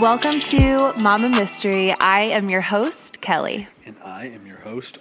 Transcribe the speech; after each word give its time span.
Welcome 0.00 0.40
to 0.40 0.94
Mama 0.96 1.28
Mystery. 1.28 1.92
I 2.00 2.22
am 2.22 2.48
your 2.48 2.62
host, 2.62 3.20
Kelly. 3.20 3.68
And 3.84 3.96
I 4.02 4.26
am 4.28 4.46
your 4.46 4.56
host, 4.58 4.98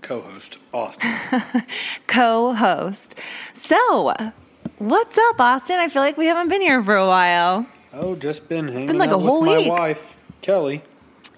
co 0.00 0.22
host, 0.22 0.58
Austin. 0.72 1.10
Co 2.06 2.54
host. 2.54 3.18
So, 3.52 4.14
what's 4.78 5.18
up, 5.18 5.40
Austin? 5.40 5.76
I 5.76 5.88
feel 5.88 6.00
like 6.02 6.16
we 6.16 6.26
haven't 6.26 6.48
been 6.48 6.62
here 6.62 6.82
for 6.82 6.96
a 6.96 7.06
while. 7.06 7.66
oh, 7.92 8.14
just 8.16 8.48
been 8.48 8.68
hanging 8.68 8.86
Been 8.86 8.98
like 8.98 9.10
out 9.10 9.16
a 9.16 9.18
whole 9.18 9.42
with 9.42 9.58
week. 9.58 9.68
my 9.68 9.74
wife, 9.78 10.14
Kelly. 10.40 10.82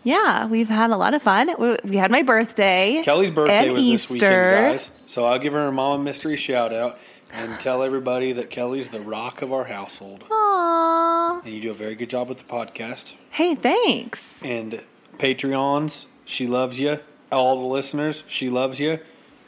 Yeah, 0.05 0.47
we've 0.47 0.69
had 0.69 0.91
a 0.91 0.97
lot 0.97 1.13
of 1.15 1.23
fun. 1.23 1.51
We, 1.59 1.77
we 1.85 1.97
had 1.97 2.11
my 2.11 2.23
birthday. 2.23 3.03
Kelly's 3.05 3.31
birthday 3.31 3.71
was 3.71 3.83
Easter. 3.83 4.09
this 4.15 4.23
weekend, 4.23 4.73
guys. 4.73 4.91
So 5.07 5.25
I'll 5.25 5.39
give 5.39 5.53
her 5.55 5.67
a 5.67 5.73
Mama 5.73 6.03
Mystery 6.03 6.37
shout 6.37 6.73
out 6.73 6.99
and 7.33 7.59
tell 7.61 7.83
everybody 7.83 8.33
that 8.33 8.51
Kelly's 8.51 8.91
the 8.91 9.01
rock 9.01 9.43
of 9.43 9.53
our 9.53 9.65
household. 9.65 10.25
Aww. 10.29 11.45
And 11.45 11.53
you 11.53 11.61
do 11.61 11.71
a 11.71 11.75
very 11.75 11.95
good 11.95 12.11
job 12.11 12.29
with 12.29 12.39
the 12.39 12.45
podcast. 12.45 13.15
Hey, 13.31 13.55
thanks. 13.55 14.43
And 14.45 14.83
Patreons, 15.19 16.07
she 16.25 16.47
loves 16.47 16.79
you. 16.81 17.01
All 17.33 17.61
the 17.61 17.67
listeners, 17.67 18.25
she 18.27 18.51
loves 18.51 18.81
you. 18.81 18.99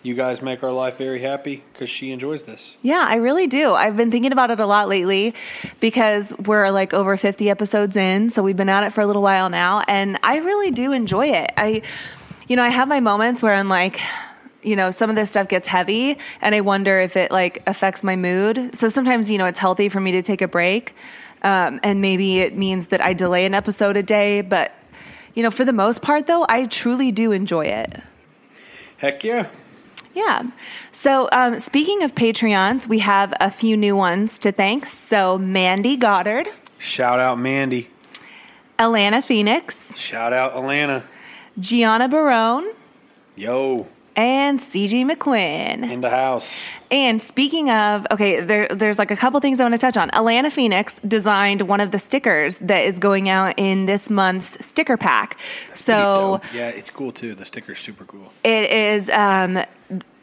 You 0.04 0.14
guys 0.14 0.42
make 0.42 0.64
our 0.64 0.72
life 0.72 0.98
very 0.98 1.20
happy 1.20 1.62
because 1.72 1.88
she 1.88 2.10
enjoys 2.10 2.42
this. 2.42 2.76
Yeah, 2.82 3.04
I 3.06 3.14
really 3.16 3.46
do. 3.46 3.72
I've 3.72 3.96
been 3.96 4.10
thinking 4.10 4.32
about 4.32 4.50
it 4.50 4.58
a 4.58 4.66
lot 4.66 4.88
lately 4.88 5.32
because 5.78 6.36
we're 6.38 6.70
like 6.70 6.92
over 6.92 7.16
50 7.16 7.48
episodes 7.48 7.96
in, 7.96 8.28
so 8.30 8.42
we've 8.42 8.56
been 8.56 8.68
at 8.68 8.82
it 8.82 8.92
for 8.92 9.00
a 9.00 9.06
little 9.06 9.22
while 9.22 9.48
now, 9.48 9.84
and 9.86 10.18
I 10.24 10.38
really 10.38 10.72
do 10.72 10.90
enjoy 10.90 11.28
it. 11.28 11.52
I 11.56 11.82
you 12.48 12.56
know, 12.56 12.64
I 12.64 12.68
have 12.68 12.88
my 12.88 13.00
moments 13.00 13.42
where 13.42 13.54
I'm 13.54 13.68
like 13.68 14.00
you 14.62 14.76
know, 14.76 14.90
some 14.90 15.10
of 15.10 15.16
this 15.16 15.30
stuff 15.30 15.48
gets 15.48 15.66
heavy 15.68 16.18
and 16.40 16.54
I 16.54 16.60
wonder 16.60 17.00
if 17.00 17.16
it 17.16 17.30
like 17.30 17.62
affects 17.66 18.02
my 18.02 18.16
mood. 18.16 18.74
So 18.76 18.88
sometimes, 18.88 19.30
you 19.30 19.38
know, 19.38 19.46
it's 19.46 19.58
healthy 19.58 19.88
for 19.88 20.00
me 20.00 20.12
to 20.12 20.22
take 20.22 20.40
a 20.42 20.48
break. 20.48 20.94
Um, 21.42 21.80
and 21.82 22.00
maybe 22.00 22.38
it 22.38 22.56
means 22.56 22.88
that 22.88 23.00
I 23.00 23.12
delay 23.14 23.44
an 23.46 23.54
episode 23.54 23.96
a 23.96 24.02
day, 24.02 24.40
but 24.42 24.72
you 25.34 25.42
know, 25.42 25.50
for 25.50 25.64
the 25.64 25.72
most 25.72 26.02
part 26.02 26.26
though, 26.26 26.46
I 26.48 26.66
truly 26.66 27.10
do 27.10 27.32
enjoy 27.32 27.66
it. 27.66 28.00
Heck 28.98 29.24
yeah. 29.24 29.48
Yeah. 30.14 30.42
So, 30.92 31.28
um, 31.32 31.58
speaking 31.58 32.02
of 32.02 32.14
Patreons, 32.14 32.86
we 32.86 32.98
have 32.98 33.32
a 33.40 33.50
few 33.50 33.76
new 33.78 33.96
ones 33.96 34.36
to 34.38 34.52
thank. 34.52 34.88
So, 34.90 35.38
Mandy 35.38 35.96
Goddard, 35.96 36.48
Shout 36.78 37.18
out 37.18 37.38
Mandy. 37.38 37.88
Alana 38.78 39.22
Phoenix, 39.24 39.98
Shout 39.98 40.32
out 40.32 40.54
Alana. 40.54 41.02
Gianna 41.58 42.08
Barone, 42.08 42.66
Yo, 43.36 43.86
and 44.16 44.60
CG 44.60 45.04
McQuinn. 45.10 45.90
in 45.90 46.00
the 46.00 46.10
house. 46.10 46.66
And 46.90 47.22
speaking 47.22 47.70
of, 47.70 48.06
okay, 48.10 48.40
there, 48.40 48.68
there's 48.68 48.98
like 48.98 49.10
a 49.10 49.16
couple 49.16 49.40
things 49.40 49.60
I 49.60 49.64
want 49.64 49.74
to 49.74 49.78
touch 49.78 49.96
on. 49.96 50.10
Alana 50.10 50.52
Phoenix 50.52 51.00
designed 51.00 51.62
one 51.62 51.80
of 51.80 51.90
the 51.90 51.98
stickers 51.98 52.56
that 52.58 52.84
is 52.84 52.98
going 52.98 53.28
out 53.28 53.54
in 53.56 53.86
this 53.86 54.10
month's 54.10 54.64
sticker 54.64 54.96
pack. 54.96 55.38
So, 55.72 56.40
yeah, 56.52 56.68
it's 56.68 56.90
cool 56.90 57.12
too. 57.12 57.34
The 57.34 57.46
sticker's 57.46 57.78
super 57.78 58.04
cool. 58.04 58.30
It 58.44 58.70
is 58.70 59.08
um 59.10 59.64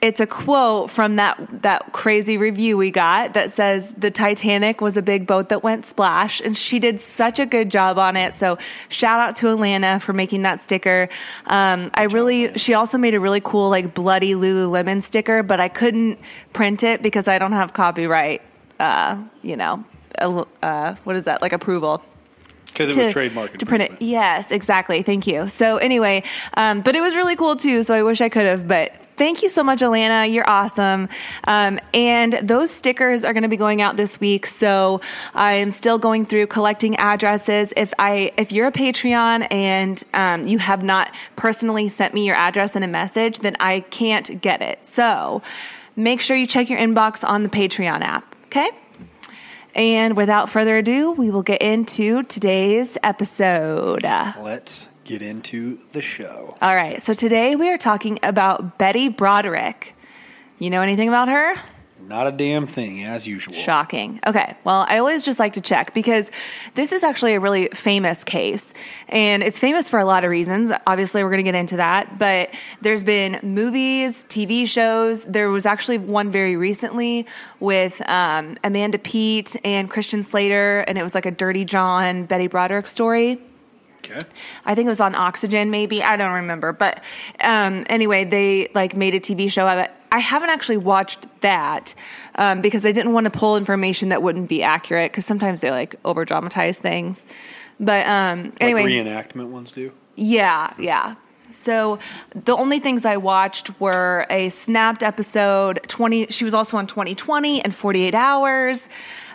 it's 0.02 0.20
a 0.20 0.28
quote 0.28 0.90
from 0.90 1.18
that 1.18 1.38
that 1.62 1.92
crazy 1.92 2.38
review 2.38 2.78
we 2.78 2.90
got 2.90 3.34
that 3.34 3.52
says 3.52 3.92
the 3.98 4.10
Titanic 4.10 4.80
was 4.80 4.96
a 4.96 5.02
big 5.02 5.28
boat 5.28 5.50
that 5.50 5.62
went 5.64 5.86
splash 5.86 6.40
and 6.40 6.56
she 6.56 6.80
did 6.80 7.02
such 7.02 7.40
a 7.40 7.46
good 7.46 7.70
job 7.70 7.98
on 7.98 8.16
it. 8.16 8.34
So 8.34 8.58
shout 8.88 9.20
out 9.20 9.36
to 9.38 9.48
Alana 9.48 10.02
for 10.02 10.14
making 10.14 10.44
that 10.44 10.60
sticker. 10.60 11.10
Um 11.48 11.92
I 11.94 12.04
really 12.04 12.58
she 12.58 12.74
also 12.74 12.98
made 12.98 13.14
a 13.14 13.20
really 13.20 13.42
cool 13.42 13.70
like 13.70 13.94
bloody 13.94 14.34
Lululemon 14.34 15.02
sticker, 15.02 15.44
but 15.44 15.60
I 15.60 15.68
couldn't 15.68 16.20
print 16.54 16.84
it 16.84 17.02
because 17.02 17.28
I 17.28 17.38
don't 17.38 17.54
have 17.54 17.74
copyright 17.74 18.42
uh 18.80 19.22
you 19.42 19.58
know 19.58 19.84
uh, 20.22 20.96
what 21.04 21.16
is 21.16 21.26
that? 21.26 21.42
Like 21.42 21.54
approval 21.54 22.04
Because 22.68 22.96
it 22.96 23.04
was 23.04 23.14
trademark 23.14 23.58
to 23.58 23.66
print 23.66 23.84
it. 23.84 24.02
Yes, 24.02 24.52
exactly. 24.52 25.02
Thank 25.02 25.28
you. 25.28 25.48
So 25.48 25.78
anyway, 25.78 26.24
um, 26.56 26.82
but 26.82 26.96
it 26.96 27.02
was 27.02 27.16
really 27.16 27.36
cool 27.36 27.56
too. 27.56 27.84
So 27.84 27.94
I 27.94 28.04
wish 28.04 28.22
I 28.22 28.30
could 28.30 28.46
have, 28.46 28.68
but. 28.68 28.94
Thank 29.20 29.44
you 29.44 29.50
so 29.50 29.64
much, 29.64 29.80
Alana. 29.80 30.34
You're 30.34 30.50
awesome. 30.50 31.10
Um, 31.44 31.78
and 31.94 32.40
those 32.42 32.72
stickers 32.72 33.26
are 33.26 33.34
going 33.34 33.44
to 33.44 33.50
be 33.50 33.58
going 33.58 33.82
out 33.82 33.98
this 33.98 34.18
week. 34.18 34.46
So 34.46 35.02
I 35.36 35.56
am 35.56 35.72
still 35.72 35.98
going 35.98 36.26
through 36.26 36.48
collecting 36.48 36.96
addresses. 36.96 37.74
If 37.76 37.94
I, 38.00 38.32
if 38.38 38.54
you're 38.54 38.68
a 38.68 38.72
Patreon 38.72 39.46
and 39.52 40.02
um, 40.14 40.48
you 40.48 40.58
have 40.58 40.84
not 40.84 41.14
personally 41.36 41.90
sent 41.90 42.14
me 42.14 42.26
your 42.26 42.38
address 42.38 42.78
in 42.78 42.84
a 42.84 42.88
message, 42.88 43.40
then 43.40 43.58
I 43.60 43.82
can't 43.82 44.40
get 44.42 44.62
it. 44.62 44.86
So 44.86 45.42
make 45.98 46.22
sure 46.22 46.38
you 46.38 46.48
check 46.48 46.70
your 46.70 46.80
inbox 46.80 47.28
on 47.28 47.44
the 47.44 47.50
Patreon 47.50 48.00
app. 48.00 48.34
Okay. 48.46 48.70
And 49.76 50.16
without 50.16 50.50
further 50.50 50.78
ado, 50.78 51.12
we 51.12 51.30
will 51.30 51.44
get 51.44 51.62
into 51.62 52.24
today's 52.24 52.98
episode. 53.04 54.04
Let's 54.04 54.88
get 55.10 55.22
into 55.24 55.80
the 55.94 56.04
show. 56.04 56.56
All 56.62 56.76
right, 56.76 57.02
so 57.02 57.16
today 57.16 57.56
we 57.56 57.68
are 57.70 57.80
talking 57.80 58.20
about 58.22 58.78
Betty 58.78 59.10
Broderick. 59.10 59.96
You 60.60 60.70
know 60.70 60.84
anything 60.84 61.08
about 61.08 61.28
her? 61.30 61.56
Not 62.08 62.28
a 62.28 62.32
damn 62.32 62.68
thing, 62.68 63.04
as 63.04 63.28
usual. 63.28 63.56
Shocking. 63.56 64.20
Okay, 64.28 64.56
well, 64.64 64.86
I 64.88 65.00
always 65.00 65.24
just 65.24 65.40
like 65.40 65.54
to 65.54 65.62
check 65.62 65.96
because 65.96 66.30
this 66.76 66.92
is 66.92 67.04
actually 67.04 67.34
a 67.34 67.40
really 67.40 67.70
famous 67.74 68.24
case. 68.24 68.72
And 69.08 69.42
it's 69.42 69.60
famous 69.60 69.90
for 69.90 69.98
a 70.00 70.06
lot 70.06 70.24
of 70.24 70.30
reasons. 70.30 70.72
Obviously, 70.86 71.24
we're 71.24 71.32
going 71.32 71.44
to 71.44 71.52
get 71.52 71.56
into 71.56 71.78
that. 71.78 72.20
But 72.20 72.54
there's 72.82 73.04
been 73.04 73.40
movies, 73.42 74.26
TV 74.26 74.68
shows. 74.68 75.24
There 75.26 75.50
was 75.50 75.66
actually 75.66 75.98
one 75.98 76.30
very 76.30 76.56
recently 76.56 77.26
with 77.60 78.00
um, 78.08 78.58
Amanda 78.64 79.00
Peet 79.00 79.56
and 79.64 79.90
Christian 79.90 80.22
Slater, 80.22 80.82
and 80.82 81.00
it 81.00 81.04
was 81.04 81.16
like 81.16 81.26
a 81.26 81.32
Dirty 81.32 81.66
John, 81.66 82.26
Betty 82.26 82.46
Broderick 82.46 82.86
story. 82.86 83.42
Okay. 84.00 84.20
I 84.66 84.76
think 84.76 84.86
it 84.88 84.90
was 84.90 85.02
on 85.02 85.14
Oxygen, 85.16 85.72
maybe. 85.72 86.02
I 86.04 86.16
don't 86.18 86.34
remember. 86.34 86.72
But 86.74 87.04
um, 87.42 87.86
anyway, 87.90 88.24
they 88.24 88.70
like 88.74 88.96
made 88.96 89.14
a 89.16 89.20
TV 89.20 89.52
show 89.52 89.68
of 89.68 89.78
it. 89.80 89.92
I 90.12 90.20
haven't 90.20 90.50
actually 90.50 90.78
watched 90.78 91.28
that 91.42 91.94
um, 92.36 92.62
because 92.62 92.86
I 92.86 92.92
didn't 92.92 93.14
want 93.14 93.26
to 93.26 93.30
pull 93.32 93.58
information 93.58 94.10
that 94.10 94.24
wouldn't 94.24 94.50
be 94.50 94.64
accurate 94.64 95.12
because 95.12 95.26
sometimes 95.26 95.62
they 95.62 95.70
like 95.70 95.96
over 96.04 96.26
dramatize 96.26 96.80
things. 96.80 97.28
But 97.80 98.08
um, 98.08 98.54
anyway, 98.60 98.84
Like 98.84 98.92
reenactment 98.92 99.50
ones 99.50 99.72
do. 99.72 99.92
yeah, 100.16 100.74
yeah. 100.80 101.16
So 101.52 101.98
the 102.36 102.56
only 102.56 102.80
things 102.80 103.06
I 103.06 103.18
watched 103.18 103.80
were 103.80 104.28
a 104.30 104.50
snapped 104.50 105.02
episode 105.02 105.80
20 105.88 106.28
she 106.28 106.44
was 106.46 106.54
also 106.54 106.78
on 106.78 106.86
2020 106.86 107.64
and 107.64 107.74
48 107.74 108.14
hours. 108.14 108.88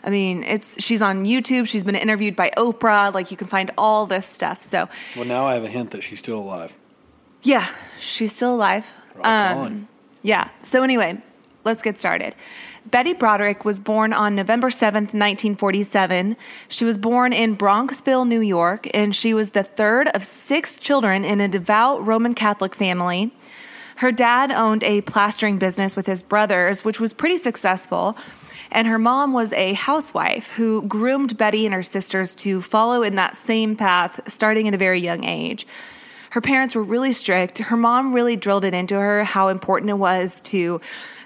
I 0.05 0.11
mean, 0.11 0.43
it's 0.45 0.83
she's 0.83 1.01
on 1.03 1.25
YouTube, 1.25 1.67
she's 1.67 1.83
been 1.85 1.97
interviewed 1.97 2.37
by 2.37 2.51
Oprah, 2.57 3.13
like 3.15 3.31
you 3.31 3.37
can 3.37 3.47
find 3.47 3.71
all 3.79 4.05
this 4.07 4.27
stuff. 4.27 4.63
So 4.63 4.89
Well, 5.17 5.25
now 5.25 5.47
I 5.47 5.55
have 5.55 5.65
a 5.65 5.69
hint 5.71 5.91
that 5.93 6.03
she's 6.03 6.19
still 6.19 6.39
alive. 6.39 6.79
yeah, 7.43 7.67
she's 7.99 8.35
still 8.35 8.55
alive. 8.55 8.93
Um. 9.23 9.89
Yeah. 10.23 10.49
So 10.61 10.83
anyway, 10.83 11.23
let's 11.65 11.83
get 11.83 11.99
started. 11.99 12.35
Betty 12.91 13.15
Broderick 13.15 13.65
was 13.65 13.81
born 13.81 14.13
on 14.13 14.35
November 14.35 14.69
7th, 14.69 15.15
1947. 15.15 16.37
She 16.69 16.85
was 16.85 16.99
born 16.99 17.33
in 17.33 17.57
Bronxville, 17.57 18.27
New 18.29 18.41
York, 18.41 18.87
and 18.93 19.15
she 19.15 19.33
was 19.33 19.51
the 19.51 19.63
third 19.63 20.09
of 20.09 20.23
six 20.23 20.77
children 20.79 21.25
in 21.25 21.41
a 21.41 21.49
devout 21.49 22.05
Roman 22.07 22.35
Catholic 22.35 22.75
family. 22.75 23.33
Her 23.97 24.13
dad 24.13 24.51
owned 24.53 24.83
a 24.85 25.01
plastering 25.03 25.59
business 25.59 25.97
with 25.97 26.07
his 26.07 26.23
brothers, 26.23 26.85
which 26.85 27.01
was 27.01 27.13
pretty 27.13 27.39
successful. 27.39 28.17
And 28.75 28.89
her 28.89 28.99
mom 28.99 29.33
was 29.33 29.53
a 29.53 29.73
housewife 29.75 30.51
who 30.51 30.83
groomed 30.83 31.37
Betty 31.39 31.65
and 31.65 31.73
her 31.75 31.85
sisters 31.85 32.35
to 32.37 32.61
follow 32.61 33.05
in 33.05 33.15
that 33.15 33.37
same 33.37 33.77
path 33.77 34.21
starting 34.27 34.67
at 34.67 34.75
a 34.75 34.77
very 34.77 35.01
young 35.01 35.23
age. 35.23 35.65
Her 36.31 36.41
parents 36.41 36.75
were 36.75 36.83
really 36.83 37.13
strict. 37.13 37.59
Her 37.59 37.77
mom 37.77 38.13
really 38.13 38.35
drilled 38.35 38.65
it 38.65 38.75
into 38.75 38.97
her 38.97 39.23
how 39.23 39.47
important 39.47 39.91
it 39.91 39.95
was 39.95 40.41
to 40.43 40.81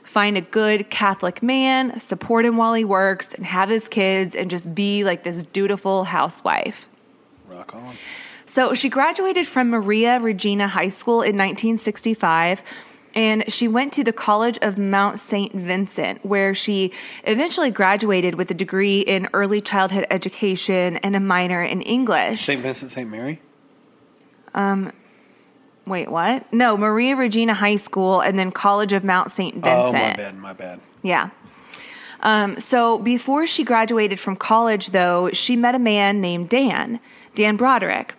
find 0.04 0.36
a 0.36 0.42
good 0.42 0.90
Catholic 0.90 1.42
man, 1.42 1.98
support 2.00 2.44
him 2.44 2.58
while 2.58 2.74
he 2.74 2.84
works, 2.84 3.32
and 3.32 3.46
have 3.46 3.70
his 3.70 3.88
kids, 3.88 4.36
and 4.36 4.50
just 4.50 4.74
be 4.74 5.04
like 5.04 5.22
this 5.22 5.42
dutiful 5.44 6.04
housewife. 6.04 6.86
Rock 7.48 7.74
on. 7.74 7.94
So 8.44 8.74
she 8.74 8.90
graduated 8.90 9.46
from 9.46 9.70
Maria 9.70 10.20
Regina 10.20 10.68
High 10.68 10.88
School 10.90 11.22
in 11.22 11.36
1965. 11.36 12.62
And 13.18 13.52
she 13.52 13.66
went 13.66 13.92
to 13.94 14.04
the 14.04 14.12
College 14.12 14.60
of 14.62 14.78
Mount 14.78 15.18
St. 15.18 15.52
Vincent, 15.52 16.24
where 16.24 16.54
she 16.54 16.92
eventually 17.24 17.72
graduated 17.72 18.36
with 18.36 18.48
a 18.52 18.54
degree 18.54 19.00
in 19.00 19.28
early 19.32 19.60
childhood 19.60 20.06
education 20.08 20.98
and 20.98 21.16
a 21.16 21.20
minor 21.20 21.64
in 21.64 21.82
English. 21.82 22.42
St. 22.42 22.62
Vincent 22.62 22.92
St. 22.92 23.10
Mary? 23.10 23.40
Um, 24.54 24.92
Wait, 25.84 26.08
what? 26.08 26.52
No, 26.52 26.76
Maria 26.76 27.16
Regina 27.16 27.54
High 27.54 27.74
School 27.74 28.20
and 28.20 28.38
then 28.38 28.52
College 28.52 28.92
of 28.92 29.02
Mount 29.02 29.32
St. 29.32 29.54
Vincent. 29.54 29.74
Oh, 29.74 29.92
my 29.92 30.14
bad, 30.14 30.36
my 30.36 30.52
bad. 30.52 30.80
Yeah. 31.02 31.30
Um, 32.20 32.60
so 32.60 33.00
before 33.00 33.48
she 33.48 33.64
graduated 33.64 34.20
from 34.20 34.36
college, 34.36 34.90
though, 34.90 35.32
she 35.32 35.56
met 35.56 35.74
a 35.74 35.80
man 35.80 36.20
named 36.20 36.50
Dan, 36.50 37.00
Dan 37.34 37.56
Broderick. 37.56 38.14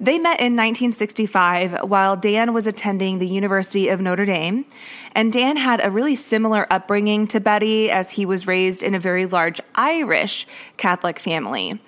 They 0.00 0.18
met 0.18 0.40
in 0.40 0.56
1965 0.56 1.82
while 1.84 2.16
Dan 2.16 2.52
was 2.52 2.66
attending 2.66 3.18
the 3.18 3.28
University 3.28 3.88
of 3.88 4.00
Notre 4.00 4.26
Dame. 4.26 4.64
And 5.12 5.32
Dan 5.32 5.56
had 5.56 5.84
a 5.84 5.90
really 5.90 6.16
similar 6.16 6.66
upbringing 6.70 7.26
to 7.28 7.40
Betty 7.40 7.90
as 7.90 8.10
he 8.10 8.26
was 8.26 8.46
raised 8.46 8.82
in 8.82 8.94
a 8.94 8.98
very 8.98 9.26
large 9.26 9.60
Irish 9.74 10.46
Catholic 10.76 11.18
family. 11.18 11.80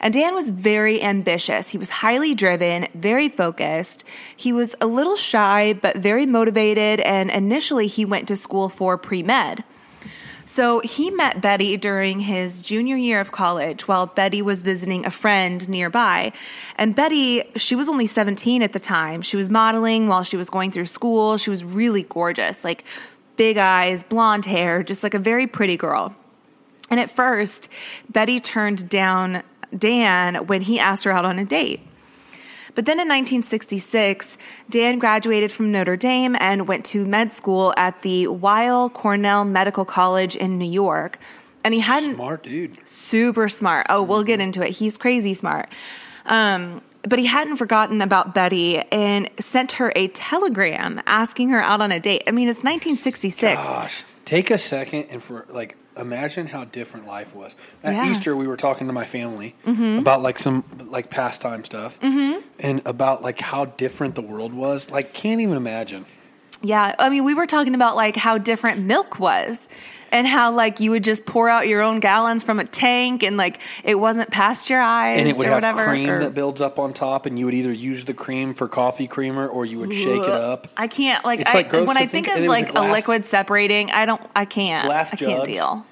And 0.00 0.12
Dan 0.12 0.34
was 0.34 0.50
very 0.50 1.00
ambitious. 1.00 1.68
He 1.68 1.78
was 1.78 1.90
highly 1.90 2.34
driven, 2.34 2.88
very 2.94 3.28
focused. 3.28 4.04
He 4.36 4.52
was 4.52 4.74
a 4.80 4.86
little 4.86 5.16
shy, 5.16 5.74
but 5.74 5.96
very 5.96 6.26
motivated. 6.26 6.98
And 7.00 7.30
initially, 7.30 7.86
he 7.86 8.04
went 8.04 8.26
to 8.28 8.36
school 8.36 8.68
for 8.68 8.98
pre 8.98 9.22
med. 9.22 9.62
So 10.44 10.80
he 10.80 11.10
met 11.10 11.40
Betty 11.40 11.76
during 11.76 12.20
his 12.20 12.60
junior 12.60 12.96
year 12.96 13.20
of 13.20 13.32
college 13.32 13.86
while 13.86 14.06
Betty 14.06 14.42
was 14.42 14.62
visiting 14.62 15.06
a 15.06 15.10
friend 15.10 15.68
nearby. 15.68 16.32
And 16.76 16.94
Betty, 16.94 17.44
she 17.56 17.74
was 17.74 17.88
only 17.88 18.06
17 18.06 18.62
at 18.62 18.72
the 18.72 18.80
time. 18.80 19.22
She 19.22 19.36
was 19.36 19.50
modeling 19.50 20.08
while 20.08 20.22
she 20.22 20.36
was 20.36 20.50
going 20.50 20.70
through 20.72 20.86
school. 20.86 21.38
She 21.38 21.50
was 21.50 21.64
really 21.64 22.02
gorgeous, 22.02 22.64
like 22.64 22.84
big 23.36 23.58
eyes, 23.58 24.02
blonde 24.02 24.44
hair, 24.44 24.82
just 24.82 25.02
like 25.02 25.14
a 25.14 25.18
very 25.18 25.46
pretty 25.46 25.76
girl. 25.76 26.14
And 26.90 27.00
at 27.00 27.10
first, 27.10 27.68
Betty 28.10 28.40
turned 28.40 28.88
down 28.88 29.42
Dan 29.76 30.46
when 30.46 30.60
he 30.60 30.78
asked 30.78 31.04
her 31.04 31.10
out 31.10 31.24
on 31.24 31.38
a 31.38 31.44
date. 31.44 31.80
But 32.74 32.86
then 32.86 32.94
in 32.94 33.08
1966, 33.08 34.38
Dan 34.70 34.98
graduated 34.98 35.52
from 35.52 35.70
Notre 35.72 35.96
Dame 35.96 36.36
and 36.40 36.66
went 36.66 36.84
to 36.86 37.04
med 37.04 37.32
school 37.32 37.74
at 37.76 38.00
the 38.02 38.26
Weill 38.28 38.88
Cornell 38.90 39.44
Medical 39.44 39.84
College 39.84 40.36
in 40.36 40.58
New 40.58 40.70
York. 40.70 41.18
And 41.64 41.74
he 41.74 41.80
hadn't 41.80 42.14
Smart 42.16 42.42
dude. 42.42 42.76
super 42.88 43.48
smart. 43.48 43.86
Oh, 43.88 44.02
we'll 44.02 44.24
get 44.24 44.40
into 44.40 44.64
it. 44.66 44.70
He's 44.70 44.96
crazy 44.96 45.34
smart. 45.34 45.68
Um, 46.26 46.80
but 47.02 47.18
he 47.18 47.26
hadn't 47.26 47.56
forgotten 47.56 48.00
about 48.00 48.34
Betty 48.34 48.78
and 48.90 49.28
sent 49.38 49.72
her 49.72 49.92
a 49.94 50.08
telegram 50.08 51.00
asking 51.06 51.50
her 51.50 51.62
out 51.62 51.80
on 51.80 51.92
a 51.92 52.00
date. 52.00 52.22
I 52.26 52.30
mean, 52.30 52.48
it's 52.48 52.64
1966. 52.64 53.60
Gosh, 53.66 54.04
take 54.24 54.50
a 54.50 54.58
second 54.58 55.06
and 55.10 55.22
for 55.22 55.46
like 55.50 55.76
imagine 55.96 56.46
how 56.46 56.64
different 56.64 57.06
life 57.06 57.34
was. 57.34 57.54
At 57.82 57.94
Yeah. 57.94 58.10
Easter, 58.10 58.36
we 58.36 58.46
were 58.46 58.56
talking 58.56 58.86
to 58.86 58.92
my 58.92 59.06
family 59.06 59.54
mm-hmm. 59.66 59.98
about 59.98 60.22
like 60.22 60.38
some 60.38 60.64
like 60.86 61.10
pastime 61.10 61.64
stuff 61.64 62.00
mm-hmm. 62.00 62.40
and 62.60 62.82
about 62.86 63.22
like 63.22 63.40
how 63.40 63.66
different 63.66 64.14
the 64.14 64.22
world 64.22 64.52
was. 64.52 64.90
Like, 64.90 65.12
can't 65.12 65.40
even 65.40 65.56
imagine. 65.56 66.06
Yeah, 66.62 66.94
I 66.98 67.10
mean, 67.10 67.24
we 67.24 67.34
were 67.34 67.46
talking 67.46 67.74
about 67.74 67.96
like 67.96 68.16
how 68.16 68.38
different 68.38 68.80
milk 68.80 69.18
was 69.18 69.68
and 70.12 70.26
how 70.26 70.52
like 70.52 70.78
you 70.80 70.90
would 70.92 71.02
just 71.04 71.24
pour 71.26 71.48
out 71.48 71.66
your 71.66 71.80
own 71.82 71.98
gallons 72.00 72.44
from 72.44 72.60
a 72.60 72.64
tank 72.64 73.22
and 73.22 73.36
like 73.36 73.58
it 73.82 73.96
wasn't 73.96 74.30
past 74.30 74.70
your 74.70 74.78
pasteurized 74.80 75.20
And 75.20 75.28
it 75.28 75.36
would 75.36 75.46
or 75.46 75.50
have 75.50 75.56
whatever. 75.56 75.84
cream 75.86 76.08
or- 76.10 76.20
that 76.20 76.34
builds 76.34 76.60
up 76.60 76.78
on 76.78 76.92
top, 76.92 77.26
and 77.26 77.38
you 77.38 77.46
would 77.46 77.54
either 77.54 77.72
use 77.72 78.04
the 78.04 78.14
cream 78.14 78.54
for 78.54 78.68
coffee 78.68 79.06
creamer 79.06 79.48
or 79.48 79.64
you 79.64 79.78
would 79.78 79.92
shake 79.92 80.22
it 80.22 80.28
up. 80.28 80.68
I 80.76 80.86
can't 80.88 81.24
like, 81.24 81.40
It's, 81.40 81.50
I, 81.50 81.58
like, 81.58 81.72
when 81.72 81.96
I 81.96 82.06
think, 82.06 82.26
think- 82.26 82.28
of 82.28 82.36
was 82.36 82.46
a 82.46 82.48
like 82.48 82.74
a, 82.74 82.80
liquid 82.92 83.24
separating, 83.24 83.90
I 83.90 84.04
don't, 84.04 84.20
I 84.36 84.44
can't, 84.44 84.84
Glass 84.84 85.12
I 85.12 85.16
can't 85.16 85.44
jugs. 85.44 85.48
deal. 85.58 85.86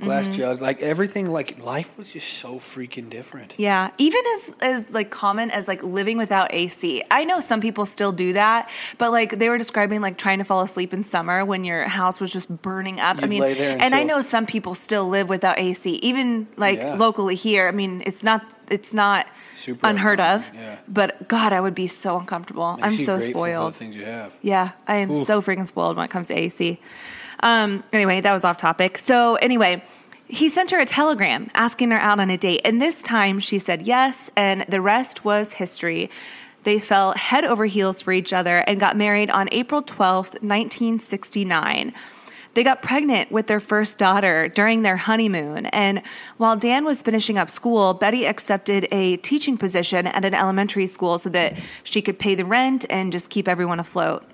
Glass 0.00 0.28
Mm-hmm. 0.28 0.38
jugs, 0.38 0.60
like 0.60 0.80
everything, 0.80 1.28
like 1.30 1.58
life 1.64 1.96
was 1.98 2.10
just 2.12 2.34
so 2.34 2.56
freaking 2.60 3.10
different. 3.10 3.54
Yeah, 3.58 3.90
even 3.98 4.20
as 4.34 4.52
as 4.60 4.90
like 4.92 5.10
common 5.10 5.50
as 5.50 5.66
like 5.66 5.82
living 5.82 6.18
without 6.18 6.54
AC. 6.54 7.02
I 7.10 7.24
know 7.24 7.40
some 7.40 7.60
people 7.60 7.84
still 7.84 8.12
do 8.12 8.32
that, 8.34 8.70
but 8.98 9.10
like 9.10 9.38
they 9.40 9.48
were 9.48 9.58
describing 9.58 10.00
like 10.00 10.16
trying 10.16 10.38
to 10.38 10.44
fall 10.44 10.60
asleep 10.60 10.94
in 10.94 11.02
summer 11.02 11.44
when 11.44 11.64
your 11.64 11.84
house 11.88 12.20
was 12.20 12.32
just 12.32 12.48
burning 12.62 13.00
up. 13.00 13.18
I 13.18 13.22
You'd 13.22 13.30
mean, 13.30 13.40
lay 13.40 13.54
there 13.54 13.76
and 13.80 13.92
I 13.92 14.04
know 14.04 14.20
some 14.20 14.46
people 14.46 14.74
still 14.74 15.08
live 15.08 15.28
without 15.28 15.58
AC, 15.58 15.96
even 15.96 16.46
like 16.56 16.78
Yeah. 16.78 16.94
locally 16.94 17.34
here. 17.34 17.66
I 17.66 17.72
mean, 17.72 18.02
it's 18.06 18.22
not 18.22 18.54
it's 18.70 18.92
not 18.94 19.26
Super 19.56 19.86
unheard 19.88 20.20
of. 20.20 20.52
yeah. 20.54 20.78
But 20.86 21.26
God, 21.26 21.52
I 21.52 21.60
would 21.60 21.74
be 21.74 21.86
so 21.88 22.18
uncomfortable. 22.20 22.74
Makes 22.74 22.84
I'm 22.86 22.92
so 22.98 23.16
grateful 23.16 23.16
for 23.16 23.48
the 23.48 23.52
spoiled. 23.54 23.74
things 23.74 23.96
you 23.96 24.04
have. 24.04 24.32
Yeah, 24.42 24.70
I 24.86 24.96
am 24.96 25.10
Ooh. 25.10 25.24
so 25.24 25.42
freaking 25.42 25.66
spoiled 25.66 25.96
when 25.96 26.04
it 26.04 26.10
comes 26.10 26.28
to 26.28 26.38
AC. 26.38 26.78
Um, 27.40 27.84
anyway, 27.92 28.20
that 28.20 28.32
was 28.32 28.44
off 28.44 28.56
topic. 28.56 28.98
So, 28.98 29.36
anyway, 29.36 29.82
he 30.26 30.48
sent 30.48 30.70
her 30.70 30.80
a 30.80 30.84
telegram 30.84 31.50
asking 31.54 31.90
her 31.90 31.98
out 31.98 32.20
on 32.20 32.30
a 32.30 32.36
date. 32.36 32.60
And 32.64 32.80
this 32.80 33.02
time 33.02 33.40
she 33.40 33.58
said 33.58 33.82
yes, 33.82 34.30
and 34.36 34.64
the 34.68 34.80
rest 34.80 35.24
was 35.24 35.54
history. 35.54 36.10
They 36.64 36.78
fell 36.78 37.12
head 37.12 37.44
over 37.44 37.64
heels 37.64 38.02
for 38.02 38.12
each 38.12 38.32
other 38.32 38.58
and 38.58 38.78
got 38.78 38.96
married 38.96 39.30
on 39.30 39.48
April 39.52 39.82
12th, 39.82 40.42
1969. 40.42 41.94
They 42.54 42.64
got 42.64 42.82
pregnant 42.82 43.30
with 43.30 43.46
their 43.46 43.60
first 43.60 43.98
daughter 43.98 44.48
during 44.48 44.82
their 44.82 44.96
honeymoon. 44.96 45.66
And 45.66 46.02
while 46.38 46.56
Dan 46.56 46.84
was 46.84 47.02
finishing 47.02 47.38
up 47.38 47.48
school, 47.48 47.94
Betty 47.94 48.26
accepted 48.26 48.88
a 48.90 49.16
teaching 49.18 49.56
position 49.56 50.06
at 50.08 50.24
an 50.24 50.34
elementary 50.34 50.88
school 50.88 51.18
so 51.18 51.30
that 51.30 51.56
she 51.84 52.02
could 52.02 52.18
pay 52.18 52.34
the 52.34 52.44
rent 52.44 52.84
and 52.90 53.12
just 53.12 53.30
keep 53.30 53.46
everyone 53.46 53.78
afloat. 53.78 54.24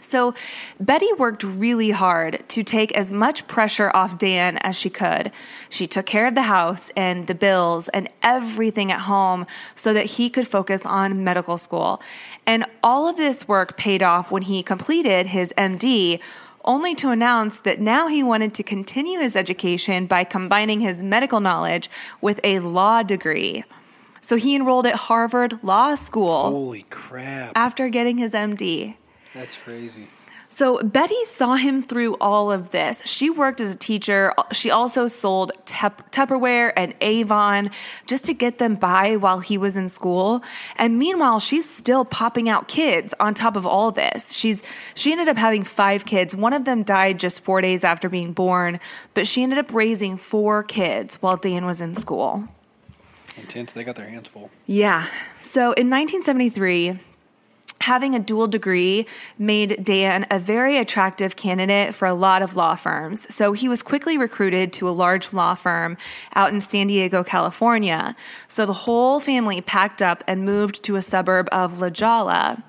So 0.00 0.34
Betty 0.78 1.12
worked 1.14 1.42
really 1.42 1.90
hard 1.90 2.44
to 2.50 2.62
take 2.62 2.92
as 2.92 3.12
much 3.12 3.46
pressure 3.46 3.90
off 3.94 4.18
Dan 4.18 4.58
as 4.58 4.76
she 4.76 4.90
could. 4.90 5.32
She 5.68 5.86
took 5.86 6.06
care 6.06 6.26
of 6.26 6.34
the 6.34 6.42
house 6.42 6.90
and 6.96 7.26
the 7.26 7.34
bills 7.34 7.88
and 7.88 8.08
everything 8.22 8.92
at 8.92 9.00
home 9.00 9.46
so 9.74 9.92
that 9.94 10.06
he 10.06 10.30
could 10.30 10.46
focus 10.46 10.84
on 10.84 11.24
medical 11.24 11.58
school. 11.58 12.00
And 12.46 12.66
all 12.82 13.08
of 13.08 13.16
this 13.16 13.48
work 13.48 13.76
paid 13.76 14.02
off 14.02 14.30
when 14.30 14.42
he 14.42 14.62
completed 14.62 15.26
his 15.26 15.52
MD, 15.56 16.20
only 16.64 16.94
to 16.96 17.10
announce 17.10 17.60
that 17.60 17.80
now 17.80 18.08
he 18.08 18.22
wanted 18.22 18.52
to 18.54 18.62
continue 18.62 19.20
his 19.20 19.36
education 19.36 20.06
by 20.06 20.24
combining 20.24 20.80
his 20.80 21.02
medical 21.02 21.40
knowledge 21.40 21.88
with 22.20 22.40
a 22.42 22.58
law 22.58 23.02
degree. 23.02 23.64
So 24.20 24.36
he 24.36 24.56
enrolled 24.56 24.86
at 24.86 24.94
Harvard 24.94 25.62
Law 25.62 25.94
School 25.94 26.50
Holy 26.50 26.84
crap. 26.90 27.52
after 27.54 27.88
getting 27.88 28.18
his 28.18 28.34
MD. 28.34 28.96
That's 29.36 29.56
crazy. 29.56 30.08
So 30.48 30.80
Betty 30.82 31.24
saw 31.24 31.56
him 31.56 31.82
through 31.82 32.16
all 32.20 32.52
of 32.52 32.70
this. 32.70 33.02
She 33.04 33.30
worked 33.30 33.60
as 33.60 33.72
a 33.72 33.76
teacher. 33.76 34.32
She 34.52 34.70
also 34.70 35.06
sold 35.06 35.52
Tup- 35.66 36.10
Tupperware 36.12 36.72
and 36.76 36.94
Avon 37.00 37.70
just 38.06 38.24
to 38.26 38.34
get 38.34 38.58
them 38.58 38.76
by 38.76 39.16
while 39.16 39.40
he 39.40 39.58
was 39.58 39.76
in 39.76 39.88
school. 39.88 40.42
And 40.76 40.98
meanwhile, 40.98 41.40
she's 41.40 41.68
still 41.68 42.04
popping 42.04 42.48
out 42.48 42.68
kids 42.68 43.12
on 43.18 43.34
top 43.34 43.56
of 43.56 43.66
all 43.66 43.90
this. 43.90 44.32
She's 44.32 44.62
she 44.94 45.12
ended 45.12 45.28
up 45.28 45.36
having 45.36 45.64
5 45.64 46.06
kids. 46.06 46.34
One 46.34 46.52
of 46.52 46.64
them 46.64 46.84
died 46.84 47.18
just 47.18 47.42
4 47.42 47.60
days 47.60 47.82
after 47.84 48.08
being 48.08 48.32
born, 48.32 48.78
but 49.14 49.26
she 49.26 49.42
ended 49.42 49.58
up 49.58 49.74
raising 49.74 50.16
4 50.16 50.62
kids 50.62 51.16
while 51.16 51.36
Dan 51.36 51.66
was 51.66 51.80
in 51.80 51.94
school. 51.94 52.48
Intense. 53.36 53.72
They 53.72 53.84
got 53.84 53.96
their 53.96 54.08
hands 54.08 54.28
full. 54.28 54.50
Yeah. 54.66 55.06
So 55.40 55.72
in 55.72 55.90
1973, 55.90 57.00
having 57.86 58.14
a 58.16 58.18
dual 58.18 58.48
degree 58.48 59.06
made 59.38 59.84
Dan 59.84 60.26
a 60.30 60.38
very 60.40 60.76
attractive 60.76 61.36
candidate 61.36 61.94
for 61.94 62.06
a 62.08 62.14
lot 62.14 62.42
of 62.42 62.56
law 62.56 62.74
firms. 62.74 63.32
So 63.32 63.52
he 63.52 63.68
was 63.68 63.80
quickly 63.82 64.18
recruited 64.18 64.72
to 64.74 64.88
a 64.88 64.90
large 65.04 65.32
law 65.32 65.54
firm 65.54 65.96
out 66.34 66.52
in 66.52 66.60
San 66.60 66.88
Diego, 66.88 67.22
California. 67.22 68.16
So 68.48 68.66
the 68.66 68.72
whole 68.72 69.20
family 69.20 69.60
packed 69.60 70.02
up 70.02 70.24
and 70.26 70.44
moved 70.44 70.82
to 70.84 70.96
a 70.96 71.02
suburb 71.02 71.48
of 71.52 71.80
La 71.80 71.88
Jolla. 71.90 72.62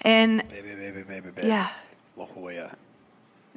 And 0.00 0.42
Baby, 0.48 0.74
baby, 0.74 1.02
baby, 1.02 1.30
baby. 1.30 1.46
yeah, 1.48 1.68
La 2.16 2.26
Jolla. 2.26 2.74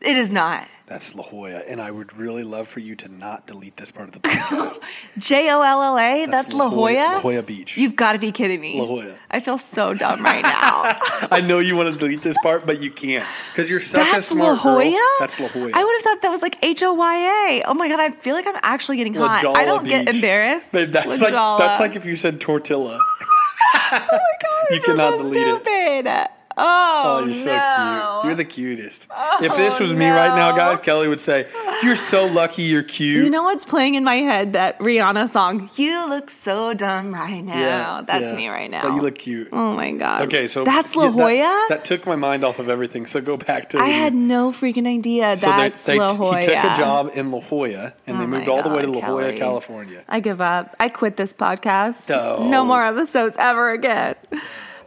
it 0.01 0.15
is 0.15 0.31
not. 0.31 0.67
That's 0.87 1.15
La 1.15 1.23
Jolla. 1.23 1.63
And 1.67 1.81
I 1.81 1.89
would 1.89 2.15
really 2.15 2.43
love 2.43 2.67
for 2.67 2.79
you 2.79 2.95
to 2.97 3.07
not 3.09 3.47
delete 3.47 3.75
this 3.77 3.91
part 3.91 4.07
of 4.07 4.13
the 4.13 4.19
podcast. 4.29 4.83
J 5.17 5.49
O 5.49 5.61
L 5.61 5.81
L 5.81 5.97
A? 5.97 6.27
That's 6.27 6.53
La 6.53 6.69
Jolla? 6.69 6.91
La 7.15 7.19
Jolla 7.21 7.41
Beach. 7.41 7.75
You've 7.75 7.95
got 7.95 8.13
to 8.13 8.19
be 8.19 8.31
kidding 8.31 8.61
me. 8.61 8.79
La 8.79 8.85
Jolla. 8.85 9.17
I 9.31 9.39
feel 9.39 9.57
so 9.57 9.95
dumb 9.95 10.21
right 10.23 10.43
now. 10.43 10.97
I 11.31 11.41
know 11.41 11.57
you 11.57 11.75
want 11.75 11.91
to 11.91 11.97
delete 11.97 12.21
this 12.21 12.37
part, 12.43 12.67
but 12.67 12.81
you 12.83 12.91
can't 12.91 13.27
because 13.51 13.69
you're 13.69 13.79
such 13.79 14.07
a 14.07 14.11
That's 14.11 14.27
smart 14.27 14.57
La 14.57 14.61
Jolla? 14.61 14.83
girl. 14.83 14.99
That's 15.19 15.39
La 15.39 15.47
Jolla. 15.47 15.71
I 15.73 15.83
would 15.83 15.93
have 15.93 16.01
thought 16.03 16.21
that 16.21 16.29
was 16.29 16.43
like 16.43 16.57
H 16.63 16.83
O 16.83 16.93
Y 16.93 17.17
A. 17.49 17.63
Oh 17.65 17.73
my 17.73 17.89
god, 17.89 17.99
I 17.99 18.11
feel 18.11 18.35
like 18.35 18.45
I'm 18.45 18.59
actually 18.61 18.97
getting 18.97 19.15
hot. 19.15 19.43
I 19.57 19.65
don't 19.65 19.85
get 19.87 20.07
embarrassed. 20.07 20.71
Babe, 20.71 20.91
that's 20.91 21.19
like 21.19 21.33
that's 21.33 21.79
like 21.79 21.95
if 21.95 22.05
you 22.05 22.15
said 22.15 22.39
tortilla. 22.39 22.99
oh 23.73 23.89
my 23.91 23.99
god, 24.09 24.75
you 24.75 24.81
cannot 24.81 25.17
so 25.17 25.33
delete 25.33 26.05
it. 26.05 26.31
Oh, 26.57 27.19
Oh, 27.21 27.25
you're 27.25 27.33
so 27.35 27.55
no. 27.55 28.19
cute. 28.21 28.25
You're 28.25 28.35
the 28.35 28.45
cutest. 28.45 29.03
if 29.41 29.51
oh, 29.51 29.57
this 29.57 29.79
was 29.79 29.93
me 29.93 30.09
right 30.09 30.35
now, 30.35 30.55
guys, 30.55 30.79
Kelly 30.79 31.07
would 31.07 31.19
say, 31.19 31.47
"You're 31.83 31.95
so 31.95 32.25
lucky. 32.25 32.63
You're 32.63 32.83
cute." 32.83 33.24
You 33.24 33.29
know 33.29 33.43
what's 33.43 33.65
playing 33.65 33.95
in 33.95 34.03
my 34.03 34.15
head? 34.15 34.53
That 34.53 34.79
Rihanna 34.79 35.29
song. 35.29 35.69
You 35.75 36.07
look 36.09 36.29
so 36.29 36.74
dumb 36.74 37.12
right 37.12 37.41
now. 37.41 38.01
That's 38.01 38.31
yeah. 38.31 38.38
me 38.38 38.47
right 38.47 38.71
now. 38.71 38.83
But 38.83 38.95
you 38.95 39.01
look 39.01 39.15
cute. 39.17 39.50
Oh 39.51 39.74
my 39.74 39.91
god. 39.91 40.24
Okay, 40.24 40.47
so 40.47 40.63
that's 40.63 40.95
La 40.95 41.05
yeah, 41.05 41.12
that- 41.12 41.17
Jolla. 41.17 41.65
That, 41.69 41.85
took 41.85 42.05
my 42.05 42.15
mind 42.15 42.43
off 42.43 42.59
of 42.59 42.69
everything. 42.69 43.05
So 43.05 43.21
go 43.21 43.38
back 43.38 43.69
to. 43.69 43.79
I 43.79 43.88
had 43.89 44.13
no 44.13 44.51
freaking 44.51 44.88
idea. 44.88 45.35
So 45.35 45.47
that's 45.47 45.83
they, 45.83 45.93
they, 45.93 46.00
La 46.00 46.15
Jolla. 46.15 46.38
he 46.38 46.41
took 46.43 46.55
a 46.55 46.75
job 46.75 47.12
in 47.13 47.31
La 47.31 47.41
Jolla, 47.41 47.93
and 48.07 48.17
Oh 48.17 48.19
they 48.19 48.25
moved 48.25 48.47
all 48.47 48.63
the 48.63 48.69
way 48.69 48.81
to 48.81 48.91
La 48.91 49.01
Jolla, 49.01 49.24
Kelly. 49.27 49.38
California. 49.38 50.03
I 50.07 50.19
give 50.19 50.41
up. 50.41 50.75
I 50.79 50.89
quit 50.89 51.17
this 51.17 51.33
podcast. 51.33 52.09
No. 52.09 52.47
No 52.47 52.65
more 52.65 52.83
episodes 52.85 53.35
ever 53.38 53.71
again. 53.71 54.15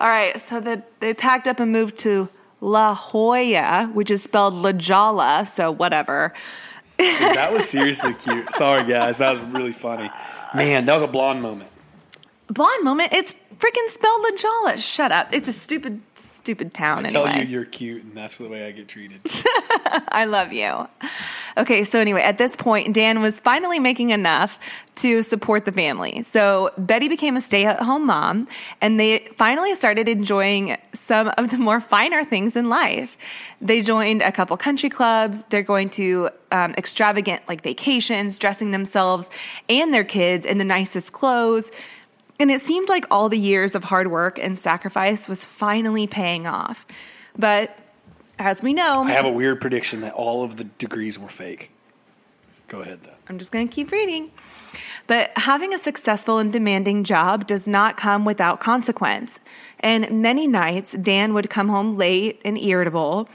All 0.01 0.09
right, 0.09 0.39
so 0.39 0.61
the, 0.61 0.83
they 1.01 1.13
packed 1.13 1.49
up 1.49 1.59
and 1.61 1.73
moved 1.73 1.99
to 1.99 2.29
La 2.61 2.95
Jolla, 2.95 3.91
which 3.93 4.11
is 4.11 4.23
spelled 4.23 4.55
La 4.55 4.73
Jolla, 4.73 5.45
so 5.47 5.71
whatever. 5.71 6.33
Dude, 6.99 7.19
that 7.21 7.53
was 7.53 7.69
seriously 7.69 8.15
cute. 8.15 8.53
Sorry, 8.53 8.85
guys, 8.85 9.19
that 9.19 9.31
was 9.31 9.45
really 9.45 9.73
funny. 9.73 10.11
Man, 10.55 10.87
that 10.87 10.95
was 10.95 11.03
a 11.03 11.09
blonde 11.09 11.43
moment. 11.43 11.71
Blonde 12.49 12.85
moment. 12.85 13.13
It's 13.13 13.35
freaking 13.59 13.89
spelled 13.89 14.23
La 14.23 14.31
Jolla. 14.37 14.79
Shut 14.79 15.13
up. 15.13 15.33
It's 15.33 15.49
a 15.49 15.53
stupid, 15.53 16.01
stupid 16.39 16.73
town 16.73 17.05
I 17.05 17.09
anyway. 17.09 17.31
tell 17.31 17.43
you, 17.43 17.45
you're 17.45 17.65
cute, 17.65 18.05
and 18.05 18.17
that's 18.17 18.39
the 18.39 18.49
way 18.49 18.67
I 18.67 18.71
get 18.71 18.89
treated. 18.89 19.21
I 20.09 20.25
love 20.25 20.53
you. 20.53 20.89
Okay, 21.57 21.85
so 21.85 22.01
anyway, 22.01 22.23
at 22.23 22.39
this 22.39 22.57
point, 22.57 22.95
Dan 22.95 23.21
was 23.21 23.41
finally 23.41 23.79
making 23.81 24.11
enough 24.11 24.59
to 24.97 25.23
support 25.23 25.65
the 25.65 25.73
family. 25.73 26.23
So 26.23 26.71
Betty 26.79 27.09
became 27.09 27.37
a 27.37 27.41
stay 27.41 27.67
at 27.67 27.83
home 27.83 28.07
mom, 28.07 28.49
and 28.81 28.99
they 28.99 29.19
finally 29.37 29.75
started 29.75 30.09
enjoying 30.09 30.77
some 30.93 31.31
of 31.37 31.51
the 31.51 31.59
more 31.59 31.81
finer 31.81 32.25
things 32.25 32.57
in 32.57 32.69
life. 32.69 33.19
They 33.61 33.83
joined 33.83 34.23
a 34.23 34.33
couple 34.33 34.57
country 34.57 34.89
clubs. 34.89 35.45
They're 35.51 35.63
going 35.63 35.91
to 35.91 36.31
um, 36.53 36.75
extravagant 36.79 37.43
like 37.49 37.63
vacations, 37.63 38.39
dressing 38.39 38.71
themselves 38.71 39.31
and 39.69 39.93
their 39.93 40.05
kids 40.05 40.47
in 40.47 40.59
the 40.59 40.65
nicest 40.65 41.13
clothes. 41.13 41.71
And 42.39 42.51
it 42.51 42.61
seemed 42.61 42.89
like 42.89 43.05
all 43.11 43.29
the 43.29 43.39
years 43.39 43.75
of 43.75 43.85
hard 43.85 44.09
work 44.09 44.39
and 44.39 44.59
sacrifice 44.59 45.29
was 45.29 45.45
finally 45.45 46.07
paying 46.07 46.47
off. 46.47 46.87
But 47.37 47.77
as 48.39 48.63
we 48.63 48.73
know, 48.75 49.03
I 49.05 49.11
have 49.11 49.25
a 49.25 49.31
weird 49.31 49.61
prediction 49.61 50.03
that 50.03 50.15
all 50.15 50.45
of 50.45 50.57
the 50.57 50.65
degrees 50.65 51.19
were 51.19 51.29
fake. 51.29 51.71
Go 52.69 52.81
ahead, 52.81 53.01
though. 53.03 53.11
I'm 53.29 53.39
just 53.39 53.51
going 53.51 53.67
to 53.67 53.75
keep 53.75 53.91
reading. 53.91 54.31
But 55.07 55.31
having 55.37 55.73
a 55.73 55.79
successful 55.79 56.39
and 56.39 56.53
demanding 56.53 57.03
job 57.03 57.47
does 57.47 57.67
not 57.67 57.97
come 57.97 58.25
without 58.25 58.61
consequence. 58.61 59.41
And 59.81 60.23
many 60.23 60.47
nights, 60.47 60.93
Dan 60.93 61.35
would 61.35 61.49
come 61.49 61.69
home 61.69 61.97
late 61.97 62.41
and 62.45 62.59
irritable. 62.59 63.29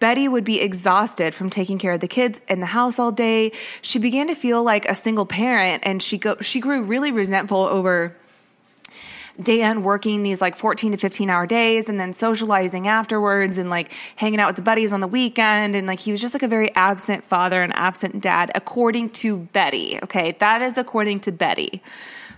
Betty 0.00 0.26
would 0.26 0.44
be 0.44 0.60
exhausted 0.60 1.34
from 1.34 1.50
taking 1.50 1.78
care 1.78 1.92
of 1.92 2.00
the 2.00 2.08
kids 2.08 2.40
in 2.48 2.58
the 2.58 2.66
house 2.66 2.98
all 2.98 3.12
day. 3.12 3.52
She 3.80 4.00
began 4.00 4.26
to 4.26 4.34
feel 4.34 4.62
like 4.62 4.86
a 4.86 4.94
single 4.94 5.24
parent, 5.24 5.84
and 5.86 6.02
she 6.02 6.18
go, 6.18 6.36
she 6.40 6.58
grew 6.58 6.82
really 6.82 7.12
resentful 7.12 7.58
over 7.58 8.16
Dan 9.42 9.82
working 9.82 10.22
these 10.22 10.40
like 10.40 10.56
14 10.56 10.92
to 10.92 10.98
15 10.98 11.28
hour 11.28 11.46
days 11.46 11.88
and 11.88 11.98
then 11.98 12.12
socializing 12.12 12.86
afterwards 12.86 13.58
and 13.58 13.68
like 13.70 13.92
hanging 14.16 14.38
out 14.40 14.48
with 14.48 14.56
the 14.56 14.62
buddies 14.62 14.92
on 14.92 15.00
the 15.00 15.08
weekend. 15.08 15.74
And 15.74 15.86
like 15.86 15.98
he 15.98 16.12
was 16.12 16.20
just 16.20 16.34
like 16.34 16.42
a 16.42 16.48
very 16.48 16.74
absent 16.74 17.24
father 17.24 17.62
and 17.62 17.72
absent 17.76 18.20
dad, 18.20 18.52
according 18.54 19.10
to 19.10 19.38
Betty. 19.38 19.98
Okay. 20.02 20.36
That 20.38 20.62
is 20.62 20.78
according 20.78 21.20
to 21.20 21.32
Betty. 21.32 21.82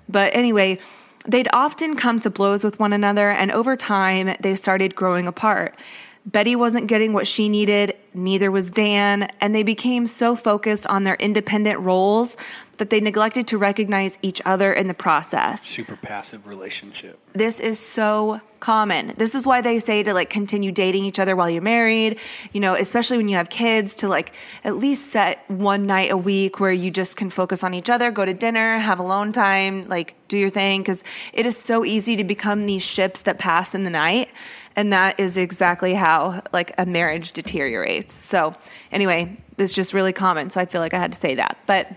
But 0.09 0.35
anyway, 0.35 0.79
they'd 1.27 1.49
often 1.53 1.97
come 1.97 2.21
to 2.21 2.31
blows 2.31 2.65
with 2.65 2.79
one 2.79 2.93
another. 2.93 3.31
And 3.31 3.51
over 3.53 3.77
time, 3.77 4.35
they 4.41 4.55
started 4.55 4.95
growing 4.95 5.27
apart. 5.27 5.79
Betty 6.27 6.57
wasn't 6.57 6.89
getting 6.89 7.13
what 7.13 7.29
she 7.29 7.49
needed, 7.49 7.95
neither 8.13 8.51
was 8.51 8.73
Dan, 8.73 9.31
and 9.41 9.55
they 9.55 9.63
became 9.63 10.09
so 10.09 10.35
focused 10.35 10.85
on 10.89 11.05
their 11.05 11.15
independent 11.15 11.79
roles 11.79 12.37
that 12.79 12.91
they 12.91 13.01
neglected 13.01 13.47
to 13.49 13.59
recognize 13.59 14.19
each 14.23 14.41
other 14.45 14.73
in 14.73 14.89
the 14.89 14.95
process 14.95 15.67
Super 15.67 15.97
passive 15.97 16.47
relationship. 16.47 17.19
this 17.33 17.61
is 17.61 17.79
so 17.79 18.41
common. 18.59 19.13
This 19.17 19.35
is 19.35 19.45
why 19.47 19.61
they 19.61 19.79
say 19.79 20.03
to 20.03 20.15
like 20.15 20.31
continue 20.31 20.73
dating 20.73 21.05
each 21.05 21.19
other 21.19 21.37
while 21.37 21.49
you're 21.49 21.63
married, 21.63 22.19
you 22.53 22.61
know, 22.61 22.75
especially 22.75 23.19
when 23.19 23.29
you 23.29 23.37
have 23.37 23.51
kids 23.51 23.97
to 23.97 24.09
like 24.09 24.33
at 24.65 24.77
least 24.77 25.11
set 25.11 25.45
one 25.49 25.87
night 25.87 26.11
a 26.11 26.17
week 26.17 26.59
where 26.59 26.73
you 26.73 26.91
just 26.91 27.17
can 27.17 27.29
focus 27.31 27.63
on 27.63 27.75
each 27.75 27.91
other, 27.91 28.11
go 28.11 28.25
to 28.25 28.35
dinner, 28.35 28.79
have 28.79 28.99
alone 28.99 29.33
time, 29.33 29.87
like 29.89 30.15
do 30.29 30.39
your 30.39 30.49
thing 30.49 30.83
cuz 30.83 31.05
it 31.33 31.47
is 31.47 31.57
so 31.57 31.85
easy 31.85 32.17
to 32.17 32.25
become 32.25 32.63
these 32.65 32.83
ships 32.83 33.21
that 33.23 33.39
pass 33.39 33.75
in 33.75 33.85
the 33.85 33.91
night 33.91 34.31
and 34.75 34.93
that 34.93 35.19
is 35.19 35.37
exactly 35.37 35.95
how 35.95 36.43
like 36.53 36.73
a 36.79 36.87
marriage 36.87 37.33
deteriorates. 37.33 38.15
So, 38.23 38.55
anyway, 38.93 39.37
it's 39.59 39.73
just 39.73 39.95
really 39.95 40.13
common, 40.13 40.51
so 40.51 40.61
I 40.61 40.67
feel 40.67 40.83
like 40.83 40.93
I 40.95 40.99
had 40.99 41.13
to 41.13 41.19
say 41.19 41.37
that. 41.37 41.59
But 41.67 41.91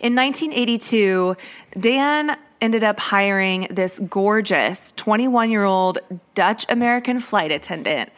in 0.00 0.14
1982, 0.14 1.36
Dan 1.78 2.36
ended 2.60 2.82
up 2.82 2.98
hiring 2.98 3.68
this 3.70 3.98
gorgeous 3.98 4.92
21 4.96 5.50
year 5.50 5.64
old 5.64 5.98
Dutch 6.34 6.66
American 6.68 7.20
flight 7.20 7.52
attendant 7.52 8.10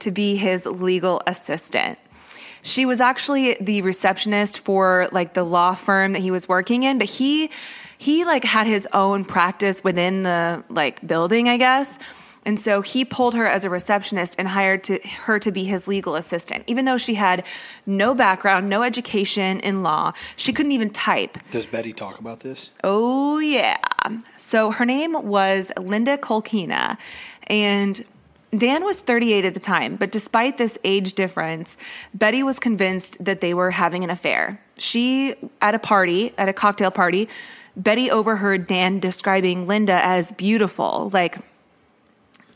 to 0.00 0.10
be 0.10 0.36
his 0.36 0.66
legal 0.66 1.22
assistant. 1.26 1.98
She 2.62 2.86
was 2.86 3.00
actually 3.00 3.56
the 3.60 3.82
receptionist 3.82 4.60
for 4.60 5.08
like 5.12 5.34
the 5.34 5.44
law 5.44 5.74
firm 5.74 6.12
that 6.12 6.20
he 6.20 6.30
was 6.30 6.48
working 6.48 6.82
in, 6.82 6.98
but 6.98 7.08
he 7.08 7.50
he 7.98 8.24
like 8.24 8.44
had 8.44 8.66
his 8.66 8.88
own 8.92 9.24
practice 9.24 9.84
within 9.84 10.22
the 10.22 10.64
like 10.68 11.06
building, 11.06 11.48
I 11.48 11.56
guess. 11.56 11.98
And 12.46 12.60
so 12.60 12.82
he 12.82 13.04
pulled 13.04 13.34
her 13.34 13.46
as 13.46 13.64
a 13.64 13.70
receptionist 13.70 14.36
and 14.38 14.48
hired 14.48 14.84
to, 14.84 14.98
her 15.22 15.38
to 15.38 15.50
be 15.50 15.64
his 15.64 15.88
legal 15.88 16.14
assistant. 16.14 16.64
Even 16.66 16.84
though 16.84 16.98
she 16.98 17.14
had 17.14 17.44
no 17.86 18.14
background, 18.14 18.68
no 18.68 18.82
education 18.82 19.60
in 19.60 19.82
law, 19.82 20.12
she 20.36 20.52
couldn't 20.52 20.72
even 20.72 20.90
type. 20.90 21.38
Does 21.50 21.66
Betty 21.66 21.92
talk 21.92 22.18
about 22.18 22.40
this? 22.40 22.70
Oh, 22.82 23.38
yeah. 23.38 23.76
So 24.36 24.70
her 24.70 24.84
name 24.84 25.12
was 25.26 25.72
Linda 25.78 26.18
Kolkena, 26.18 26.98
and 27.46 28.04
Dan 28.56 28.84
was 28.84 29.00
38 29.00 29.44
at 29.44 29.54
the 29.54 29.60
time, 29.60 29.96
but 29.96 30.12
despite 30.12 30.58
this 30.58 30.78
age 30.84 31.14
difference, 31.14 31.76
Betty 32.12 32.42
was 32.42 32.60
convinced 32.60 33.22
that 33.24 33.40
they 33.40 33.52
were 33.52 33.72
having 33.72 34.04
an 34.04 34.10
affair. 34.10 34.60
She, 34.78 35.34
at 35.60 35.74
a 35.74 35.78
party, 35.78 36.32
at 36.38 36.48
a 36.48 36.52
cocktail 36.52 36.90
party, 36.90 37.28
Betty 37.76 38.10
overheard 38.10 38.68
Dan 38.68 39.00
describing 39.00 39.66
Linda 39.66 40.04
as 40.04 40.30
beautiful, 40.32 41.10
like, 41.12 41.38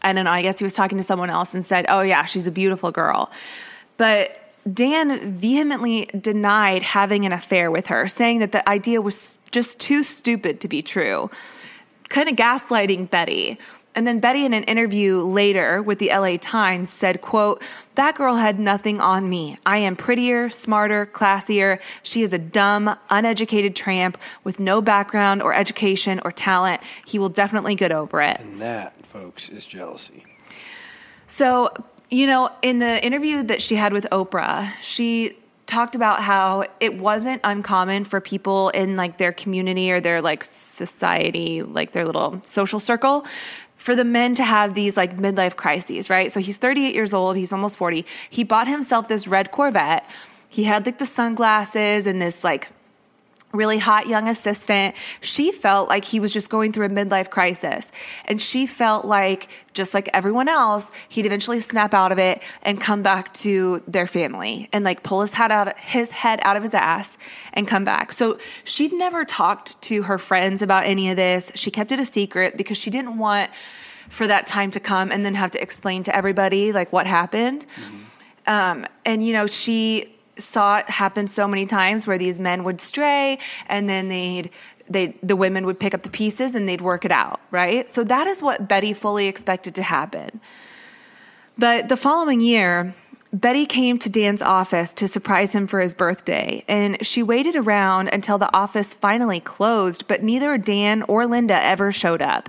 I 0.09 0.13
don't 0.15 0.25
know, 0.25 0.31
I 0.31 0.43
guess 0.43 0.59
he 0.59 0.65
was 0.65 0.73
talking 0.73 0.97
to 0.99 1.05
someone 1.05 1.29
else 1.29 1.55
and 1.55 1.65
said, 1.65 1.85
Oh, 1.89 2.01
yeah, 2.01 2.25
she's 2.25 2.47
a 2.47 2.51
beautiful 2.51 2.91
girl. 2.91 3.31
But 3.99 4.41
Dan 4.73 5.33
vehemently 5.39 6.07
denied 6.19 6.83
having 6.83 7.27
an 7.27 7.33
affair 7.33 7.71
with 7.71 7.87
her, 7.89 8.09
saying 8.09 8.39
that 8.39 8.53
the 8.53 8.67
idea 8.69 9.03
was 9.03 9.39
just 9.51 9.79
too 9.79 10.03
stupid 10.03 10.61
to 10.63 10.69
be 10.69 10.83
true, 10.83 11.31
kind 12.09 12.29
of 12.29 12.37
gaslighting 12.37 13.11
Betty. 13.11 13.59
And 13.95 14.07
then 14.07 14.21
Betty 14.21 14.45
in 14.45 14.55
an 14.55 14.63
interview 14.65 15.23
later 15.23 15.83
with 15.83 15.99
the 15.99 16.09
LA 16.09 16.37
Times 16.41 16.89
said, 16.89 17.21
quote, 17.21 17.63
that 17.97 18.15
girl 18.15 18.37
had 18.37 18.61
nothing 18.61 19.01
on 19.01 19.29
me. 19.29 19.59
I 19.67 19.79
am 19.79 19.97
prettier, 19.97 20.51
smarter, 20.51 21.05
classier. 21.07 21.81
She 22.05 22.23
is 22.23 22.33
a 22.33 22.39
dumb, 22.39 22.97
uneducated 23.11 23.75
tramp 23.75 24.17
with 24.45 24.61
no 24.61 24.81
background 24.81 25.43
or 25.43 25.53
education 25.53 26.21
or 26.25 26.31
talent. 26.31 26.81
He 27.07 27.19
will 27.19 27.29
definitely 27.29 27.75
get 27.75 27.91
over 27.91 28.21
it. 28.23 28.39
And 28.39 28.61
that, 28.61 29.05
folks, 29.05 29.49
is 29.49 29.67
jealousy. 29.67 30.25
So, 31.27 31.71
you 32.09 32.27
know, 32.27 32.51
in 32.63 32.79
the 32.79 33.05
interview 33.05 33.43
that 33.45 33.61
she 33.61 33.75
had 33.75 33.93
with 33.93 34.07
Oprah, 34.13 34.71
she 34.81 35.37
talked 35.67 35.95
about 35.95 36.23
how 36.23 36.65
it 36.81 36.95
wasn't 36.99 37.43
uncommon 37.45 38.03
for 38.05 38.21
people 38.21 38.71
in 38.71 38.97
like 38.97 39.19
their 39.19 39.33
community 39.33 39.93
or 39.93 40.01
their 40.01 40.23
like 40.23 40.43
society, 40.43 41.63
like 41.63 41.93
their 41.93 42.07
little 42.07 42.41
social 42.43 42.81
circle, 42.81 43.27
for 43.79 43.97
the 43.97 44.05
men 44.05 44.35
to 44.35 44.45
have 44.45 44.75
these 44.75 44.97
like 44.97 45.17
midlife 45.17 45.57
crises, 45.57 46.11
right? 46.11 46.31
So 46.31 46.41
he's 46.41 46.59
38 46.59 46.95
years 46.95 47.15
old, 47.15 47.37
he's 47.37 47.53
almost 47.53 47.79
40. 47.79 48.05
He 48.29 48.45
bought 48.45 48.69
himself 48.69 49.09
this 49.09 49.27
red 49.27 49.51
Corvette. 49.51 50.05
He 50.51 50.65
had 50.65 50.85
like 50.85 50.99
the 50.99 51.07
sunglasses 51.07 52.07
and 52.07 52.21
this 52.21 52.45
like 52.45 52.69
really 53.53 53.79
hot 53.79 54.07
young 54.07 54.29
assistant. 54.29 54.95
She 55.21 55.53
felt 55.53 55.89
like 55.89 56.05
he 56.05 56.21
was 56.21 56.33
just 56.33 56.51
going 56.51 56.73
through 56.73 56.87
a 56.87 56.91
midlife 56.91 57.31
crisis. 57.31 57.91
And 58.27 58.41
she 58.41 58.67
felt 58.67 59.05
like, 59.05 59.49
just 59.73 59.95
like 59.95 60.09
everyone 60.13 60.49
else, 60.49 60.91
he'd 61.09 61.25
eventually 61.25 61.61
snap 61.61 61.95
out 61.95 62.13
of 62.13 62.19
it 62.19 62.43
and 62.63 62.81
come 62.81 63.03
back 63.03 63.33
to 63.35 63.83
their 63.87 64.07
family 64.07 64.69
and 64.73 64.85
like 64.85 65.03
pull 65.03 65.23
his 65.23 65.35
head 65.35 65.51
out, 65.51 65.79
his 65.79 66.11
head 66.11 66.41
out 66.43 66.57
of 66.57 66.63
his 66.63 66.75
ass 66.75 67.17
and 67.55 67.67
come 67.67 67.85
back. 67.85 68.13
So 68.13 68.39
she'd 68.65 68.93
never 68.93 69.25
talked 69.25 69.81
to 69.83 70.03
her 70.03 70.19
friends 70.19 70.61
about 70.61 70.85
any 70.85 71.11
of 71.11 71.17
this. 71.17 71.51
She 71.55 71.71
kept 71.71 71.91
it 71.93 72.01
a 72.01 72.05
secret 72.05 72.57
because 72.57 72.77
she 72.77 72.91
didn't 72.91 73.17
want 73.17 73.51
for 74.11 74.27
that 74.27 74.47
time 74.47 74.71
to 74.73 74.81
come 74.81 75.11
and 75.11 75.25
then 75.25 75.35
have 75.35 75.53
to 75.53 75.63
explain 75.63 76.03
to 76.05 76.15
everybody 76.15 76.73
like 76.73 76.93
what 76.93 77.07
happened. 77.07 77.65
Mm-hmm. 77.77 77.97
Um, 78.47 78.87
and 79.05 79.25
you 79.25 79.33
know, 79.33 79.47
she 79.47 80.18
saw 80.39 80.79
it 80.79 80.89
happen 80.89 81.27
so 81.27 81.47
many 81.49 81.67
times 81.67 82.07
where 82.07 82.19
these 82.19 82.39
men 82.41 82.65
would 82.65 82.81
stray 82.81 83.39
and 83.67 83.89
then 83.89 84.09
they'd 84.09 84.51
they 84.91 85.19
the 85.23 85.37
women 85.37 85.67
would 85.67 85.79
pick 85.79 85.95
up 85.95 86.03
the 86.03 86.11
pieces 86.11 86.55
and 86.55 86.69
they'd 86.69 86.81
work 86.81 87.05
it 87.05 87.13
out, 87.13 87.41
right? 87.51 87.89
So 87.91 88.05
that 88.05 88.27
is 88.27 88.43
what 88.43 88.69
Betty 88.69 88.95
fully 88.95 89.27
expected 89.27 89.75
to 89.77 89.83
happen. 89.83 90.41
But 91.59 91.89
the 91.89 91.97
following 91.97 92.41
year, 92.41 92.95
Betty 93.33 93.67
came 93.67 93.99
to 93.99 94.09
Dan's 94.09 94.41
office 94.41 94.93
to 94.95 95.09
surprise 95.09 95.53
him 95.53 95.67
for 95.67 95.81
his 95.81 95.95
birthday, 95.95 96.65
and 96.67 97.05
she 97.05 97.23
waited 97.23 97.57
around 97.57 98.09
until 98.09 98.39
the 98.39 98.55
office 98.57 98.95
finally 98.95 99.41
closed, 99.41 100.09
but 100.09 100.23
neither 100.23 100.57
Dan 100.57 101.03
or 101.03 101.27
Linda 101.27 101.63
ever 101.63 101.93
showed 101.93 102.23
up. 102.23 102.49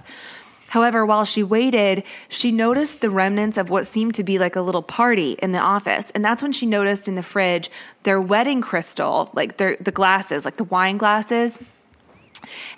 However, 0.70 1.06
while 1.06 1.26
she 1.26 1.44
waited, 1.44 2.04
she 2.28 2.52
noticed 2.52 3.02
the 3.02 3.10
remnants 3.10 3.58
of 3.58 3.70
what 3.70 3.88
seemed 3.88 4.16
to 4.16 4.24
be 4.24 4.40
like 4.40 4.56
a 4.56 4.62
little 4.62 4.84
party 4.84 5.34
in 5.34 5.52
the 5.52 5.60
office. 5.60 6.12
And 6.12 6.24
that's 6.24 6.42
when 6.42 6.52
she 6.52 6.66
noticed 6.66 7.08
in 7.08 7.16
the 7.16 7.24
fridge 7.24 7.70
their 8.04 8.22
wedding 8.22 8.62
crystal, 8.62 9.30
like 9.34 9.58
their, 9.58 9.78
the 9.80 9.92
glasses, 9.92 10.46
like 10.46 10.58
the 10.58 10.64
wine 10.66 10.98
glasses, 10.98 11.60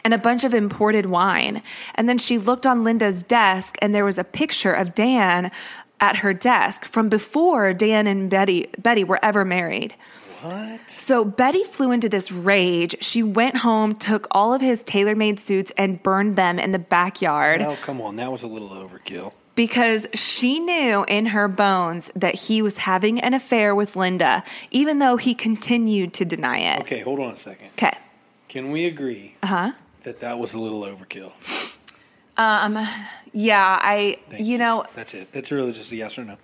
and 0.04 0.14
a 0.14 0.18
bunch 0.18 0.44
of 0.44 0.54
imported 0.54 1.06
wine. 1.08 1.62
And 1.96 2.10
then 2.10 2.18
she 2.18 2.38
looked 2.38 2.66
on 2.66 2.84
Linda's 2.84 3.24
desk 3.24 3.78
and 3.82 3.94
there 3.94 4.06
was 4.06 4.18
a 4.18 4.24
picture 4.24 4.74
of 4.74 4.96
Dan 4.96 5.52
at 6.00 6.18
her 6.18 6.34
desk 6.34 6.86
from 6.86 7.10
before 7.10 7.74
Dan 7.74 8.08
and 8.08 8.30
Betty 8.30 8.68
Betty 8.78 9.04
were 9.04 9.20
ever 9.22 9.46
married. 9.46 9.96
What? 10.42 10.90
So 10.90 11.24
Betty 11.24 11.64
flew 11.64 11.92
into 11.92 12.10
this 12.10 12.32
rage. 12.32 12.96
She 13.04 13.22
went 13.24 13.58
home, 13.58 13.96
took 13.96 14.28
all 14.32 14.54
of 14.54 14.62
his 14.62 14.84
tailor 14.84 15.16
made 15.16 15.40
suits, 15.40 15.72
and 15.78 16.02
burned 16.02 16.36
them 16.36 16.58
in 16.60 16.72
the 16.72 16.80
backyard. 16.80 17.62
Oh, 17.62 17.78
come 17.82 18.02
on. 18.02 18.16
That 18.16 18.32
was 18.32 18.44
a 18.44 18.48
little 18.48 18.70
overkill. 18.70 19.34
Because 19.54 20.08
she 20.14 20.60
knew 20.60 21.04
in 21.08 21.28
her 21.28 21.48
bones 21.48 22.10
that 22.16 22.34
he 22.36 22.62
was 22.62 22.78
having 22.80 23.20
an 23.20 23.34
affair 23.34 23.76
with 23.76 23.96
Linda, 23.96 24.44
even 24.72 25.00
though 25.00 25.18
he 25.18 25.36
continued 25.36 26.14
to 26.16 26.26
deny 26.26 26.58
it. 26.60 26.80
Okay, 26.82 27.02
hold 27.02 27.20
on 27.20 27.32
a 27.34 27.36
second. 27.36 27.68
Okay. 27.74 27.96
Can 28.48 28.72
we 28.72 28.86
agree 28.86 29.36
Uh-huh. 29.44 29.74
that 30.04 30.22
that 30.22 30.40
was 30.40 30.54
a 30.54 30.58
little 30.58 30.82
overkill? 30.84 31.34
Um, 32.38 32.80
yeah, 33.34 33.78
I, 33.82 34.18
Thank 34.30 34.46
you 34.46 34.58
know, 34.58 34.86
That's 34.96 35.14
it. 35.14 35.32
That's 35.34 35.52
really 35.52 35.74
just 35.74 35.92
a 35.92 35.96
yes 35.98 36.18
or 36.18 36.24
no. 36.26 36.38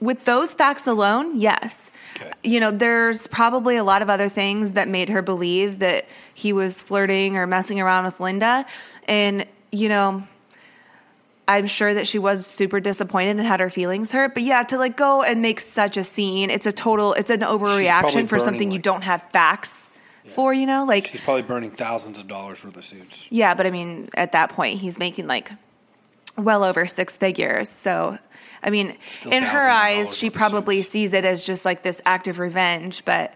With 0.00 0.24
those 0.24 0.54
facts 0.54 0.86
alone, 0.86 1.38
yes. 1.40 1.90
Okay. 2.18 2.30
You 2.42 2.60
know, 2.60 2.70
there's 2.70 3.26
probably 3.26 3.76
a 3.76 3.84
lot 3.84 4.02
of 4.02 4.10
other 4.10 4.28
things 4.28 4.72
that 4.72 4.88
made 4.88 5.08
her 5.10 5.22
believe 5.22 5.80
that 5.80 6.06
he 6.34 6.52
was 6.52 6.80
flirting 6.80 7.36
or 7.36 7.46
messing 7.46 7.80
around 7.80 8.04
with 8.06 8.18
Linda. 8.20 8.64
And, 9.06 9.46
you 9.70 9.88
know, 9.88 10.22
I'm 11.48 11.66
sure 11.66 11.92
that 11.92 12.06
she 12.06 12.18
was 12.18 12.46
super 12.46 12.78
disappointed 12.80 13.36
and 13.38 13.40
had 13.46 13.60
her 13.60 13.70
feelings 13.70 14.12
hurt. 14.12 14.34
But 14.34 14.44
yeah, 14.44 14.62
to 14.64 14.78
like 14.78 14.96
go 14.96 15.22
and 15.22 15.42
make 15.42 15.60
such 15.60 15.96
a 15.96 16.04
scene, 16.04 16.48
it's 16.50 16.66
a 16.66 16.72
total, 16.72 17.12
it's 17.14 17.30
an 17.30 17.40
overreaction 17.40 18.28
for 18.28 18.38
something 18.38 18.70
you 18.70 18.78
don't 18.78 19.02
have 19.02 19.22
facts 19.30 19.90
for, 20.26 20.54
you 20.54 20.64
know? 20.66 20.84
Like, 20.84 21.08
She's 21.08 21.20
probably 21.20 21.42
burning 21.42 21.72
thousands 21.72 22.20
of 22.20 22.28
dollars 22.28 22.64
worth 22.64 22.76
of 22.76 22.84
suits. 22.84 23.26
yeah, 23.30 23.54
but 23.54 23.66
I 23.66 23.70
mean, 23.70 24.08
at 24.14 24.32
that 24.32 24.50
point, 24.50 24.78
he's 24.78 24.98
making 24.98 25.26
like 25.26 25.50
well 26.38 26.62
over 26.62 26.86
six 26.86 27.18
figures. 27.18 27.68
So, 27.68 28.16
I 28.62 28.70
mean, 28.70 28.96
Still 29.06 29.32
in 29.32 29.42
her 29.42 29.68
eyes, 29.70 30.16
she 30.16 30.30
probably 30.30 30.82
sees 30.82 31.12
it 31.14 31.24
as 31.24 31.44
just 31.44 31.64
like 31.64 31.82
this 31.82 32.00
act 32.04 32.28
of 32.28 32.38
revenge. 32.38 33.04
But 33.04 33.34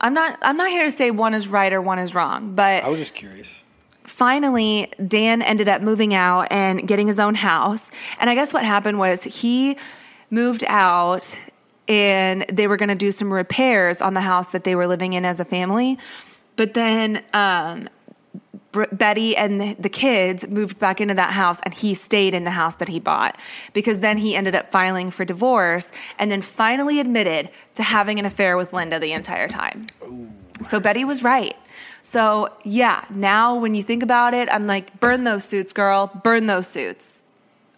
I'm 0.00 0.14
not. 0.14 0.38
I'm 0.42 0.56
not 0.56 0.70
here 0.70 0.84
to 0.84 0.90
say 0.92 1.10
one 1.10 1.34
is 1.34 1.48
right 1.48 1.72
or 1.72 1.80
one 1.82 1.98
is 1.98 2.14
wrong. 2.14 2.54
But 2.54 2.84
I 2.84 2.88
was 2.88 2.98
just 2.98 3.14
curious. 3.14 3.62
finally, 4.04 4.90
Dan 5.06 5.42
ended 5.42 5.68
up 5.68 5.82
moving 5.82 6.14
out 6.14 6.48
and 6.50 6.86
getting 6.86 7.06
his 7.06 7.18
own 7.18 7.34
house. 7.34 7.90
And 8.18 8.28
I 8.30 8.34
guess 8.34 8.52
what 8.52 8.64
happened 8.64 8.98
was 8.98 9.24
he 9.24 9.76
moved 10.30 10.64
out 10.66 11.38
and 11.88 12.46
they 12.50 12.66
were 12.66 12.76
going 12.76 12.88
to 12.88 12.94
do 12.94 13.12
some 13.12 13.32
repairs 13.32 14.00
on 14.00 14.14
the 14.14 14.20
house 14.20 14.48
that 14.48 14.64
they 14.64 14.74
were 14.74 14.86
living 14.86 15.12
in 15.12 15.24
as 15.24 15.40
a 15.40 15.44
family. 15.44 15.98
But 16.56 16.74
then 16.74 17.22
um, 17.34 17.88
Br- 18.72 18.84
Betty 18.90 19.36
and 19.36 19.60
the, 19.60 19.74
the 19.74 19.88
kids 19.88 20.48
moved 20.48 20.78
back 20.80 21.00
into 21.00 21.14
that 21.14 21.32
house 21.32 21.60
and 21.60 21.72
he 21.72 21.94
stayed 21.94 22.34
in 22.34 22.44
the 22.44 22.50
house 22.50 22.74
that 22.76 22.88
he 22.88 22.98
bought 22.98 23.38
because 23.72 24.00
then 24.00 24.18
he 24.18 24.34
ended 24.34 24.54
up 24.54 24.72
filing 24.72 25.10
for 25.10 25.24
divorce 25.24 25.92
and 26.18 26.30
then 26.30 26.42
finally 26.42 26.98
admitted 26.98 27.50
to 27.74 27.82
having 27.82 28.18
an 28.18 28.24
affair 28.24 28.56
with 28.56 28.72
Linda 28.72 28.98
the 28.98 29.12
entire 29.12 29.48
time. 29.48 29.86
So 30.64 30.80
Betty 30.80 31.04
was 31.04 31.22
right. 31.22 31.56
So, 32.02 32.48
yeah, 32.64 33.04
now 33.10 33.56
when 33.56 33.74
you 33.74 33.82
think 33.82 34.02
about 34.02 34.34
it, 34.34 34.48
I'm 34.50 34.66
like, 34.66 34.98
burn 34.98 35.24
those 35.24 35.44
suits, 35.44 35.72
girl, 35.72 36.10
burn 36.24 36.46
those 36.46 36.66
suits. 36.66 37.22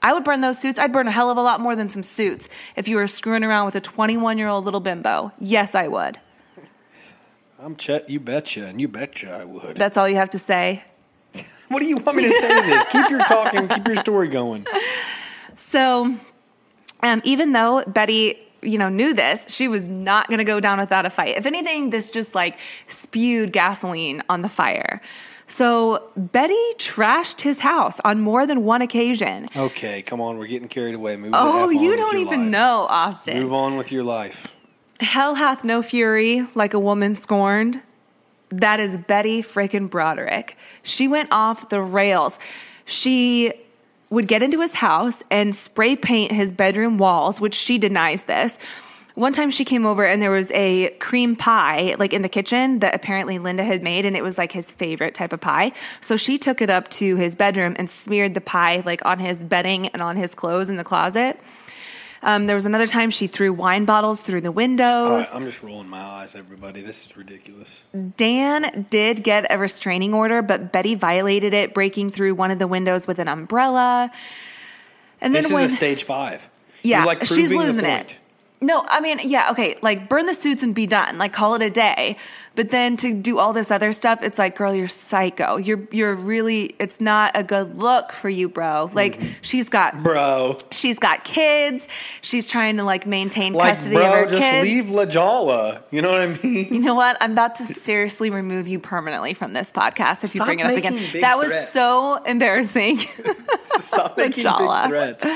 I 0.02 0.12
would 0.12 0.24
burn 0.24 0.40
those 0.40 0.58
suits. 0.58 0.78
I'd 0.78 0.92
burn 0.92 1.08
a 1.08 1.10
hell 1.10 1.30
of 1.30 1.38
a 1.38 1.42
lot 1.42 1.60
more 1.60 1.74
than 1.74 1.88
some 1.88 2.02
suits 2.02 2.48
if 2.76 2.88
you 2.88 2.96
were 2.96 3.06
screwing 3.06 3.42
around 3.42 3.64
with 3.66 3.74
a 3.74 3.80
21 3.80 4.36
year 4.38 4.48
old 4.48 4.64
little 4.64 4.80
bimbo. 4.80 5.32
Yes, 5.38 5.74
I 5.74 5.88
would. 5.88 6.18
I'm 7.58 7.76
Chet. 7.76 8.10
You 8.10 8.20
betcha, 8.20 8.66
and 8.66 8.80
you 8.80 8.88
betcha 8.88 9.32
I 9.32 9.44
would. 9.44 9.76
That's 9.76 9.96
all 9.96 10.08
you 10.08 10.16
have 10.16 10.30
to 10.30 10.38
say. 10.38 10.84
what 11.68 11.80
do 11.80 11.86
you 11.86 11.96
want 11.98 12.16
me 12.16 12.24
to 12.24 12.30
say 12.30 12.60
to 12.60 12.66
this? 12.66 12.86
Keep 12.86 13.10
your 13.10 13.24
talking. 13.24 13.68
Keep 13.68 13.86
your 13.86 13.96
story 13.96 14.28
going. 14.28 14.66
So, 15.54 16.14
um, 17.02 17.22
even 17.24 17.52
though 17.52 17.84
Betty, 17.86 18.38
you 18.60 18.78
know, 18.78 18.88
knew 18.88 19.14
this, 19.14 19.46
she 19.48 19.68
was 19.68 19.88
not 19.88 20.28
going 20.28 20.38
to 20.38 20.44
go 20.44 20.60
down 20.60 20.78
without 20.78 21.06
a 21.06 21.10
fight. 21.10 21.36
If 21.36 21.46
anything, 21.46 21.90
this 21.90 22.10
just 22.10 22.34
like 22.34 22.58
spewed 22.86 23.52
gasoline 23.52 24.22
on 24.28 24.42
the 24.42 24.48
fire. 24.48 25.00
So 25.46 26.10
Betty 26.16 26.54
trashed 26.76 27.42
his 27.42 27.60
house 27.60 28.00
on 28.00 28.20
more 28.20 28.46
than 28.46 28.64
one 28.64 28.82
occasion. 28.82 29.48
Okay, 29.54 30.02
come 30.02 30.20
on. 30.20 30.38
We're 30.38 30.46
getting 30.46 30.68
carried 30.68 30.94
away. 30.94 31.16
Move. 31.16 31.32
Oh, 31.34 31.68
you 31.68 31.96
don't 31.96 32.16
even 32.16 32.44
life. 32.44 32.52
know, 32.52 32.86
Austin. 32.88 33.42
Move 33.42 33.52
on 33.52 33.76
with 33.76 33.92
your 33.92 34.04
life. 34.04 34.53
Hell 35.00 35.34
hath 35.34 35.64
no 35.64 35.82
fury 35.82 36.46
like 36.54 36.74
a 36.74 36.78
woman 36.78 37.16
scorned. 37.16 37.80
That 38.50 38.78
is 38.78 38.96
Betty 38.96 39.42
frickin' 39.42 39.90
Broderick. 39.90 40.56
She 40.82 41.08
went 41.08 41.30
off 41.32 41.68
the 41.68 41.82
rails. 41.82 42.38
She 42.84 43.52
would 44.10 44.28
get 44.28 44.42
into 44.42 44.60
his 44.60 44.74
house 44.74 45.24
and 45.30 45.54
spray 45.54 45.96
paint 45.96 46.30
his 46.30 46.52
bedroom 46.52 46.98
walls, 46.98 47.40
which 47.40 47.54
she 47.54 47.78
denies 47.78 48.24
this. 48.24 48.58
One 49.14 49.32
time 49.32 49.50
she 49.50 49.64
came 49.64 49.86
over 49.86 50.04
and 50.04 50.20
there 50.20 50.30
was 50.30 50.50
a 50.52 50.90
cream 50.98 51.36
pie 51.36 51.94
like 51.98 52.12
in 52.12 52.22
the 52.22 52.28
kitchen 52.28 52.80
that 52.80 52.94
apparently 52.94 53.38
Linda 53.38 53.62
had 53.62 53.82
made 53.82 54.04
and 54.04 54.16
it 54.16 54.24
was 54.24 54.38
like 54.38 54.50
his 54.50 54.72
favorite 54.72 55.14
type 55.14 55.32
of 55.32 55.40
pie. 55.40 55.72
So 56.00 56.16
she 56.16 56.36
took 56.36 56.60
it 56.60 56.68
up 56.68 56.88
to 56.92 57.14
his 57.16 57.36
bedroom 57.36 57.76
and 57.78 57.88
smeared 57.88 58.34
the 58.34 58.40
pie 58.40 58.82
like 58.84 59.04
on 59.04 59.20
his 59.20 59.44
bedding 59.44 59.86
and 59.88 60.02
on 60.02 60.16
his 60.16 60.34
clothes 60.34 60.68
in 60.68 60.76
the 60.76 60.84
closet. 60.84 61.38
Um, 62.26 62.46
there 62.46 62.56
was 62.56 62.64
another 62.64 62.86
time 62.86 63.10
she 63.10 63.26
threw 63.26 63.52
wine 63.52 63.84
bottles 63.84 64.22
through 64.22 64.40
the 64.40 64.50
windows. 64.50 65.26
right, 65.26 65.34
I'm 65.34 65.44
just 65.44 65.62
rolling 65.62 65.88
my 65.88 66.00
eyes, 66.00 66.34
everybody. 66.34 66.80
This 66.80 67.04
is 67.06 67.16
ridiculous. 67.18 67.82
Dan 68.16 68.86
did 68.88 69.22
get 69.22 69.46
a 69.50 69.58
restraining 69.58 70.14
order, 70.14 70.40
but 70.40 70.72
Betty 70.72 70.94
violated 70.94 71.52
it, 71.52 71.74
breaking 71.74 72.08
through 72.10 72.34
one 72.34 72.50
of 72.50 72.58
the 72.58 72.66
windows 72.66 73.06
with 73.06 73.18
an 73.18 73.28
umbrella. 73.28 74.10
And 75.20 75.34
then 75.34 75.42
This 75.42 75.52
when 75.52 75.64
is 75.66 75.74
a 75.74 75.76
stage 75.76 76.04
five. 76.04 76.48
yeah, 76.82 77.04
like 77.04 77.26
she's 77.26 77.52
losing 77.52 77.84
it. 77.84 78.18
No, 78.60 78.82
I 78.88 79.00
mean, 79.00 79.20
yeah, 79.24 79.48
okay, 79.50 79.76
like 79.82 80.08
burn 80.08 80.24
the 80.24 80.32
suits 80.32 80.62
and 80.62 80.74
be 80.74 80.86
done, 80.86 81.18
like 81.18 81.32
call 81.34 81.54
it 81.54 81.60
a 81.60 81.68
day. 81.68 82.16
But 82.54 82.70
then 82.70 82.96
to 82.98 83.12
do 83.12 83.38
all 83.38 83.52
this 83.52 83.70
other 83.72 83.92
stuff, 83.92 84.22
it's 84.22 84.38
like, 84.38 84.56
girl, 84.56 84.72
you're 84.74 84.88
psycho. 84.88 85.56
You're 85.56 85.86
you're 85.90 86.14
really 86.14 86.74
it's 86.78 86.98
not 87.00 87.32
a 87.36 87.42
good 87.42 87.76
look 87.78 88.12
for 88.12 88.28
you, 88.30 88.48
bro. 88.48 88.90
Like 88.94 89.18
Mm-hmm. 89.18 89.32
she's 89.42 89.68
got 89.68 90.02
Bro. 90.02 90.56
she's 90.70 90.98
got 90.98 91.24
kids. 91.24 91.88
She's 92.22 92.48
trying 92.48 92.76
to 92.78 92.84
like 92.84 93.06
maintain 93.06 93.52
Like, 93.52 93.74
custody 93.74 93.96
of 93.96 94.02
bro, 94.02 94.10
her 94.20 94.26
just 94.26 94.38
kids. 94.38 94.64
leave 94.64 94.88
La 94.88 95.04
Jala. 95.04 95.82
You 95.90 96.00
know 96.00 96.12
what 96.12 96.20
I 96.22 96.26
mean? 96.28 96.72
You 96.72 96.78
know 96.80 96.94
what? 96.94 97.16
I'm 97.20 97.32
about 97.32 97.56
to 97.56 97.66
seriously 97.66 98.30
remove 98.30 98.66
you 98.68 98.78
permanently 98.78 99.34
from 99.34 99.52
this 99.52 99.70
podcast 99.72 100.22
if 100.24 100.34
you 100.34 100.42
bring 100.44 100.60
it 100.60 100.66
up 100.66 100.76
again. 100.76 100.94
That 101.20 101.36
was 101.38 101.48
threats. 101.48 101.68
so 101.70 102.22
embarrassing. 102.24 102.98
Stop 103.80 104.16
making 104.16 104.44
big 104.44 104.86
threats. 104.88 105.28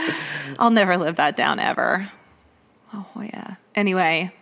I'll 0.59 0.71
never 0.71 0.97
live 0.97 1.17
that 1.17 1.37
down 1.37 1.59
ever. 1.59 2.09
Oh, 2.95 3.07
yeah. 3.23 3.55
Anyway, 3.75 4.33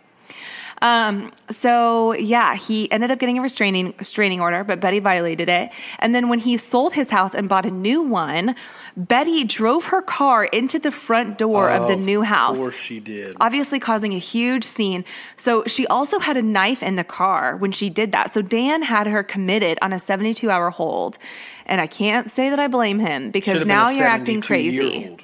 Um, 0.79 1.31
so 1.49 2.13
yeah, 2.13 2.53
he 2.55 2.91
ended 2.91 3.09
up 3.09 3.17
getting 3.17 3.39
a 3.39 3.41
restraining 3.41 3.95
restraining 3.97 4.39
order, 4.39 4.63
but 4.63 4.79
Betty 4.79 4.99
violated 4.99 5.49
it. 5.49 5.71
And 5.97 6.13
then 6.13 6.29
when 6.29 6.37
he 6.37 6.55
sold 6.57 6.93
his 6.93 7.09
house 7.09 7.33
and 7.33 7.49
bought 7.49 7.65
a 7.65 7.71
new 7.71 8.03
one, 8.03 8.55
Betty 8.95 9.43
drove 9.43 9.85
her 9.85 10.03
car 10.03 10.45
into 10.45 10.77
the 10.77 10.91
front 10.91 11.39
door 11.39 11.71
of 11.71 11.87
the 11.87 11.95
new 11.95 12.21
house. 12.21 12.57
Of 12.57 12.63
course 12.63 12.75
she 12.79 12.99
did. 12.99 13.35
Obviously, 13.41 13.79
causing 13.79 14.13
a 14.13 14.19
huge 14.19 14.63
scene. 14.63 15.03
So, 15.35 15.63
she 15.65 15.87
also 15.87 16.19
had 16.19 16.37
a 16.37 16.43
knife 16.43 16.83
in 16.83 16.95
the 16.95 17.03
car 17.03 17.57
when 17.57 17.71
she 17.71 17.89
did 17.89 18.11
that. 18.11 18.31
So, 18.31 18.43
Dan 18.43 18.83
had 18.83 19.07
her 19.07 19.23
committed 19.23 19.79
on 19.81 19.93
a 19.93 19.97
72 19.99 20.47
hour 20.51 20.69
hold. 20.69 21.17
And 21.65 21.81
I 21.81 21.87
can't 21.87 22.29
say 22.29 22.51
that 22.51 22.59
I 22.59 22.67
blame 22.67 22.99
him 22.99 23.31
because 23.31 23.53
Should've 23.53 23.67
now 23.67 23.89
you're 23.89 24.05
acting 24.05 24.41
crazy. 24.41 25.17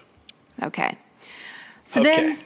Okay. 0.64 0.98
So 1.84 2.02
Okay. 2.02 2.10
then 2.16 2.38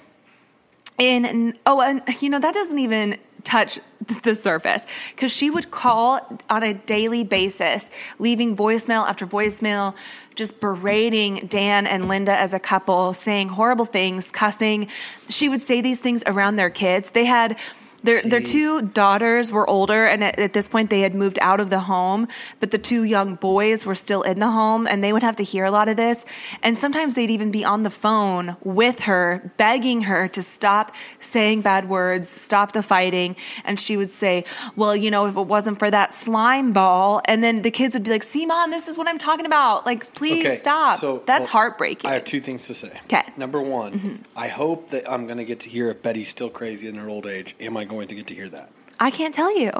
in 0.97 1.57
oh 1.65 1.81
and 1.81 2.01
you 2.21 2.29
know 2.29 2.39
that 2.39 2.53
doesn't 2.53 2.79
even 2.79 3.17
touch 3.43 3.79
the 4.23 4.35
surface. 4.35 4.85
Because 5.15 5.31
she 5.31 5.49
would 5.49 5.71
call 5.71 6.19
on 6.49 6.63
a 6.63 6.73
daily 6.73 7.23
basis 7.23 7.89
leaving 8.19 8.55
voicemail 8.55 9.07
after 9.07 9.25
voicemail 9.25 9.95
just 10.35 10.59
berating 10.59 11.47
dan 11.47 11.87
and 11.87 12.07
linda 12.07 12.37
as 12.37 12.53
a 12.53 12.59
couple 12.59 13.13
saying 13.13 13.49
horrible 13.49 13.85
things 13.85 14.31
cussing. 14.31 14.87
She 15.29 15.49
would 15.49 15.63
say 15.63 15.81
these 15.81 15.99
things 15.99 16.23
around 16.27 16.57
their 16.57 16.69
kids. 16.69 17.11
They 17.11 17.25
had 17.25 17.57
their, 18.03 18.21
their 18.21 18.39
two 18.41 18.81
daughters 18.81 19.51
were 19.51 19.67
older, 19.69 20.05
and 20.05 20.23
at, 20.23 20.39
at 20.39 20.53
this 20.53 20.67
point 20.69 20.89
they 20.89 21.01
had 21.01 21.13
moved 21.15 21.39
out 21.41 21.59
of 21.59 21.69
the 21.69 21.79
home, 21.79 22.27
but 22.59 22.71
the 22.71 22.77
two 22.77 23.03
young 23.03 23.35
boys 23.35 23.85
were 23.85 23.95
still 23.95 24.21
in 24.21 24.39
the 24.39 24.49
home, 24.51 24.87
and 24.87 25.03
they 25.03 25.11
would 25.13 25.23
have 25.23 25.35
to 25.37 25.43
hear 25.43 25.65
a 25.65 25.71
lot 25.71 25.89
of 25.89 25.97
this. 25.97 26.25
And 26.63 26.79
sometimes 26.79 27.15
they'd 27.15 27.29
even 27.31 27.51
be 27.51 27.65
on 27.65 27.83
the 27.83 27.89
phone 27.89 28.55
with 28.63 29.01
her, 29.01 29.51
begging 29.57 30.01
her 30.01 30.27
to 30.29 30.43
stop 30.43 30.93
saying 31.19 31.61
bad 31.61 31.89
words, 31.89 32.29
stop 32.29 32.71
the 32.71 32.83
fighting. 32.83 33.35
And 33.65 33.79
she 33.79 33.97
would 33.97 34.09
say, 34.09 34.45
Well, 34.75 34.95
you 34.95 35.11
know, 35.11 35.25
if 35.25 35.35
it 35.35 35.47
wasn't 35.47 35.79
for 35.79 35.89
that 35.91 36.11
slime 36.13 36.73
ball, 36.73 37.21
and 37.25 37.43
then 37.43 37.61
the 37.61 37.71
kids 37.71 37.95
would 37.95 38.03
be 38.03 38.11
like, 38.11 38.23
See, 38.23 38.45
mom, 38.45 38.71
this 38.71 38.87
is 38.87 38.97
what 38.97 39.07
I'm 39.07 39.17
talking 39.17 39.45
about. 39.45 39.85
Like, 39.85 40.13
please 40.13 40.59
stop. 40.59 40.99
so, 40.99 41.23
That's 41.25 41.47
well, 41.47 41.53
heartbreaking. 41.53 42.09
I 42.09 42.13
have 42.13 42.25
two 42.25 42.39
things 42.41 42.67
to 42.67 42.73
say. 42.73 42.99
'Kay. 43.07 43.23
Number 43.37 43.61
one, 43.61 43.87
Mm-hmm. 43.87 44.15
I 44.35 44.47
hope 44.49 44.89
that 44.89 45.09
I'm 45.11 45.25
going 45.25 45.37
to 45.37 45.45
get 45.45 45.61
to 45.61 45.69
hear 45.69 45.89
if 45.89 46.01
Betty's 46.03 46.29
still 46.29 46.49
crazy 46.49 46.87
in 46.87 46.95
her 46.95 47.07
old 47.09 47.25
age. 47.25 47.55
Am 47.59 47.77
I 47.77 47.85
going 47.87 48.07
to 48.09 48.15
get 48.15 48.27
to 48.27 48.35
hear 48.35 48.49
that? 48.49 48.69
I 48.99 49.11
can't 49.11 49.33
tell 49.33 49.57
you. 49.57 49.71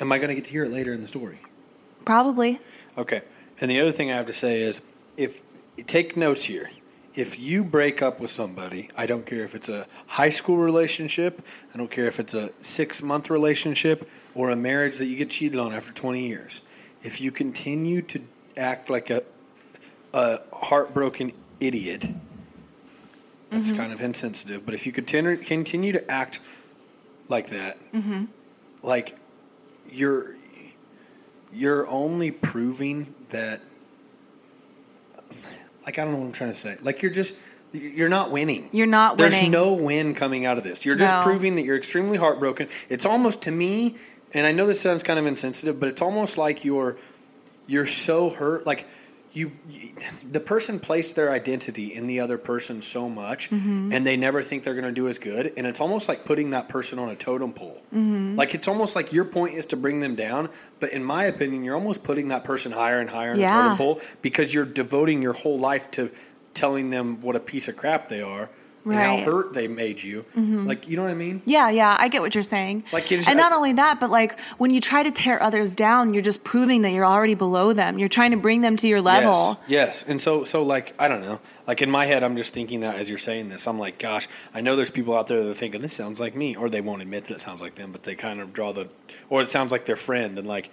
Am 0.00 0.12
I 0.12 0.18
going 0.18 0.28
to 0.28 0.34
get 0.34 0.44
to 0.44 0.50
hear 0.50 0.64
it 0.64 0.70
later 0.70 0.92
in 0.92 1.02
the 1.02 1.08
story? 1.08 1.40
Probably. 2.04 2.60
Okay. 2.96 3.22
And 3.60 3.70
the 3.70 3.80
other 3.80 3.92
thing 3.92 4.10
I 4.10 4.16
have 4.16 4.26
to 4.26 4.32
say 4.32 4.60
is 4.60 4.82
if 5.16 5.42
take 5.86 6.16
notes 6.16 6.44
here. 6.44 6.70
If 7.14 7.40
you 7.40 7.64
break 7.64 8.02
up 8.02 8.20
with 8.20 8.30
somebody, 8.30 8.90
I 8.94 9.06
don't 9.06 9.24
care 9.24 9.42
if 9.42 9.54
it's 9.54 9.70
a 9.70 9.86
high 10.06 10.28
school 10.28 10.58
relationship, 10.58 11.42
I 11.72 11.78
don't 11.78 11.90
care 11.90 12.06
if 12.06 12.20
it's 12.20 12.34
a 12.34 12.50
6-month 12.60 13.30
relationship 13.30 14.06
or 14.34 14.50
a 14.50 14.56
marriage 14.56 14.98
that 14.98 15.06
you 15.06 15.16
get 15.16 15.30
cheated 15.30 15.58
on 15.58 15.72
after 15.72 15.92
20 15.92 16.26
years. 16.26 16.60
If 17.02 17.18
you 17.20 17.30
continue 17.30 18.02
to 18.02 18.22
act 18.56 18.90
like 18.90 19.08
a 19.08 19.22
a 20.14 20.40
heartbroken 20.50 21.32
idiot, 21.60 22.08
that's 23.50 23.68
mm-hmm. 23.68 23.76
kind 23.76 23.92
of 23.92 24.00
insensitive, 24.00 24.64
but 24.64 24.74
if 24.74 24.86
you 24.86 24.92
continue 24.92 25.36
continue 25.36 25.92
to 25.92 26.10
act 26.10 26.40
like 27.28 27.48
that, 27.50 27.92
mm-hmm. 27.92 28.24
like 28.82 29.16
you're 29.90 30.36
you're 31.52 31.86
only 31.88 32.30
proving 32.30 33.14
that 33.30 33.62
like 35.84 35.98
I 35.98 36.04
don't 36.04 36.12
know 36.12 36.18
what 36.18 36.26
I'm 36.26 36.32
trying 36.32 36.50
to 36.50 36.56
say. 36.56 36.76
Like 36.82 37.02
you're 37.02 37.12
just 37.12 37.34
you're 37.72 38.08
not 38.08 38.30
winning. 38.30 38.68
You're 38.72 38.86
not 38.86 39.18
winning. 39.18 39.30
There's 39.30 39.48
no 39.48 39.72
win 39.72 40.14
coming 40.14 40.46
out 40.46 40.58
of 40.58 40.64
this. 40.64 40.84
You're 40.84 40.96
just 40.96 41.14
No. 41.14 41.22
proving 41.22 41.54
that 41.56 41.62
you're 41.62 41.76
extremely 41.76 42.18
heartbroken. 42.18 42.68
It's 42.88 43.06
almost 43.06 43.42
to 43.42 43.50
me, 43.50 43.96
and 44.32 44.46
I 44.46 44.52
know 44.52 44.66
this 44.66 44.80
sounds 44.80 45.02
kind 45.02 45.18
of 45.18 45.26
insensitive, 45.26 45.78
but 45.78 45.88
it's 45.88 46.02
almost 46.02 46.38
like 46.38 46.64
you're 46.64 46.96
you're 47.66 47.86
so 47.86 48.30
hurt 48.30 48.66
like 48.66 48.86
you, 49.36 49.52
the 50.26 50.40
person 50.40 50.80
placed 50.80 51.14
their 51.14 51.30
identity 51.30 51.92
in 51.94 52.06
the 52.06 52.20
other 52.20 52.38
person 52.38 52.80
so 52.82 53.08
much 53.08 53.50
Mm-hmm. 53.50 53.92
and 53.92 54.06
they 54.06 54.16
never 54.16 54.42
think 54.42 54.62
they're 54.64 54.74
going 54.74 54.84
to 54.86 54.92
do 54.92 55.08
as 55.08 55.18
good 55.18 55.52
and 55.56 55.66
it's 55.66 55.80
almost 55.80 56.08
like 56.08 56.24
putting 56.24 56.50
that 56.50 56.68
person 56.68 56.98
on 56.98 57.08
a 57.10 57.16
totem 57.16 57.52
pole 57.52 57.82
Mm-hmm. 57.94 58.36
like 58.36 58.54
it's 58.54 58.66
almost 58.68 58.96
like 58.96 59.12
your 59.12 59.24
point 59.26 59.54
is 59.56 59.66
to 59.66 59.76
bring 59.76 60.00
them 60.00 60.14
down 60.14 60.48
but 60.80 60.90
in 60.92 61.04
my 61.04 61.24
opinion 61.24 61.62
you're 61.64 61.74
almost 61.74 62.02
putting 62.02 62.28
that 62.28 62.44
person 62.44 62.72
higher 62.72 62.98
and 62.98 63.10
higher 63.10 63.32
on 63.32 63.38
Yeah. 63.38 63.48
the 63.56 63.62
totem 63.62 63.76
pole 63.78 64.00
because 64.22 64.54
you're 64.54 64.64
devoting 64.64 65.20
your 65.22 65.34
whole 65.34 65.58
life 65.58 65.90
to 65.92 66.10
telling 66.54 66.90
them 66.90 67.20
what 67.20 67.36
a 67.36 67.40
piece 67.40 67.68
of 67.68 67.76
crap 67.76 68.08
they 68.08 68.22
are 68.22 68.48
and 68.86 68.94
Right. 68.94 69.18
how 69.20 69.24
hurt 69.24 69.52
they 69.52 69.68
made 69.68 70.02
you 70.02 70.24
mm-hmm. 70.36 70.64
like 70.64 70.88
you 70.88 70.96
know 70.96 71.02
what 71.02 71.10
i 71.10 71.14
mean 71.14 71.42
Yeah, 71.44 71.68
yeah, 71.70 71.96
I 71.98 72.08
get 72.08 72.22
what 72.22 72.34
you're 72.34 72.44
saying. 72.44 72.84
Like, 72.92 73.06
just- 73.06 73.28
and 73.28 73.36
not 73.36 73.52
I- 73.52 73.56
only 73.56 73.72
that, 73.74 73.98
but 74.00 74.10
like 74.10 74.38
when 74.58 74.70
you 74.72 74.80
try 74.80 75.02
to 75.02 75.10
tear 75.10 75.42
others 75.42 75.74
down, 75.76 76.14
you're 76.14 76.22
just 76.22 76.44
proving 76.44 76.82
that 76.82 76.90
you're 76.92 77.04
already 77.04 77.34
below 77.34 77.72
them. 77.72 77.98
You're 77.98 78.08
trying 78.08 78.30
to 78.30 78.36
bring 78.36 78.60
them 78.60 78.76
to 78.76 78.86
your 78.86 79.00
level. 79.00 79.58
Yes, 79.66 80.02
yes. 80.02 80.04
And 80.06 80.20
so, 80.20 80.44
so 80.44 80.62
like, 80.62 80.94
I 80.98 81.08
don't 81.08 81.20
know. 81.20 81.40
Like 81.66 81.82
in 81.82 81.90
my 81.90 82.06
head, 82.06 82.22
I'm 82.24 82.36
just 82.36 82.52
thinking 82.52 82.80
that 82.80 82.96
as 82.96 83.08
you're 83.08 83.18
saying 83.18 83.48
this, 83.48 83.66
I'm 83.66 83.78
like, 83.78 83.98
gosh, 83.98 84.28
I 84.54 84.60
know 84.60 84.76
there's 84.76 84.90
people 84.90 85.16
out 85.16 85.26
there 85.26 85.42
that 85.42 85.50
are 85.50 85.54
thinking 85.54 85.80
this 85.80 85.94
sounds 85.94 86.20
like 86.20 86.34
me, 86.36 86.54
or 86.56 86.68
they 86.68 86.80
won't 86.80 87.02
admit 87.02 87.24
that 87.24 87.34
it 87.34 87.40
sounds 87.40 87.60
like 87.60 87.74
them, 87.74 87.90
but 87.92 88.04
they 88.04 88.14
kind 88.14 88.40
of 88.40 88.52
draw 88.52 88.72
the, 88.72 88.88
or 89.28 89.42
it 89.42 89.48
sounds 89.48 89.72
like 89.72 89.84
their 89.86 89.96
friend, 89.96 90.38
and 90.38 90.46
like, 90.46 90.70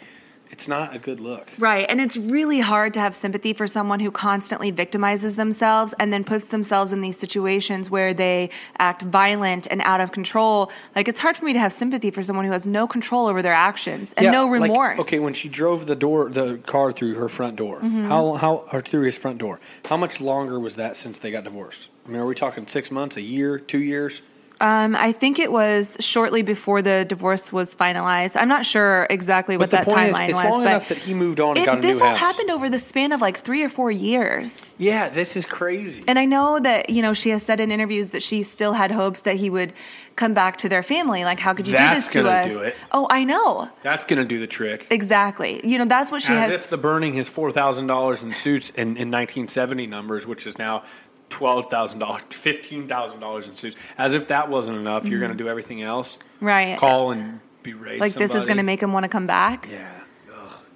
it's 0.54 0.68
not 0.68 0.96
a 0.96 1.00
good 1.00 1.20
look. 1.20 1.48
Right. 1.58 1.86
And 1.90 2.00
it's 2.00 2.16
really 2.16 2.60
hard 2.60 2.94
to 2.94 3.00
have 3.00 3.16
sympathy 3.16 3.54
for 3.54 3.66
someone 3.66 4.00
who 4.00 4.12
constantly 4.12 4.72
victimizes 4.72 5.36
themselves 5.36 5.96
and 5.98 6.14
then 6.14 6.24
puts 6.24 6.50
themselves 6.50 6.94
in 6.94 7.02
these 7.02 7.18
situations 7.18 7.90
where 7.90 8.14
they 8.14 8.52
act 8.78 9.02
violent 9.02 9.66
and 9.72 9.82
out 9.82 10.00
of 10.00 10.12
control. 10.12 10.72
Like 10.96 11.08
it's 11.08 11.20
hard 11.20 11.36
for 11.36 11.46
me 11.46 11.54
to 11.54 11.60
have 11.60 11.74
sympathy 11.74 12.12
for 12.12 12.22
someone 12.22 12.46
who 12.46 12.52
has 12.52 12.68
no 12.68 12.86
control 12.86 13.26
over 13.26 13.42
their 13.42 13.52
actions 13.72 14.14
and 14.14 14.26
Yeah, 14.26 14.32
no 14.32 14.46
like, 14.46 14.62
remorse. 14.62 15.00
okay, 15.02 15.18
when 15.18 15.34
she 15.34 15.50
drove 15.50 15.88
the 15.88 15.96
door, 15.96 16.30
the 16.30 16.60
car 16.60 16.92
through 16.92 17.16
her 17.16 17.28
front 17.30 17.56
door, 17.56 17.80
Mm-hmm. 17.82 18.06
how 18.06 18.34
how 18.34 18.66
or 18.72 18.82
through 18.82 19.02
his 19.06 19.18
front 19.18 19.40
door, 19.40 19.60
how 19.90 19.98
much 19.98 20.22
longer 20.22 20.60
was 20.60 20.76
that 20.76 20.96
since 20.96 21.18
they 21.18 21.32
got 21.32 21.44
divorced? 21.46 21.90
I 22.06 22.10
mean, 22.12 22.22
are 22.22 22.28
we 22.28 22.36
talking 22.36 22.68
six 22.68 22.92
months, 22.92 23.18
a 23.18 23.22
year, 23.22 23.58
two 23.58 23.82
years? 23.82 24.22
Um, 24.64 24.96
I 24.96 25.12
think 25.12 25.40
it 25.40 25.52
was 25.52 25.98
shortly 26.00 26.42
before 26.42 26.82
the 26.82 27.04
divorce 27.04 27.52
was 27.52 27.76
finalized. 27.76 28.38
I'm 28.40 28.48
not 28.48 28.66
sure 28.66 29.06
exactly 29.10 29.58
what 29.58 29.70
But 29.70 29.84
the 29.84 29.92
that 29.92 30.08
is, 30.10 30.16
timeline 30.16 30.30
it's 30.30 30.42
was, 30.42 30.52
long 30.52 30.64
but 30.64 30.70
enough 30.70 30.88
that 30.88 30.98
he 31.00 31.14
moved 31.14 31.42
on 31.42 31.58
and 31.58 31.64
it- 31.64 31.66
got 31.66 31.78
a 31.80 31.82
this 31.82 32.00
all 32.02 32.08
house. 32.08 32.18
happened 32.18 32.50
over 32.50 32.70
the 32.70 32.80
span 32.80 33.12
of 33.12 33.20
like 33.20 33.36
three 33.38 33.62
or 33.62 33.68
four 33.70 33.92
years. 33.92 34.70
Yeah, 34.78 35.10
this 35.10 35.36
is 35.36 35.46
crazy. 35.46 36.04
And 36.08 36.18
I 36.18 36.24
know 36.26 36.60
that 36.62 36.90
you 36.90 37.02
know 37.02 37.14
she 37.14 37.30
has 37.32 37.44
said 37.44 37.60
in 37.60 37.72
interviews 37.72 38.10
that 38.12 38.24
she 38.24 38.44
still 38.44 38.72
had 38.74 38.90
hopes 38.90 39.22
that 39.22 39.36
he 39.36 39.50
would 39.50 39.74
come 40.16 40.34
back 40.34 40.60
to 40.60 40.70
their 40.70 40.84
family. 40.84 41.26
Like, 41.26 41.40
how 41.40 41.54
could 41.54 41.68
you 41.68 41.76
do 41.76 41.90
this 41.90 42.08
to 42.10 42.30
us? 42.30 42.54
do 42.54 42.60
it. 42.60 42.76
Oh, 42.94 43.06
I 43.10 43.26
know 43.26 43.70
That's 43.82 44.06
gonna 44.06 44.24
do 44.24 44.40
the 44.40 44.48
trick. 44.48 44.88
exactly. 44.92 45.60
You 45.68 45.78
know 45.80 45.86
that's 45.86 46.10
what 46.10 46.22
she 46.22 46.32
As 46.32 46.46
has. 46.46 46.52
if 46.54 46.70
the 46.70 46.78
burning 46.78 47.14
his 47.14 47.28
four 47.28 47.52
thousand 47.52 47.88
dollars 47.88 48.24
in 48.24 48.32
suits 48.32 48.70
in, 48.70 48.96
in 48.96 49.10
nineteen 49.10 49.50
seventy 49.50 49.88
numbers, 49.88 50.26
which 50.26 50.48
is 50.48 50.58
now 50.58 50.84
twelve 51.30 51.68
thousand 51.68 52.00
dollars, 52.00 52.22
fifteen 52.30 52.88
thousand 52.88 53.20
dollars 53.20 53.48
in 53.48 53.56
suits. 53.56 53.76
As 53.98 54.14
if 54.14 54.28
that 54.28 54.50
wasn't 54.50 54.78
enough, 54.78 55.08
you're 55.08 55.20
going 55.20 55.32
to 55.32 55.38
do 55.38 55.48
everything 55.48 55.82
else. 55.82 56.18
Mm-hmm. 56.18 56.46
Right. 56.46 56.78
Call 56.78 57.12
and 57.12 57.40
berate. 57.64 58.00
like 58.00 58.14
this 58.14 58.36
is 58.36 58.46
going 58.46 58.58
to 58.58 58.64
make 58.64 58.82
him 58.82 58.94
want 58.94 59.04
to 59.04 59.10
come 59.10 59.28
back. 59.28 59.68
Yeah. 59.72 59.90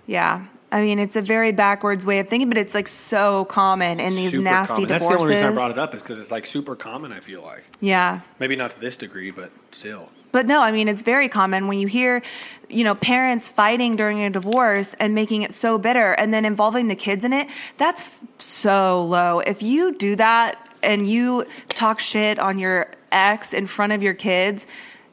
Yeah. 0.07 0.45
I 0.71 0.81
mean, 0.81 0.99
it's 0.99 1.15
a 1.15 1.21
very 1.21 1.51
backwards 1.53 2.05
way 2.05 2.19
of 2.19 2.27
thinking, 2.27 2.49
but 2.49 2.57
it's 2.57 2.75
like 2.75 2.87
so 2.89 3.45
common 3.45 3.99
in 4.01 4.15
these 4.15 4.31
Super 4.31 4.43
nasty 4.43 4.73
common. 4.73 4.87
That's 4.89 5.03
divorces. 5.05 5.29
the 5.29 5.35
only 5.35 5.35
reason 5.35 5.45
I 5.47 5.53
brought 5.53 5.71
it 5.71 5.79
up 5.79 5.95
is 5.95 6.01
because 6.01 6.19
it's 6.19 6.31
like 6.31 6.45
super 6.45 6.75
common. 6.75 7.13
I 7.13 7.21
feel 7.21 7.41
like 7.41 7.63
Yeah. 7.79 8.19
maybe 8.39 8.55
not 8.57 8.71
to 8.71 8.79
this 8.79 8.97
degree, 8.97 9.31
but 9.31 9.51
still. 9.71 10.09
But 10.33 10.45
no, 10.45 10.61
I 10.61 10.71
mean, 10.73 10.89
it's 10.89 11.03
very 11.03 11.29
common 11.29 11.67
when 11.67 11.79
you 11.79 11.87
hear, 11.87 12.21
you 12.69 12.83
know, 12.83 12.95
parents 12.95 13.47
fighting 13.47 13.95
during 13.95 14.19
a 14.23 14.29
divorce 14.29 14.93
and 14.99 15.15
making 15.15 15.43
it 15.43 15.53
so 15.53 15.77
bitter 15.77 16.11
and 16.13 16.33
then 16.33 16.43
involving 16.43 16.89
the 16.89 16.95
kids 16.95 17.23
in 17.23 17.31
it. 17.31 17.47
That's 17.77 18.19
so 18.37 19.05
low. 19.05 19.39
If 19.39 19.63
you 19.63 19.93
do 19.95 20.17
that 20.17 20.67
and 20.83 21.07
you 21.07 21.45
talk 21.69 21.99
shit 21.99 22.39
on 22.39 22.59
your 22.59 22.91
ex 23.11 23.53
in 23.53 23.67
front 23.67 23.93
of 23.93 24.03
your 24.03 24.13
kids, 24.13 24.67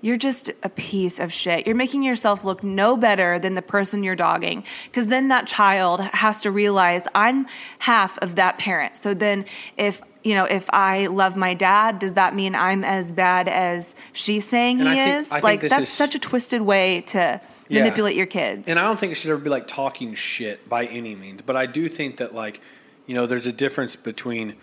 you're 0.04 0.18
just 0.18 0.50
a 0.62 0.68
piece 0.68 1.18
of 1.18 1.32
shit. 1.32 1.66
You're 1.66 1.74
making 1.74 2.02
yourself 2.02 2.44
look 2.44 2.62
no 2.62 2.94
better 2.94 3.38
than 3.38 3.54
the 3.54 3.62
person 3.62 4.02
you're 4.02 4.14
dogging. 4.14 4.62
Because 4.84 5.06
then 5.06 5.28
that 5.28 5.46
child 5.46 6.02
has 6.02 6.42
to 6.42 6.50
realize 6.50 7.02
I'm 7.14 7.46
half 7.78 8.18
of 8.18 8.34
that 8.34 8.58
parent. 8.58 8.96
So 8.96 9.14
then 9.14 9.46
if 9.78 10.02
you 10.22 10.34
know, 10.34 10.44
if 10.44 10.68
I 10.70 11.06
love 11.08 11.36
my 11.36 11.52
dad, 11.54 11.98
does 11.98 12.14
that 12.14 12.34
mean 12.34 12.54
I'm 12.54 12.82
as 12.84 13.12
bad 13.12 13.46
as 13.48 13.94
she's 14.12 14.46
saying 14.46 14.80
And 14.80 14.88
he 14.88 14.94
think- 14.94 15.14
is? 15.20 15.32
Like 15.32 15.60
that's 15.60 15.78
is- 15.82 15.88
such 15.88 16.14
a 16.14 16.18
twisted 16.18 16.60
way 16.62 17.00
to 17.08 17.40
Yeah. 17.68 17.80
manipulate 17.80 18.14
your 18.16 18.26
kids. 18.26 18.68
And 18.68 18.78
I 18.78 18.82
don't 18.82 19.00
think 19.00 19.12
it 19.12 19.14
should 19.16 19.30
ever 19.30 19.40
be 19.40 19.50
like 19.50 19.66
talking 19.66 20.14
shit 20.14 20.68
by 20.68 20.84
any 20.84 21.14
means, 21.14 21.40
but 21.42 21.56
I 21.56 21.64
do 21.66 21.88
think 21.88 22.18
that 22.18 22.34
like, 22.34 22.60
you 23.06 23.14
know, 23.14 23.24
there's 23.26 23.46
a 23.46 23.52
difference 23.52 23.96
between 23.96 24.56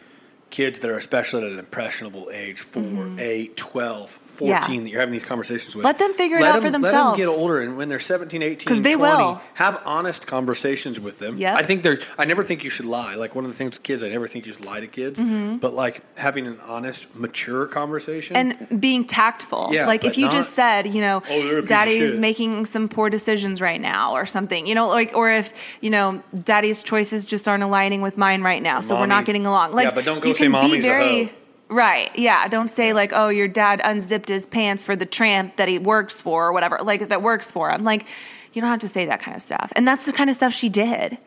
kids 0.52 0.80
that 0.80 0.90
are 0.92 0.98
especially 0.98 1.46
at 1.46 1.52
an 1.52 1.60
impressionable 1.60 2.30
age 2.32 2.60
4 2.60 2.82
Mm-hmm. 2.84 3.20
8 3.20 3.58
12 3.58 4.10
14 4.12 4.84
that 4.84 4.90
you're 4.90 5.00
having 5.00 5.12
these 5.12 5.26
conversations 5.26 5.76
with 5.76 5.84
Let 5.86 5.98
them 6.00 6.14
figure 6.14 6.38
it 6.38 6.42
let 6.42 6.50
out 6.56 6.62
them, 6.64 6.74
for 6.74 6.80
let 6.80 6.92
them 6.92 7.16
get 7.16 7.28
older 7.28 7.60
and 7.62 7.78
when 7.78 7.88
they're 7.90 8.00
17 8.00 8.42
18 8.42 8.68
'Cause 8.68 8.82
they 8.82 8.94
20 8.96 9.24
will. 9.24 9.42
have 9.56 9.82
honest 9.86 10.26
conversations 10.28 11.00
with 11.00 11.20
them 11.20 11.38
Yep. 11.38 11.56
i 11.58 11.64
think 11.64 11.84
there 11.84 12.00
i 12.18 12.26
never 12.26 12.44
think 12.44 12.64
you 12.64 12.70
should 12.70 12.86
lie 12.86 13.16
like 13.16 13.36
one 13.36 13.46
of 13.46 13.52
the 13.52 13.58
things 13.58 13.76
with 13.76 13.84
kids 13.84 14.04
i 14.04 14.10
never 14.10 14.28
think 14.28 14.46
you 14.46 14.54
should 14.54 14.66
lie 14.66 14.80
to 14.80 14.88
kids 14.88 15.20
but 15.60 15.74
like 15.74 16.02
having 16.18 16.48
an 16.48 16.60
honest 16.68 17.16
mature 17.16 17.66
conversation 17.66 18.36
Mm-hmm. 18.36 18.64
and 18.72 18.82
being 18.82 19.06
tactful. 19.06 19.70
Yeah, 19.72 19.86
like 19.88 20.04
if 20.04 20.18
you 20.18 20.26
not- 20.26 20.32
just 20.32 20.52
said, 20.54 20.88
you 20.88 21.02
know, 21.02 21.22
Oh, 21.30 21.42
they're 21.44 21.44
a 21.44 21.44
piece 21.50 21.58
of 21.60 21.68
daddy's 21.68 22.18
making 22.18 22.66
some 22.66 22.88
poor 22.90 23.10
decisions 23.10 23.62
right 23.62 23.80
now 23.80 24.14
or 24.14 24.26
something, 24.26 24.66
you 24.68 24.76
know, 24.76 24.88
like, 24.88 25.12
or 25.16 25.30
if, 25.32 25.54
you 25.82 25.90
know, 25.90 26.22
daddy's 26.44 26.82
choices 26.84 27.26
just 27.26 27.48
aren't 27.48 27.64
aligning 27.64 28.02
with 28.02 28.18
mine 28.18 28.42
right 28.42 28.62
now. 28.62 28.82
So 28.82 29.00
we're 29.00 29.06
not 29.06 29.26
getting 29.26 29.46
along. 29.46 29.72
Like, 29.74 29.86
Yeah, 29.86 29.92
but 29.94 30.06
don't 30.06 30.20
go 30.22 30.30
say 30.42 30.48
mommy's 30.50 30.86
a 30.86 30.88
very, 30.88 31.24
hoe. 31.26 31.32
Right. 31.70 32.12
Yeah. 32.16 32.48
Don't 32.50 32.70
say 32.70 32.92
like, 32.94 33.12
oh, 33.14 33.30
your 33.30 33.48
dad 33.48 33.82
unzipped 33.84 34.28
his 34.28 34.46
pants 34.46 34.84
for 34.84 34.96
the 34.96 35.06
tramp 35.06 35.56
that 35.56 35.70
he 35.70 35.80
works 35.80 36.22
for 36.22 36.48
or 36.48 36.54
whatever, 36.54 36.80
like 36.82 37.08
that 37.08 37.22
works 37.22 37.52
for 37.52 37.72
him. 37.72 37.84
Like, 37.84 38.06
you 38.54 38.62
don't 38.62 38.70
have 38.70 38.80
to 38.80 38.90
say 38.90 39.06
that 39.06 39.22
kind 39.22 39.36
of 39.38 39.42
stuff. 39.42 39.72
And 39.76 39.88
that's 39.88 40.06
the 40.06 40.12
kind 40.12 40.30
of 40.30 40.36
stuff 40.36 40.54
she 40.54 40.68
did. 40.68 41.18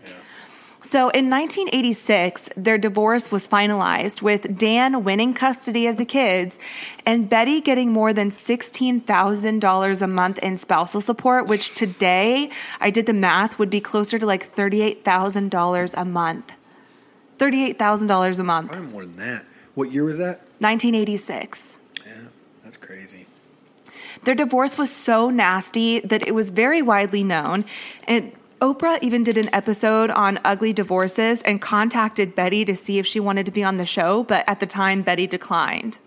So 0.83 1.09
in 1.09 1.31
1986, 1.31 2.51
their 2.59 2.77
divorce 2.77 3.33
was 3.33 3.49
finalized 3.49 4.21
with 4.21 4.59
Dan 4.59 5.03
winning 5.03 5.33
custody 5.33 5.87
of 5.87 5.97
the 5.97 6.05
kids 6.05 6.59
and 7.07 7.27
Betty 7.27 7.63
getting 7.63 7.91
more 7.91 8.13
than 8.13 8.29
$16,000 8.29 10.03
a 10.03 10.07
month 10.07 10.39
in 10.41 10.59
spousal 10.59 11.01
support, 11.01 11.47
which 11.47 11.75
today, 11.75 12.51
I 12.81 12.91
did 12.91 13.07
the 13.07 13.15
math, 13.15 13.59
would 13.59 13.71
be 13.71 13.81
closer 13.81 14.19
to 14.19 14.27
like 14.27 14.55
$38,000 14.55 15.95
a 15.97 16.05
month. 16.05 16.53
$38,000 17.39 18.41
a 18.41 18.43
month. 18.45 18.73
probably 18.73 18.91
more 18.91 19.05
than 19.05 19.17
that 19.17 19.45
what 19.75 19.91
year 19.93 20.05
was 20.05 20.19
that 20.19 20.41
1986. 20.61 21.79
yeah 22.07 22.13
that's 22.63 22.77
crazy 22.77 23.27
Their 24.25 24.35
divorce 24.35 24.79
was 24.79 24.91
so 24.91 25.31
nasty 25.31 26.01
that 26.01 26.23
it 26.27 26.35
was 26.35 26.51
very 26.51 26.81
widely 26.81 27.23
known. 27.25 27.65
And 28.09 28.33
Oprah 28.61 28.99
even 29.03 29.23
did 29.25 29.37
an 29.37 29.51
episode 29.53 30.09
on 30.11 30.39
ugly 30.45 30.73
divorces 30.73 31.43
and 31.43 31.61
contacted 31.61 32.35
Betty 32.35 32.65
to 32.65 32.75
see 32.75 32.99
if 32.99 33.07
she 33.07 33.21
wanted 33.21 33.45
to 33.47 33.53
be 33.53 33.63
on 33.63 33.77
the 33.77 33.85
show, 33.85 34.23
but 34.23 34.49
at 34.49 34.61
the 34.61 34.67
time, 34.67 35.03
Betty 35.03 35.27
declined. 35.27 35.99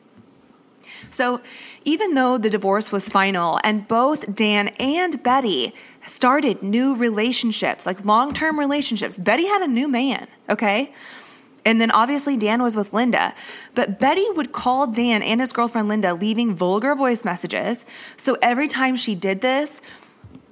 So, 1.11 1.41
even 1.85 2.15
though 2.15 2.37
the 2.39 2.49
divorce 2.49 2.91
was 2.91 3.07
final 3.07 3.59
and 3.63 3.87
both 3.87 4.33
Dan 4.33 4.69
and 4.79 5.21
Betty 5.21 5.73
started 6.09 6.63
new 6.63 6.95
relationships, 6.95 7.85
like 7.85 8.03
long 8.05 8.33
term 8.33 8.57
relationships, 8.59 9.17
Betty 9.17 9.45
had 9.45 9.61
a 9.61 9.67
new 9.67 9.87
man, 9.87 10.27
okay? 10.49 10.93
And 11.65 11.81
then 11.81 11.91
obviously 11.91 12.37
Dan 12.37 12.63
was 12.63 12.77
with 12.77 12.93
Linda. 12.93 13.35
But 13.75 13.99
Betty 13.99 14.25
would 14.35 14.53
call 14.53 14.87
Dan 14.87 15.21
and 15.21 15.41
his 15.41 15.51
girlfriend 15.51 15.89
Linda, 15.89 16.13
leaving 16.13 16.55
vulgar 16.55 16.95
voice 16.95 17.25
messages. 17.25 17.85
So 18.15 18.37
every 18.41 18.69
time 18.69 18.95
she 18.95 19.15
did 19.15 19.41
this, 19.41 19.81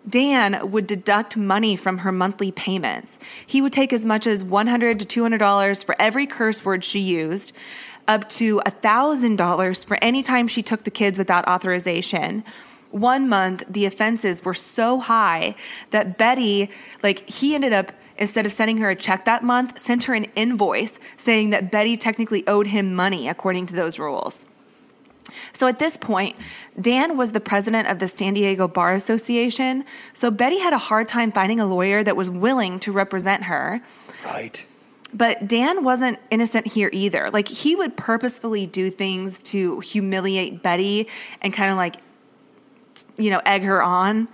Dan 0.08 0.72
would 0.72 0.88
deduct 0.88 1.38
money 1.38 1.76
from 1.76 2.00
her 2.00 2.12
monthly 2.12 2.52
payments. 2.52 3.18
He 3.48 3.62
would 3.62 3.74
take 3.74 3.94
as 3.94 4.06
much 4.06 4.28
as 4.28 4.44
100 4.44 5.00
to 5.00 5.22
$200 5.22 5.86
for 5.86 5.96
every 6.00 6.28
curse 6.28 6.64
word 6.64 6.84
she 6.84 7.00
used, 7.00 7.54
up 8.08 8.30
to 8.30 8.60
$1,000 8.66 9.86
for 9.86 9.98
any 10.02 10.22
time 10.22 10.48
she 10.48 10.62
took 10.62 10.84
the 10.84 10.92
kids 10.92 11.18
without 11.18 11.48
authorization. 11.48 12.44
One 12.96 13.28
month, 13.28 13.64
the 13.68 13.86
offenses 13.86 14.46
were 14.46 14.54
so 14.54 15.02
high 15.02 15.56
that 15.90 16.18
Betty, 16.18 16.70
like, 17.04 17.30
he 17.30 17.54
ended 17.54 17.74
up, 17.74 17.92
instead 18.18 18.46
of 18.46 18.54
sending 18.54 18.78
her 18.78 18.90
a 18.90 18.96
check 18.96 19.26
that 19.26 19.44
month, 19.44 19.78
sent 19.78 20.06
her 20.06 20.14
an 20.14 20.28
invoice 20.38 20.98
saying 21.18 21.50
that 21.50 21.70
Betty 21.72 21.98
technically 21.98 22.48
owed 22.48 22.68
him 22.68 22.96
money 22.96 23.28
according 23.28 23.66
to 23.66 23.76
those 23.76 24.00
rules. 24.00 24.46
So 25.52 25.68
at 25.68 25.78
this 25.78 25.98
point, 25.98 26.38
Dan 26.80 27.18
was 27.18 27.34
the 27.34 27.42
president 27.42 27.90
of 27.90 28.00
the 28.00 28.08
San 28.08 28.34
Diego 28.34 28.66
Bar 28.66 28.94
Association. 28.94 29.84
So 30.14 30.32
Betty 30.32 30.60
had 30.60 30.72
a 30.72 30.78
hard 30.78 31.10
time 31.10 31.34
finding 31.34 31.60
a 31.60 31.66
lawyer 31.66 32.02
that 32.02 32.16
was 32.16 32.30
willing 32.30 32.80
to 32.80 32.94
represent 32.94 33.44
her. 33.44 33.82
right 34.24 34.66
But 35.14 35.50
Dan 35.50 35.84
wasn't 35.84 36.20
innocent 36.32 36.68
here 36.68 36.90
either. 36.94 37.30
Like 37.30 37.50
he 37.50 37.76
would 37.76 37.98
purposefully 37.98 38.66
do 38.66 38.90
things 38.90 39.42
to 39.52 39.82
humiliate 39.82 40.64
Betty 40.64 41.10
and 41.42 41.54
kind 41.54 41.72
of 41.72 41.76
like, 41.76 41.98
you 43.18 43.30
know, 43.32 43.42
egg 43.46 43.64
her 43.64 43.82
on. 43.82 44.28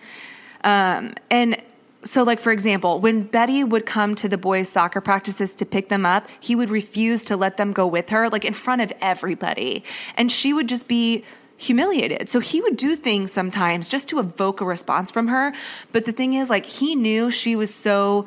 Um, 0.64 1.16
and 1.30 1.62
so, 2.04 2.24
like, 2.24 2.40
for 2.40 2.52
example, 2.52 3.00
when 3.00 3.24
Betty 3.24 3.64
would 3.64 3.86
come 3.86 4.16
to 4.16 4.28
the 4.28 4.38
boys' 4.38 4.70
soccer 4.70 5.02
practices 5.02 5.54
to 5.56 5.66
pick 5.66 5.90
them 5.90 6.06
up, 6.06 6.28
he 6.40 6.56
would 6.56 6.70
refuse 6.70 7.24
to 7.26 7.38
let 7.38 7.58
them 7.58 7.74
go 7.74 7.86
with 7.86 8.10
her, 8.10 8.30
like 8.30 8.44
in 8.44 8.54
front 8.54 8.82
of 8.82 8.92
everybody. 9.02 9.84
And 10.18 10.32
she 10.32 10.52
would 10.54 10.68
just 10.68 10.88
be 10.88 11.24
humiliated. 11.58 12.28
So 12.28 12.40
he 12.40 12.60
would 12.60 12.76
do 12.76 12.96
things 12.96 13.32
sometimes 13.32 13.88
just 13.88 14.08
to 14.10 14.20
evoke 14.20 14.62
a 14.62 14.66
response 14.66 15.12
from 15.12 15.28
her. 15.28 15.54
But 15.92 16.06
the 16.06 16.12
thing 16.12 16.34
is, 16.34 16.50
like, 16.50 16.66
he 16.66 16.96
knew 16.96 17.30
she 17.30 17.56
was 17.56 17.72
so, 17.74 18.26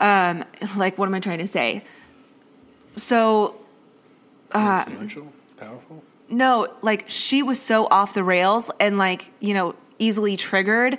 um, 0.00 0.44
like, 0.76 0.98
what 0.98 1.06
am 1.06 1.14
I 1.14 1.20
trying 1.20 1.38
to 1.38 1.46
say? 1.46 1.84
So 2.96 3.54
influential 4.52 5.32
powerful 5.58 6.02
no, 6.28 6.68
like 6.82 7.04
she 7.08 7.42
was 7.42 7.60
so 7.60 7.86
off 7.90 8.14
the 8.14 8.24
rails 8.24 8.70
and 8.80 8.98
like, 8.98 9.30
you 9.40 9.54
know, 9.54 9.74
easily 9.98 10.36
triggered 10.36 10.98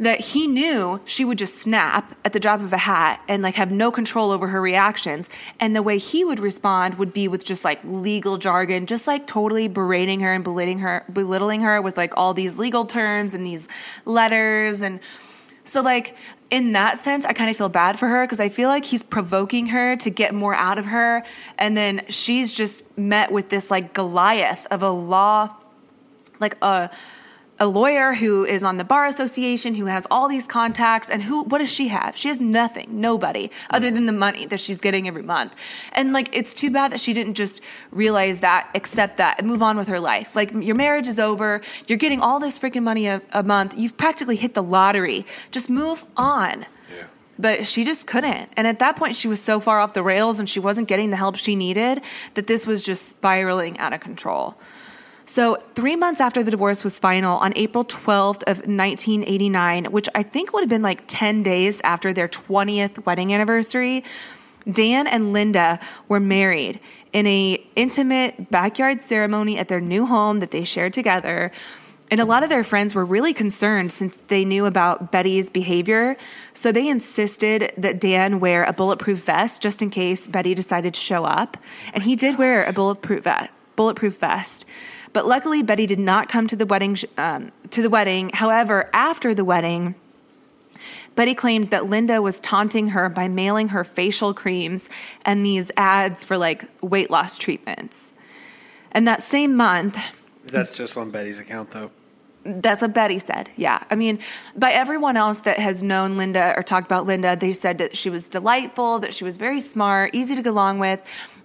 that 0.00 0.18
he 0.18 0.46
knew 0.48 1.00
she 1.04 1.24
would 1.24 1.38
just 1.38 1.58
snap 1.58 2.16
at 2.24 2.32
the 2.32 2.40
drop 2.40 2.60
of 2.60 2.72
a 2.72 2.78
hat 2.78 3.22
and 3.28 3.42
like 3.42 3.54
have 3.54 3.70
no 3.70 3.92
control 3.92 4.32
over 4.32 4.48
her 4.48 4.60
reactions. 4.60 5.30
And 5.60 5.74
the 5.74 5.82
way 5.82 5.98
he 5.98 6.24
would 6.24 6.40
respond 6.40 6.94
would 6.94 7.12
be 7.12 7.28
with 7.28 7.44
just 7.44 7.64
like 7.64 7.80
legal 7.84 8.36
jargon, 8.36 8.86
just 8.86 9.06
like 9.06 9.26
totally 9.26 9.68
berating 9.68 10.20
her 10.20 10.32
and 10.32 10.42
belittling 10.42 10.80
her, 10.80 11.04
belittling 11.12 11.60
her 11.60 11.80
with 11.80 11.96
like 11.96 12.12
all 12.16 12.34
these 12.34 12.58
legal 12.58 12.84
terms 12.84 13.34
and 13.34 13.46
these 13.46 13.68
letters 14.04 14.82
and 14.82 14.98
so, 15.64 15.80
like, 15.80 16.14
in 16.50 16.72
that 16.72 16.98
sense, 16.98 17.24
I 17.24 17.32
kind 17.32 17.50
of 17.50 17.56
feel 17.56 17.70
bad 17.70 17.98
for 17.98 18.06
her 18.06 18.24
because 18.26 18.38
I 18.38 18.50
feel 18.50 18.68
like 18.68 18.84
he's 18.84 19.02
provoking 19.02 19.66
her 19.68 19.96
to 19.96 20.10
get 20.10 20.34
more 20.34 20.54
out 20.54 20.78
of 20.78 20.84
her. 20.84 21.24
And 21.58 21.76
then 21.76 22.02
she's 22.08 22.52
just 22.52 22.96
met 22.98 23.32
with 23.32 23.48
this, 23.48 23.70
like, 23.70 23.94
Goliath 23.94 24.66
of 24.70 24.82
a 24.82 24.90
law, 24.90 25.54
like 26.38 26.56
a, 26.62 26.90
a 27.58 27.66
lawyer 27.66 28.14
who 28.14 28.44
is 28.44 28.64
on 28.64 28.78
the 28.78 28.84
bar 28.84 29.06
association, 29.06 29.74
who 29.74 29.86
has 29.86 30.06
all 30.10 30.28
these 30.28 30.46
contacts. 30.46 31.08
And 31.08 31.22
who, 31.22 31.44
what 31.44 31.58
does 31.58 31.72
she 31.72 31.88
have? 31.88 32.16
She 32.16 32.28
has 32.28 32.40
nothing, 32.40 33.00
nobody, 33.00 33.50
other 33.70 33.90
than 33.90 34.06
the 34.06 34.12
money 34.12 34.46
that 34.46 34.58
she's 34.58 34.78
getting 34.78 35.06
every 35.06 35.22
month. 35.22 35.54
And, 35.92 36.12
like, 36.12 36.34
it's 36.34 36.52
too 36.52 36.70
bad 36.70 36.92
that 36.92 37.00
she 37.00 37.12
didn't 37.12 37.34
just 37.34 37.60
realize 37.90 38.40
that, 38.40 38.68
accept 38.74 39.18
that, 39.18 39.38
and 39.38 39.46
move 39.46 39.62
on 39.62 39.76
with 39.76 39.88
her 39.88 40.00
life. 40.00 40.34
Like, 40.34 40.52
your 40.52 40.74
marriage 40.74 41.06
is 41.06 41.20
over. 41.20 41.60
You're 41.86 41.98
getting 41.98 42.20
all 42.20 42.40
this 42.40 42.58
freaking 42.58 42.82
money 42.82 43.06
a, 43.06 43.22
a 43.32 43.42
month. 43.42 43.74
You've 43.76 43.96
practically 43.96 44.36
hit 44.36 44.54
the 44.54 44.62
lottery. 44.62 45.24
Just 45.52 45.70
move 45.70 46.04
on. 46.16 46.66
yeah 46.90 47.04
But 47.38 47.66
she 47.66 47.84
just 47.84 48.06
couldn't. 48.06 48.50
And 48.56 48.66
at 48.66 48.80
that 48.80 48.96
point, 48.96 49.14
she 49.14 49.28
was 49.28 49.40
so 49.40 49.60
far 49.60 49.78
off 49.78 49.92
the 49.92 50.02
rails 50.02 50.40
and 50.40 50.48
she 50.48 50.58
wasn't 50.58 50.88
getting 50.88 51.10
the 51.10 51.16
help 51.16 51.36
she 51.36 51.54
needed 51.54 52.02
that 52.34 52.48
this 52.48 52.66
was 52.66 52.84
just 52.84 53.08
spiraling 53.08 53.78
out 53.78 53.92
of 53.92 54.00
control. 54.00 54.56
So, 55.26 55.56
three 55.74 55.96
months 55.96 56.20
after 56.20 56.42
the 56.42 56.50
divorce 56.50 56.84
was 56.84 56.98
final, 56.98 57.38
on 57.38 57.54
April 57.56 57.84
12th 57.84 58.42
of 58.42 58.58
1989, 58.58 59.86
which 59.86 60.06
I 60.14 60.22
think 60.22 60.52
would 60.52 60.60
have 60.60 60.68
been 60.68 60.82
like 60.82 61.04
10 61.06 61.42
days 61.42 61.80
after 61.82 62.12
their 62.12 62.28
20th 62.28 63.06
wedding 63.06 63.32
anniversary, 63.32 64.04
Dan 64.70 65.06
and 65.06 65.32
Linda 65.32 65.80
were 66.08 66.20
married 66.20 66.78
in 67.12 67.26
a 67.26 67.64
intimate 67.74 68.50
backyard 68.50 69.00
ceremony 69.00 69.58
at 69.58 69.68
their 69.68 69.80
new 69.80 70.04
home 70.04 70.40
that 70.40 70.50
they 70.50 70.64
shared 70.64 70.92
together. 70.92 71.52
And 72.10 72.20
a 72.20 72.24
lot 72.26 72.42
of 72.42 72.50
their 72.50 72.64
friends 72.64 72.94
were 72.94 73.04
really 73.04 73.32
concerned 73.32 73.92
since 73.92 74.16
they 74.28 74.44
knew 74.44 74.66
about 74.66 75.10
Betty's 75.10 75.48
behavior. 75.48 76.16
So 76.52 76.70
they 76.70 76.86
insisted 76.86 77.72
that 77.78 77.98
Dan 77.98 78.40
wear 78.40 78.64
a 78.64 78.72
bulletproof 78.72 79.24
vest 79.24 79.62
just 79.62 79.80
in 79.80 79.88
case 79.88 80.28
Betty 80.28 80.54
decided 80.54 80.94
to 80.94 81.00
show 81.00 81.24
up. 81.24 81.56
And 81.94 82.02
he 82.02 82.14
did 82.14 82.36
wear 82.36 82.64
a 82.64 82.72
bulletproof 82.72 83.24
vest. 83.24 83.50
Bulletproof 83.74 84.18
vest. 84.18 84.66
But 85.14 85.26
luckily, 85.26 85.62
Betty 85.62 85.86
did 85.86 85.98
not 85.98 86.28
come 86.28 86.46
to 86.48 86.56
the 86.56 86.66
wedding. 86.66 86.98
Um, 87.16 87.52
to 87.70 87.80
the 87.80 87.88
wedding. 87.88 88.30
However, 88.34 88.90
after 88.92 89.32
the 89.32 89.44
wedding, 89.44 89.94
Betty 91.14 91.34
claimed 91.34 91.70
that 91.70 91.86
Linda 91.86 92.20
was 92.20 92.40
taunting 92.40 92.88
her 92.88 93.08
by 93.08 93.28
mailing 93.28 93.68
her 93.68 93.84
facial 93.84 94.34
creams 94.34 94.88
and 95.24 95.46
these 95.46 95.70
ads 95.76 96.24
for 96.24 96.36
like 96.36 96.64
weight 96.82 97.10
loss 97.10 97.38
treatments. 97.38 98.14
And 98.92 99.08
that 99.08 99.22
same 99.22 99.56
month, 99.56 99.98
that's 100.44 100.76
just 100.76 100.96
on 100.98 101.10
betty's 101.10 101.40
account 101.40 101.70
though 101.70 101.90
that's 102.44 102.82
what 102.82 102.92
Betty 102.92 103.18
said. 103.18 103.48
Yeah. 103.56 103.82
I 103.90 103.94
mean, 103.94 104.18
by 104.56 104.72
everyone 104.72 105.16
else 105.16 105.40
that 105.40 105.58
has 105.58 105.82
known 105.82 106.16
Linda 106.16 106.54
or 106.56 106.62
talked 106.62 106.86
about 106.86 107.06
Linda, 107.06 107.36
they 107.36 107.52
said 107.52 107.78
that 107.78 107.96
she 107.96 108.10
was 108.10 108.28
delightful, 108.28 108.98
that 108.98 109.14
she 109.14 109.24
was 109.24 109.36
very 109.36 109.60
smart, 109.60 110.14
easy 110.14 110.36
to 110.36 110.42
get 110.42 110.50
along 110.50 110.78
with, 110.78 111.00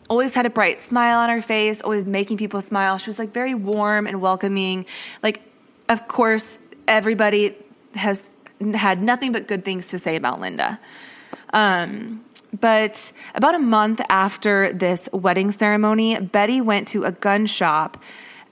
always 0.10 0.36
had 0.36 0.46
a 0.46 0.50
bright 0.50 0.80
smile 0.80 1.20
on 1.20 1.30
her 1.30 1.42
face, 1.42 1.82
always 1.82 2.06
making 2.06 2.38
people 2.38 2.62
smile. 2.62 2.98
She 2.98 3.10
was 3.10 3.20
like 3.20 3.32
very 3.32 3.56
warm 3.56 4.08
and 4.08 4.20
welcoming. 4.22 4.86
Like, 5.24 5.42
of 5.88 6.08
course, 6.08 6.60
everybody 6.88 7.56
has 7.96 8.30
had 8.74 9.02
nothing 9.02 9.32
but 9.32 9.48
good 9.48 9.64
things 9.64 9.88
to 9.90 10.00
say 10.00 10.16
about 10.16 10.42
Linda. 10.42 10.80
Um, 11.54 12.26
But 12.60 13.14
about 13.36 13.54
a 13.54 13.60
month 13.60 14.02
after 14.10 14.74
this 14.74 15.08
wedding 15.14 15.52
ceremony, 15.52 16.20
Betty 16.20 16.62
went 16.62 16.88
to 16.90 17.06
a 17.06 17.12
gun 17.12 17.46
shop 17.46 18.02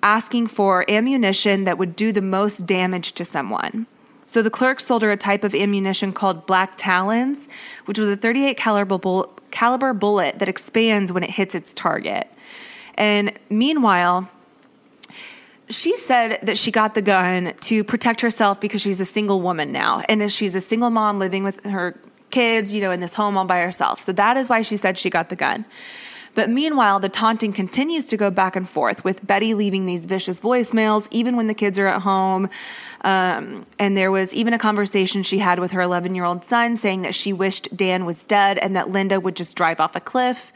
asking 0.03 0.47
for 0.47 0.85
ammunition 0.87 1.63
that 1.63 1.77
would 1.79 1.95
do 1.95 2.11
the 2.11 2.21
most 2.21 2.67
damage 2.67 3.13
to 3.13 3.25
someone. 3.25 3.87
So 4.27 4.41
the 4.41 4.51
clerk 4.51 4.81
sold 4.81 5.01
her 5.01 5.11
a 5.11 5.17
type 5.17 5.43
of 5.45 5.55
ammunition 5.55 6.11
called 6.11 6.45
Black 6.45 6.73
Talons, 6.75 7.47
which 7.85 7.97
was 7.97 8.09
a 8.09 8.17
38 8.17 8.57
caliber, 8.57 8.97
bull- 8.97 9.33
caliber 9.51 9.93
bullet 9.93 10.39
that 10.39 10.49
expands 10.49 11.11
when 11.13 11.23
it 11.23 11.29
hits 11.29 11.55
its 11.55 11.73
target. 11.73 12.29
And 12.95 13.31
meanwhile, 13.49 14.29
she 15.69 15.95
said 15.95 16.39
that 16.43 16.57
she 16.57 16.71
got 16.71 16.93
the 16.93 17.01
gun 17.01 17.53
to 17.61 17.85
protect 17.85 18.19
herself 18.19 18.59
because 18.59 18.81
she's 18.81 18.99
a 18.99 19.05
single 19.05 19.41
woman 19.41 19.71
now 19.71 20.03
and 20.09 20.31
she's 20.31 20.55
a 20.55 20.61
single 20.61 20.89
mom 20.89 21.19
living 21.19 21.43
with 21.43 21.63
her 21.63 21.97
kids, 22.29 22.73
you 22.73 22.81
know, 22.81 22.91
in 22.91 22.99
this 22.99 23.13
home 23.13 23.37
all 23.37 23.45
by 23.45 23.59
herself. 23.59 24.01
So 24.01 24.11
that 24.13 24.35
is 24.35 24.49
why 24.49 24.61
she 24.61 24.75
said 24.75 24.97
she 24.97 25.09
got 25.09 25.29
the 25.29 25.35
gun. 25.37 25.65
But 26.37 26.51
meanwhile, 26.51 26.99
the 26.99 27.09
taunting 27.09 27.51
continues 27.51 28.05
to 28.05 28.15
go 28.15 28.29
back 28.29 28.55
and 28.55 28.69
forth 28.69 29.03
with 29.03 29.25
Betty 29.25 29.55
leaving 29.55 29.87
these 29.87 30.05
vicious 30.05 30.39
voicemails, 30.39 31.07
even 31.09 31.35
when 31.35 31.47
the 31.47 31.55
kids 31.55 31.79
are 31.79 31.87
at 31.87 32.03
home. 32.03 32.47
Um, 33.01 33.65
and 33.79 33.97
there 33.97 34.11
was 34.11 34.35
even 34.35 34.53
a 34.53 34.59
conversation 34.59 35.23
she 35.23 35.39
had 35.39 35.57
with 35.57 35.71
her 35.71 35.81
11 35.81 36.13
year 36.13 36.25
old 36.25 36.45
son 36.45 36.77
saying 36.77 37.01
that 37.01 37.15
she 37.15 37.33
wished 37.33 37.75
Dan 37.75 38.05
was 38.05 38.23
dead 38.23 38.59
and 38.59 38.75
that 38.75 38.91
Linda 38.91 39.19
would 39.19 39.35
just 39.35 39.57
drive 39.57 39.79
off 39.79 39.95
a 39.95 39.99
cliff. 39.99 40.53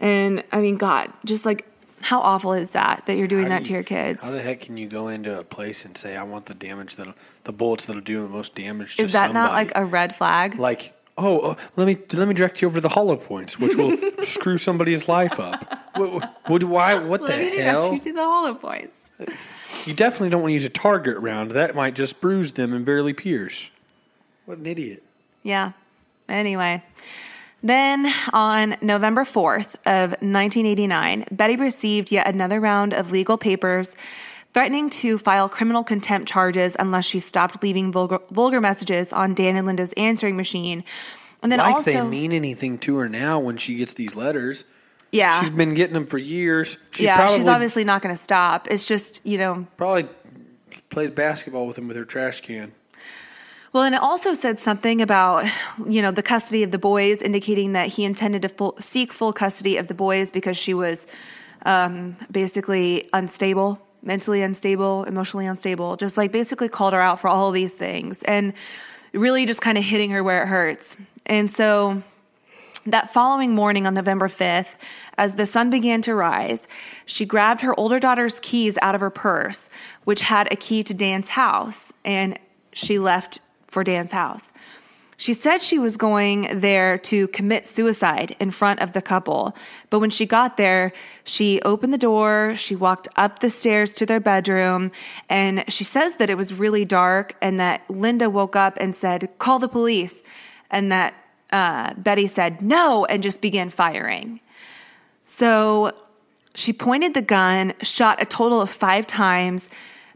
And 0.00 0.44
I 0.52 0.60
mean, 0.60 0.76
God, 0.76 1.12
just 1.24 1.44
like 1.44 1.66
how 2.02 2.20
awful 2.20 2.52
is 2.52 2.70
that 2.70 3.02
that 3.06 3.16
you're 3.16 3.26
doing 3.26 3.44
How 3.44 3.48
that 3.48 3.64
do 3.64 3.68
to 3.68 3.72
your 3.72 3.82
kids? 3.82 4.22
How 4.22 4.30
the 4.30 4.40
heck 4.40 4.60
can 4.60 4.76
you 4.76 4.86
go 4.86 5.08
into 5.08 5.36
a 5.36 5.42
place 5.42 5.84
and 5.84 5.98
say, 5.98 6.16
"I 6.16 6.22
want 6.22 6.46
the 6.46 6.54
damage 6.54 6.94
that 6.94 7.12
the 7.42 7.52
bullets 7.52 7.86
that'll 7.86 8.02
do 8.02 8.22
the 8.22 8.28
most 8.28 8.54
damage 8.54 8.96
to 8.96 9.02
Is 9.02 9.14
that 9.14 9.32
not 9.32 9.50
like 9.50 9.72
a 9.74 9.84
red 9.84 10.14
flag? 10.14 10.60
like 10.60 10.92
oh, 11.18 11.38
uh, 11.38 11.54
let 11.76 11.86
me 11.86 11.96
let 12.12 12.28
me 12.28 12.34
direct 12.34 12.62
you 12.62 12.68
over 12.68 12.80
the 12.80 12.88
hollow 12.88 13.16
points, 13.16 13.58
which 13.58 13.76
will 13.76 13.96
screw 14.24 14.58
somebody's 14.58 15.08
life 15.08 15.38
up. 15.40 15.90
What, 15.96 16.42
what, 16.46 16.64
why? 16.64 16.98
What 16.98 17.22
the 17.22 17.28
Let 17.28 17.38
me 17.38 17.50
direct 17.56 17.84
hell? 17.84 17.92
you 17.94 18.00
to 18.00 18.12
the 18.12 18.22
hollow 18.24 18.54
points. 18.54 19.10
You 19.86 19.94
definitely 19.94 20.30
don't 20.30 20.42
want 20.42 20.50
to 20.50 20.54
use 20.54 20.64
a 20.64 20.68
target 20.70 21.18
round. 21.18 21.52
That 21.52 21.74
might 21.74 21.94
just 21.94 22.20
bruise 22.20 22.52
them 22.52 22.72
and 22.72 22.84
barely 22.84 23.12
pierce. 23.12 23.70
What 24.44 24.58
an 24.58 24.66
idiot! 24.66 25.02
Yeah. 25.42 25.72
Anyway, 26.28 26.82
then 27.62 28.12
on 28.32 28.76
November 28.82 29.22
4th 29.22 29.76
of 29.86 30.10
1989, 30.10 31.26
Betty 31.30 31.56
received 31.56 32.10
yet 32.12 32.26
another 32.26 32.60
round 32.60 32.92
of 32.92 33.10
legal 33.10 33.38
papers 33.38 33.94
threatening 34.56 34.88
to 34.88 35.18
file 35.18 35.50
criminal 35.50 35.84
contempt 35.84 36.26
charges 36.26 36.74
unless 36.78 37.04
she 37.04 37.18
stopped 37.18 37.62
leaving 37.62 37.92
vulgar, 37.92 38.20
vulgar 38.30 38.58
messages 38.58 39.12
on 39.12 39.34
Dan 39.34 39.54
and 39.54 39.66
Linda's 39.66 39.92
answering 39.98 40.34
machine. 40.34 40.82
And 41.42 41.52
then 41.52 41.58
like 41.58 41.74
also, 41.74 41.92
they 41.92 42.00
mean 42.00 42.32
anything 42.32 42.78
to 42.78 42.96
her 42.96 43.06
now 43.06 43.38
when 43.38 43.58
she 43.58 43.74
gets 43.74 43.92
these 43.92 44.16
letters. 44.16 44.64
yeah, 45.12 45.42
She's 45.42 45.50
been 45.50 45.74
getting 45.74 45.92
them 45.92 46.06
for 46.06 46.16
years. 46.16 46.78
She 46.92 47.04
yeah, 47.04 47.16
probably, 47.16 47.36
she's 47.36 47.48
obviously 47.48 47.84
not 47.84 48.00
going 48.00 48.16
to 48.16 48.20
stop. 48.20 48.66
It's 48.70 48.88
just 48.88 49.20
you 49.26 49.36
know 49.36 49.66
probably 49.76 50.08
plays 50.88 51.10
basketball 51.10 51.66
with 51.66 51.76
him 51.76 51.86
with 51.86 51.98
her 51.98 52.06
trash 52.06 52.40
can. 52.40 52.72
Well, 53.74 53.84
and 53.84 53.94
it 53.94 54.00
also 54.00 54.32
said 54.32 54.58
something 54.58 55.02
about, 55.02 55.44
you 55.86 56.00
know, 56.00 56.12
the 56.12 56.22
custody 56.22 56.62
of 56.62 56.70
the 56.70 56.78
boys, 56.78 57.20
indicating 57.20 57.72
that 57.72 57.88
he 57.88 58.06
intended 58.06 58.40
to 58.40 58.48
full, 58.48 58.74
seek 58.78 59.12
full 59.12 59.34
custody 59.34 59.76
of 59.76 59.88
the 59.88 59.92
boys 59.92 60.30
because 60.30 60.56
she 60.56 60.72
was 60.72 61.06
um, 61.66 62.16
basically 62.30 63.10
unstable, 63.12 63.85
mentally 64.02 64.42
unstable, 64.42 65.04
emotionally 65.04 65.46
unstable. 65.46 65.96
Just 65.96 66.16
like 66.16 66.32
basically 66.32 66.68
called 66.68 66.92
her 66.92 67.00
out 67.00 67.20
for 67.20 67.28
all 67.28 67.50
these 67.50 67.74
things 67.74 68.22
and 68.22 68.52
really 69.12 69.46
just 69.46 69.60
kind 69.60 69.78
of 69.78 69.84
hitting 69.84 70.10
her 70.10 70.22
where 70.22 70.42
it 70.42 70.46
hurts. 70.46 70.96
And 71.24 71.50
so 71.50 72.02
that 72.86 73.12
following 73.12 73.54
morning 73.54 73.86
on 73.86 73.94
November 73.94 74.28
5th, 74.28 74.76
as 75.18 75.34
the 75.34 75.46
sun 75.46 75.70
began 75.70 76.02
to 76.02 76.14
rise, 76.14 76.68
she 77.04 77.26
grabbed 77.26 77.62
her 77.62 77.78
older 77.78 77.98
daughter's 77.98 78.38
keys 78.40 78.78
out 78.80 78.94
of 78.94 79.00
her 79.00 79.10
purse, 79.10 79.70
which 80.04 80.22
had 80.22 80.52
a 80.52 80.56
key 80.56 80.82
to 80.84 80.94
Dan's 80.94 81.30
house, 81.30 81.92
and 82.04 82.38
she 82.72 82.98
left 82.98 83.40
for 83.66 83.82
Dan's 83.82 84.12
house. 84.12 84.52
She 85.18 85.32
said 85.32 85.62
she 85.62 85.78
was 85.78 85.96
going 85.96 86.60
there 86.60 86.98
to 86.98 87.28
commit 87.28 87.64
suicide 87.64 88.36
in 88.38 88.50
front 88.50 88.80
of 88.80 88.92
the 88.92 89.00
couple. 89.00 89.56
But 89.88 90.00
when 90.00 90.10
she 90.10 90.26
got 90.26 90.58
there, 90.58 90.92
she 91.24 91.60
opened 91.62 91.94
the 91.94 91.98
door, 91.98 92.54
she 92.54 92.76
walked 92.76 93.08
up 93.16 93.38
the 93.38 93.48
stairs 93.48 93.92
to 93.94 94.06
their 94.06 94.20
bedroom, 94.20 94.92
and 95.30 95.64
she 95.68 95.84
says 95.84 96.16
that 96.16 96.28
it 96.28 96.36
was 96.36 96.52
really 96.52 96.84
dark 96.84 97.34
and 97.40 97.58
that 97.60 97.88
Linda 97.88 98.28
woke 98.28 98.56
up 98.56 98.76
and 98.78 98.94
said, 98.94 99.30
Call 99.38 99.58
the 99.58 99.68
police. 99.68 100.22
And 100.70 100.92
that 100.92 101.14
uh, 101.50 101.94
Betty 101.94 102.26
said, 102.26 102.60
No, 102.60 103.06
and 103.06 103.22
just 103.22 103.40
began 103.40 103.70
firing. 103.70 104.40
So 105.24 105.92
she 106.54 106.72
pointed 106.72 107.14
the 107.14 107.22
gun, 107.22 107.72
shot 107.82 108.20
a 108.20 108.26
total 108.26 108.60
of 108.60 108.68
five 108.68 109.06
times 109.06 109.70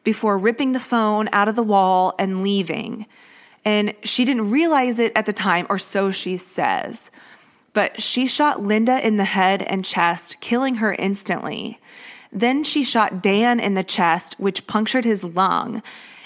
before 0.04 0.38
ripping 0.38 0.72
the 0.72 0.80
phone 0.80 1.28
out 1.32 1.48
of 1.48 1.56
the 1.56 1.62
wall 1.62 2.14
and 2.18 2.42
leaving. 2.42 3.06
And 3.64 3.94
she 4.02 4.24
didn't 4.24 4.50
realize 4.50 4.98
it 4.98 5.12
at 5.14 5.26
the 5.26 5.32
time, 5.32 5.66
or 5.68 5.78
so 5.78 6.10
she 6.10 6.36
says. 6.36 7.10
But 7.72 8.00
she 8.00 8.26
shot 8.26 8.62
Linda 8.62 9.06
in 9.06 9.16
the 9.16 9.24
head 9.24 9.62
and 9.62 9.84
chest, 9.84 10.40
killing 10.40 10.76
her 10.76 10.94
instantly. 10.94 11.78
Then 12.32 12.64
she 12.64 12.84
shot 12.84 13.22
Dan 13.22 13.60
in 13.60 13.74
the 13.74 13.84
chest, 13.84 14.36
which 14.38 14.66
punctured 14.66 15.04
his 15.04 15.24
lung. 15.24 15.82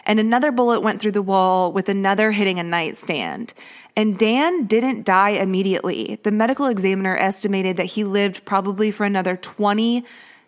And 0.07 0.21
another 0.21 0.53
bullet 0.53 0.81
went 0.81 1.01
through 1.01 1.13
the 1.13 1.23
wall, 1.23 1.73
with 1.73 1.89
another 1.89 2.31
hitting 2.31 2.59
a 2.59 2.63
nightstand. 2.63 3.55
And 3.97 4.19
Dan 4.19 4.67
didn't 4.67 5.05
die 5.05 5.31
immediately. 5.31 6.19
The 6.23 6.31
medical 6.31 6.67
examiner 6.67 7.17
estimated 7.17 7.77
that 7.77 7.85
he 7.85 8.05
lived 8.05 8.45
probably 8.45 8.91
for 8.91 9.05
another 9.05 9.37
20 9.37 10.05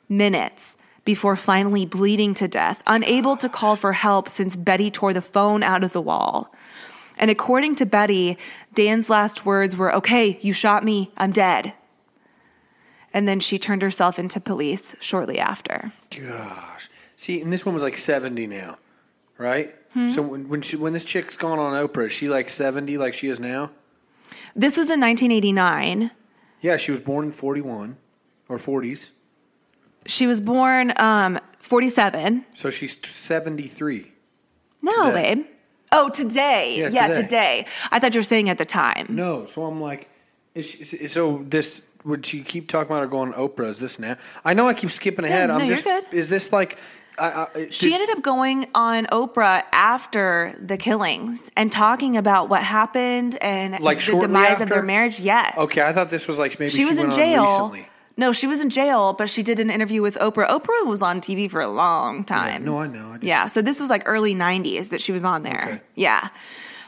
minutes 0.08 0.76
before 1.04 1.36
finally 1.36 1.86
bleeding 1.86 2.34
to 2.34 2.48
death, 2.48 2.82
unable 2.86 3.36
to 3.36 3.48
call 3.48 3.76
for 3.76 3.92
help 3.92 4.28
since 4.28 4.56
Betty 4.56 4.90
tore 4.90 5.14
the 5.14 5.22
phone 5.22 5.62
out 5.62 5.84
of 5.84 5.92
the 5.92 6.00
wall. 6.00 6.52
And 7.18 7.30
according 7.30 7.76
to 7.76 7.86
Betty, 7.86 8.36
Dan's 8.74 9.08
last 9.08 9.46
words 9.46 9.76
were, 9.76 9.94
Okay, 9.94 10.38
you 10.42 10.52
shot 10.52 10.84
me, 10.84 11.10
I'm 11.16 11.32
dead. 11.32 11.72
And 13.12 13.26
then 13.26 13.40
she 13.40 13.58
turned 13.58 13.80
herself 13.82 14.18
into 14.18 14.40
police 14.40 14.94
shortly 15.00 15.38
after. 15.38 15.92
Gosh, 16.10 16.90
see, 17.16 17.40
and 17.40 17.50
this 17.52 17.64
one 17.64 17.72
was 17.74 17.82
like 17.82 17.96
seventy 17.96 18.46
now, 18.46 18.76
right? 19.38 19.74
Hmm? 19.94 20.08
So 20.08 20.20
when 20.20 20.48
when, 20.50 20.60
she, 20.60 20.76
when 20.76 20.92
this 20.92 21.04
chick's 21.04 21.36
gone 21.38 21.58
on 21.58 21.72
Oprah, 21.72 22.06
is 22.06 22.12
she 22.12 22.28
like 22.28 22.50
seventy, 22.50 22.98
like 22.98 23.14
she 23.14 23.28
is 23.28 23.40
now? 23.40 23.70
This 24.54 24.76
was 24.76 24.90
in 24.90 25.00
1989. 25.00 26.10
Yeah, 26.60 26.76
she 26.76 26.90
was 26.90 27.00
born 27.00 27.26
in 27.26 27.32
forty 27.32 27.62
one 27.62 27.96
or 28.50 28.58
forties, 28.58 29.12
She 30.04 30.26
was 30.26 30.40
born 30.42 30.92
um, 30.98 31.38
47. 31.60 32.44
so 32.52 32.68
she's 32.68 32.98
seventy 33.08 33.66
three. 33.66 34.12
No, 34.82 35.06
Today. 35.06 35.34
babe. 35.36 35.46
Oh, 35.92 36.08
today. 36.10 36.76
Yeah, 36.78 36.88
Yeah, 36.92 37.08
today. 37.08 37.22
today. 37.22 37.66
I 37.90 37.98
thought 37.98 38.14
you 38.14 38.18
were 38.20 38.24
saying 38.24 38.48
at 38.48 38.58
the 38.58 38.64
time. 38.64 39.06
No, 39.10 39.46
so 39.46 39.64
I'm 39.64 39.80
like, 39.80 40.08
is 40.54 40.66
she, 40.66 40.84
so 41.08 41.44
this 41.48 41.82
would 42.04 42.24
she 42.24 42.42
keep 42.42 42.68
talking 42.68 42.90
about 42.90 43.00
her 43.00 43.06
going 43.06 43.32
on 43.34 43.48
Oprah? 43.48 43.68
Is 43.68 43.78
this 43.80 43.98
now? 43.98 44.16
I 44.44 44.54
know 44.54 44.68
I 44.68 44.74
keep 44.74 44.90
skipping 44.90 45.24
ahead. 45.24 45.48
no, 45.48 45.54
I'm 45.54 45.60
you're 45.66 45.74
just. 45.76 45.84
good. 45.84 46.04
Is 46.12 46.28
this 46.28 46.52
like? 46.52 46.78
I, 47.18 47.46
I, 47.54 47.66
She 47.70 47.86
did- 47.90 48.00
ended 48.00 48.16
up 48.16 48.22
going 48.22 48.66
on 48.74 49.06
Oprah 49.06 49.64
after 49.72 50.54
the 50.60 50.76
killings 50.76 51.50
and 51.56 51.72
talking 51.72 52.16
about 52.16 52.48
what 52.50 52.62
happened 52.62 53.38
and 53.40 53.80
Like 53.80 54.04
the 54.04 54.18
demise 54.18 54.60
of 54.60 54.68
their 54.68 54.82
marriage. 54.82 55.18
Yes. 55.20 55.56
Okay, 55.56 55.80
I 55.82 55.92
thought 55.94 56.10
this 56.10 56.28
was 56.28 56.38
like 56.38 56.58
maybe 56.60 56.70
She 56.70 56.84
was 56.84 56.98
in 56.98 57.10
jail. 57.10 57.42
recently. 57.44 57.88
No, 58.16 58.32
she 58.32 58.46
was 58.46 58.62
in 58.62 58.70
jail, 58.70 59.12
but 59.12 59.28
she 59.28 59.42
did 59.42 59.60
an 59.60 59.70
interview 59.70 60.00
with 60.02 60.16
Oprah. 60.16 60.48
Oprah 60.48 60.86
was 60.86 61.02
on 61.02 61.20
TV 61.20 61.50
for 61.50 61.60
a 61.60 61.68
long 61.68 62.24
time. 62.24 62.64
no, 62.64 62.78
I 62.78 62.86
know. 62.86 63.10
I 63.10 63.14
just- 63.14 63.24
yeah, 63.24 63.46
so 63.46 63.60
this 63.62 63.78
was 63.78 63.90
like 63.90 64.02
early 64.06 64.34
90s 64.34 64.88
that 64.88 65.00
she 65.02 65.12
was 65.12 65.22
on 65.24 65.42
there. 65.42 65.64
Okay. 65.74 65.80
Yeah. 65.94 66.28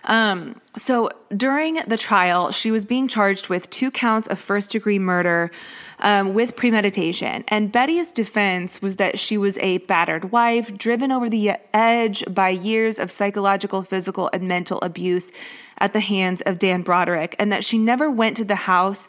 Um, 0.04 0.58
so 0.76 1.10
during 1.36 1.74
the 1.86 1.98
trial, 1.98 2.50
she 2.50 2.70
was 2.70 2.86
being 2.86 3.08
charged 3.08 3.48
with 3.50 3.68
two 3.68 3.90
counts 3.90 4.26
of 4.28 4.38
first 4.38 4.70
degree 4.70 4.98
murder 4.98 5.50
um, 5.98 6.32
with 6.32 6.56
premeditation. 6.56 7.44
And 7.48 7.70
Betty's 7.70 8.12
defense 8.12 8.80
was 8.80 8.96
that 8.96 9.18
she 9.18 9.36
was 9.36 9.58
a 9.58 9.78
battered 9.78 10.30
wife, 10.32 10.74
driven 10.78 11.12
over 11.12 11.28
the 11.28 11.52
edge 11.74 12.24
by 12.32 12.48
years 12.50 12.98
of 12.98 13.10
psychological, 13.10 13.82
physical, 13.82 14.30
and 14.32 14.44
mental 14.48 14.78
abuse 14.80 15.30
at 15.78 15.92
the 15.92 16.00
hands 16.00 16.40
of 16.42 16.58
Dan 16.58 16.82
Broderick, 16.82 17.36
and 17.38 17.52
that 17.52 17.64
she 17.64 17.76
never 17.76 18.10
went 18.10 18.36
to 18.38 18.44
the 18.44 18.54
house 18.54 19.08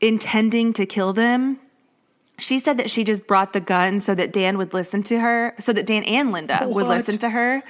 intending 0.00 0.72
to 0.74 0.86
kill 0.86 1.12
them. 1.12 1.58
She 2.38 2.58
said 2.58 2.78
that 2.78 2.90
she 2.90 3.04
just 3.04 3.26
brought 3.26 3.52
the 3.52 3.60
gun 3.60 4.00
so 4.00 4.14
that 4.14 4.32
Dan 4.32 4.58
would 4.58 4.74
listen 4.74 5.02
to 5.04 5.20
her, 5.20 5.54
so 5.60 5.72
that 5.72 5.86
Dan 5.86 6.02
and 6.04 6.32
Linda 6.32 6.60
would 6.62 6.86
listen 6.86 7.18
to 7.18 7.30
her. 7.30 7.62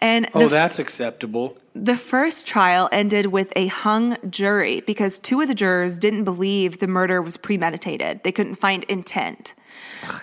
And 0.00 0.28
Oh, 0.34 0.40
the, 0.40 0.48
that's 0.48 0.78
acceptable. 0.78 1.56
the 1.74 1.96
first 1.96 2.46
trial 2.46 2.88
ended 2.92 3.26
with 3.26 3.52
a 3.56 3.66
hung 3.66 4.16
jury 4.30 4.80
because 4.80 5.18
two 5.18 5.40
of 5.40 5.48
the 5.48 5.54
jurors 5.54 5.98
didn't 5.98 6.22
believe 6.24 6.78
the 6.78 6.86
murder 6.86 7.20
was 7.20 7.36
premeditated. 7.36 8.22
They 8.22 8.30
couldn't 8.30 8.54
find 8.56 8.84
intent. 8.84 9.54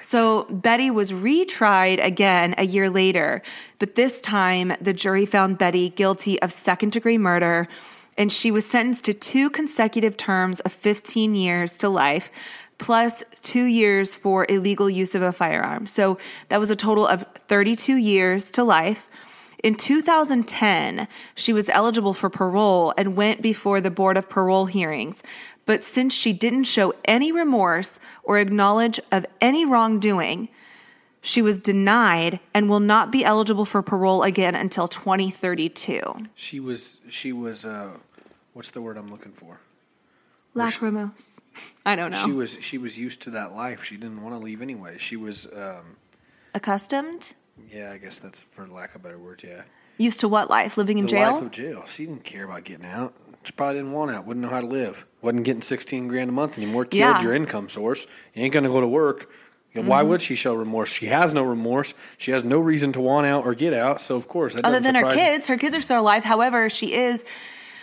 So 0.02 0.46
Betty 0.46 0.92
was 0.92 1.12
retried 1.12 2.02
again 2.04 2.56
a 2.58 2.66
year 2.66 2.90
later, 2.90 3.42
but 3.80 3.96
this 3.96 4.22
time 4.22 4.74
the 4.80 4.94
jury 4.94 5.26
found 5.26 5.58
Betty 5.58 5.90
guilty 5.90 6.42
of 6.42 6.52
second 6.54 6.92
degree 6.94 7.18
murder 7.18 7.68
and 8.18 8.32
she 8.32 8.52
was 8.52 8.66
sentenced 8.66 9.06
to 9.06 9.14
two 9.14 9.50
consecutive 9.50 10.18
terms 10.18 10.60
of 10.62 10.72
15 10.72 11.36
years 11.36 11.74
to 11.80 11.90
life 11.90 12.32
plus 12.78 13.24
two 13.42 13.66
years 13.66 14.16
for 14.16 14.46
illegal 14.50 14.90
use 14.90 15.16
of 15.16 15.22
a 15.22 15.32
firearm. 15.32 15.86
So 15.86 16.18
that 16.50 16.60
was 16.60 16.70
a 16.70 16.76
total 16.76 17.08
of 17.08 17.26
32 17.48 17.96
years 17.96 18.52
to 18.52 18.64
life. 18.64 19.10
In 19.64 19.76
2010, 19.76 21.08
she 21.34 21.54
was 21.54 21.70
eligible 21.70 22.14
for 22.14 22.30
parole 22.30 22.94
and 22.98 23.16
went 23.16 23.42
before 23.42 23.82
the 23.82 23.90
Board 23.90 24.18
of 24.18 24.30
Parole 24.30 24.66
hearings. 24.66 25.24
But 25.66 25.84
since 25.84 26.14
she 26.14 26.34
didn't 26.34 26.66
show 26.66 26.94
any 27.06 27.32
remorse 27.32 28.00
or 28.24 28.38
acknowledge 28.38 29.00
of 29.12 29.26
any 29.42 29.66
wrongdoing, 29.66 30.50
she 31.26 31.42
was 31.42 31.60
denied 31.60 32.40
and 32.54 32.70
will 32.70 32.80
not 32.80 33.12
be 33.12 33.26
eligible 33.26 33.66
for 33.66 33.82
parole 33.82 34.22
again 34.24 34.54
until 34.56 34.88
2032. 34.88 36.02
She 36.36 36.60
was 36.60 37.00
she 37.10 37.34
was 37.34 37.66
uh, 37.66 37.98
what's 38.54 38.72
the 38.72 38.82
word 38.82 38.96
I'm 38.98 39.10
looking 39.10 39.32
for? 39.32 39.60
Lacrimose. 40.56 41.40
I 41.86 41.96
don't 41.96 42.12
know. 42.12 42.24
She 42.26 42.32
was 42.32 42.58
she 42.62 42.78
was 42.78 42.98
used 42.98 43.22
to 43.24 43.30
that 43.32 43.56
life. 43.56 43.84
She 43.84 43.98
didn't 43.98 44.22
want 44.24 44.36
to 44.36 44.40
leave 44.40 44.62
anyway. 44.62 44.98
She 44.98 45.16
was 45.16 45.46
um, 45.48 45.98
Accustomed? 46.54 47.36
yeah, 47.72 47.92
I 47.92 47.98
guess 47.98 48.20
that's 48.20 48.44
for 48.44 48.66
lack 48.68 48.96
of 48.96 49.04
better 49.04 49.18
words. 49.18 49.44
Yeah, 49.44 49.64
Used 49.98 50.20
to 50.22 50.28
what 50.30 50.50
life? 50.50 50.78
Living 50.78 50.98
in 50.98 51.06
the 51.06 51.12
jail? 51.12 51.34
life 51.34 51.42
of 51.42 51.52
jail. 51.52 51.84
She 51.86 52.06
didn't 52.06 52.24
care 52.24 52.46
about 52.46 52.64
getting 52.64 52.86
out. 52.86 53.14
She 53.44 53.52
probably 53.52 53.76
didn't 53.76 53.92
want 53.92 54.12
out. 54.12 54.26
Wouldn't 54.26 54.44
know 54.44 54.50
how 54.52 54.62
to 54.62 54.68
live. 54.68 55.06
wasn't 55.22 55.44
getting 55.44 55.62
sixteen 55.62 56.08
grand 56.08 56.30
a 56.30 56.34
month 56.34 56.58
anymore. 56.58 56.86
Killed 56.86 57.00
Yeah. 57.00 57.22
your 57.22 57.34
income 57.34 57.68
source. 57.70 58.08
You 58.34 58.44
ain't 58.44 58.54
gonna 58.54 58.70
go 58.70 58.80
to 58.82 58.88
work. 58.88 59.30
Know, 59.76 59.82
Why 59.84 60.00
Mm-hmm. 60.02 60.10
would 60.10 60.22
she 60.22 60.36
show 60.36 60.54
remorse? 60.56 60.90
She 60.92 61.08
has 61.08 61.34
no 61.34 61.44
remorse. 61.44 61.94
She 62.18 62.32
has 62.32 62.44
no 62.44 62.60
reason 62.60 62.92
to 62.94 63.02
want 63.02 63.28
out 63.28 63.46
or 63.46 63.54
get 63.54 63.74
out. 63.74 64.02
So 64.02 64.16
of 64.16 64.28
course, 64.28 64.54
that 64.56 64.66
Other 64.66 64.80
than 64.80 64.96
her 64.96 65.12
kids, 65.12 65.48
her 65.48 65.58
kids 65.58 65.76
are 65.76 65.82
still 65.82 66.00
alive. 66.02 66.24
However, 66.24 66.70
she 66.70 66.94
is 66.94 67.26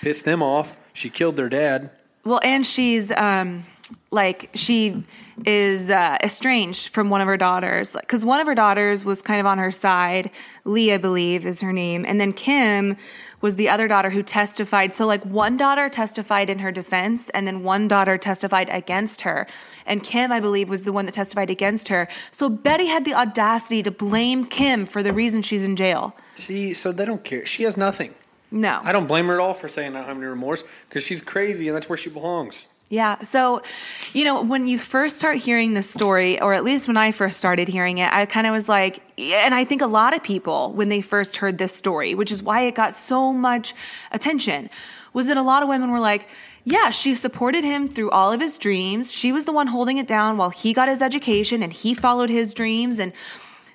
pissed 0.00 0.24
them 0.24 0.42
off. 0.42 0.76
She 0.94 1.10
killed 1.10 1.36
their 1.36 1.48
dad. 1.48 1.90
well, 2.24 2.40
and 2.42 2.66
she's 2.66 3.12
um 3.12 3.64
like 4.10 4.50
she 4.54 5.04
is 5.44 5.90
uh, 5.90 6.16
estranged 6.22 6.94
from 6.94 7.10
one 7.10 7.20
of 7.20 7.26
her 7.26 7.36
daughters 7.36 7.92
because 8.00 8.24
one 8.24 8.40
of 8.40 8.46
her 8.46 8.54
daughters 8.54 9.04
was 9.04 9.20
kind 9.22 9.40
of 9.40 9.46
on 9.46 9.58
her 9.58 9.70
side. 9.72 10.30
Lee, 10.64 10.92
I 10.92 10.98
believe, 10.98 11.44
is 11.44 11.60
her 11.60 11.72
name, 11.72 12.04
and 12.06 12.20
then 12.20 12.32
Kim 12.32 12.96
was 13.42 13.56
the 13.56 13.68
other 13.68 13.86
daughter 13.86 14.08
who 14.08 14.22
testified. 14.22 14.94
So, 14.94 15.06
like, 15.06 15.24
one 15.26 15.58
daughter 15.58 15.90
testified 15.90 16.48
in 16.48 16.60
her 16.60 16.72
defense, 16.72 17.28
and 17.30 17.46
then 17.46 17.62
one 17.62 17.88
daughter 17.88 18.16
testified 18.16 18.70
against 18.70 19.20
her. 19.22 19.46
And 19.84 20.02
Kim, 20.02 20.32
I 20.32 20.40
believe, 20.40 20.68
was 20.68 20.82
the 20.82 20.92
one 20.92 21.04
that 21.06 21.12
testified 21.12 21.50
against 21.50 21.88
her. 21.88 22.08
So 22.30 22.48
Betty 22.48 22.86
had 22.86 23.04
the 23.04 23.14
audacity 23.14 23.82
to 23.82 23.90
blame 23.90 24.46
Kim 24.46 24.86
for 24.86 25.02
the 25.02 25.12
reason 25.12 25.42
she's 25.42 25.64
in 25.64 25.76
jail. 25.76 26.14
See, 26.34 26.72
so 26.72 26.92
they 26.92 27.04
don't 27.04 27.24
care. 27.24 27.44
She 27.44 27.64
has 27.64 27.76
nothing. 27.76 28.14
No, 28.50 28.80
I 28.84 28.92
don't 28.92 29.06
blame 29.06 29.26
her 29.26 29.34
at 29.34 29.40
all 29.40 29.54
for 29.54 29.66
saying 29.66 29.94
not 29.94 30.04
having 30.04 30.22
any 30.22 30.30
remorse 30.30 30.62
because 30.88 31.04
she's 31.04 31.22
crazy 31.22 31.68
and 31.68 31.76
that's 31.76 31.88
where 31.88 31.96
she 31.96 32.10
belongs. 32.10 32.66
Yeah. 32.92 33.20
So, 33.20 33.62
you 34.12 34.22
know, 34.22 34.42
when 34.42 34.68
you 34.68 34.78
first 34.78 35.16
start 35.16 35.38
hearing 35.38 35.72
this 35.72 35.88
story, 35.88 36.38
or 36.38 36.52
at 36.52 36.62
least 36.62 36.88
when 36.88 36.98
I 36.98 37.10
first 37.10 37.38
started 37.38 37.66
hearing 37.66 37.96
it, 37.96 38.12
I 38.12 38.26
kind 38.26 38.46
of 38.46 38.52
was 38.52 38.68
like, 38.68 39.00
and 39.18 39.54
I 39.54 39.64
think 39.64 39.80
a 39.80 39.86
lot 39.86 40.14
of 40.14 40.22
people, 40.22 40.74
when 40.74 40.90
they 40.90 41.00
first 41.00 41.38
heard 41.38 41.56
this 41.56 41.74
story, 41.74 42.14
which 42.14 42.30
is 42.30 42.42
why 42.42 42.64
it 42.64 42.74
got 42.74 42.94
so 42.94 43.32
much 43.32 43.72
attention, 44.10 44.68
was 45.14 45.28
that 45.28 45.38
a 45.38 45.42
lot 45.42 45.62
of 45.62 45.70
women 45.70 45.90
were 45.90 46.00
like, 46.00 46.28
yeah, 46.64 46.90
she 46.90 47.14
supported 47.14 47.64
him 47.64 47.88
through 47.88 48.10
all 48.10 48.30
of 48.30 48.42
his 48.42 48.58
dreams. 48.58 49.10
She 49.10 49.32
was 49.32 49.46
the 49.46 49.52
one 49.52 49.68
holding 49.68 49.96
it 49.96 50.06
down 50.06 50.36
while 50.36 50.50
he 50.50 50.74
got 50.74 50.90
his 50.90 51.00
education 51.00 51.62
and 51.62 51.72
he 51.72 51.94
followed 51.94 52.28
his 52.28 52.52
dreams. 52.52 52.98
And 52.98 53.14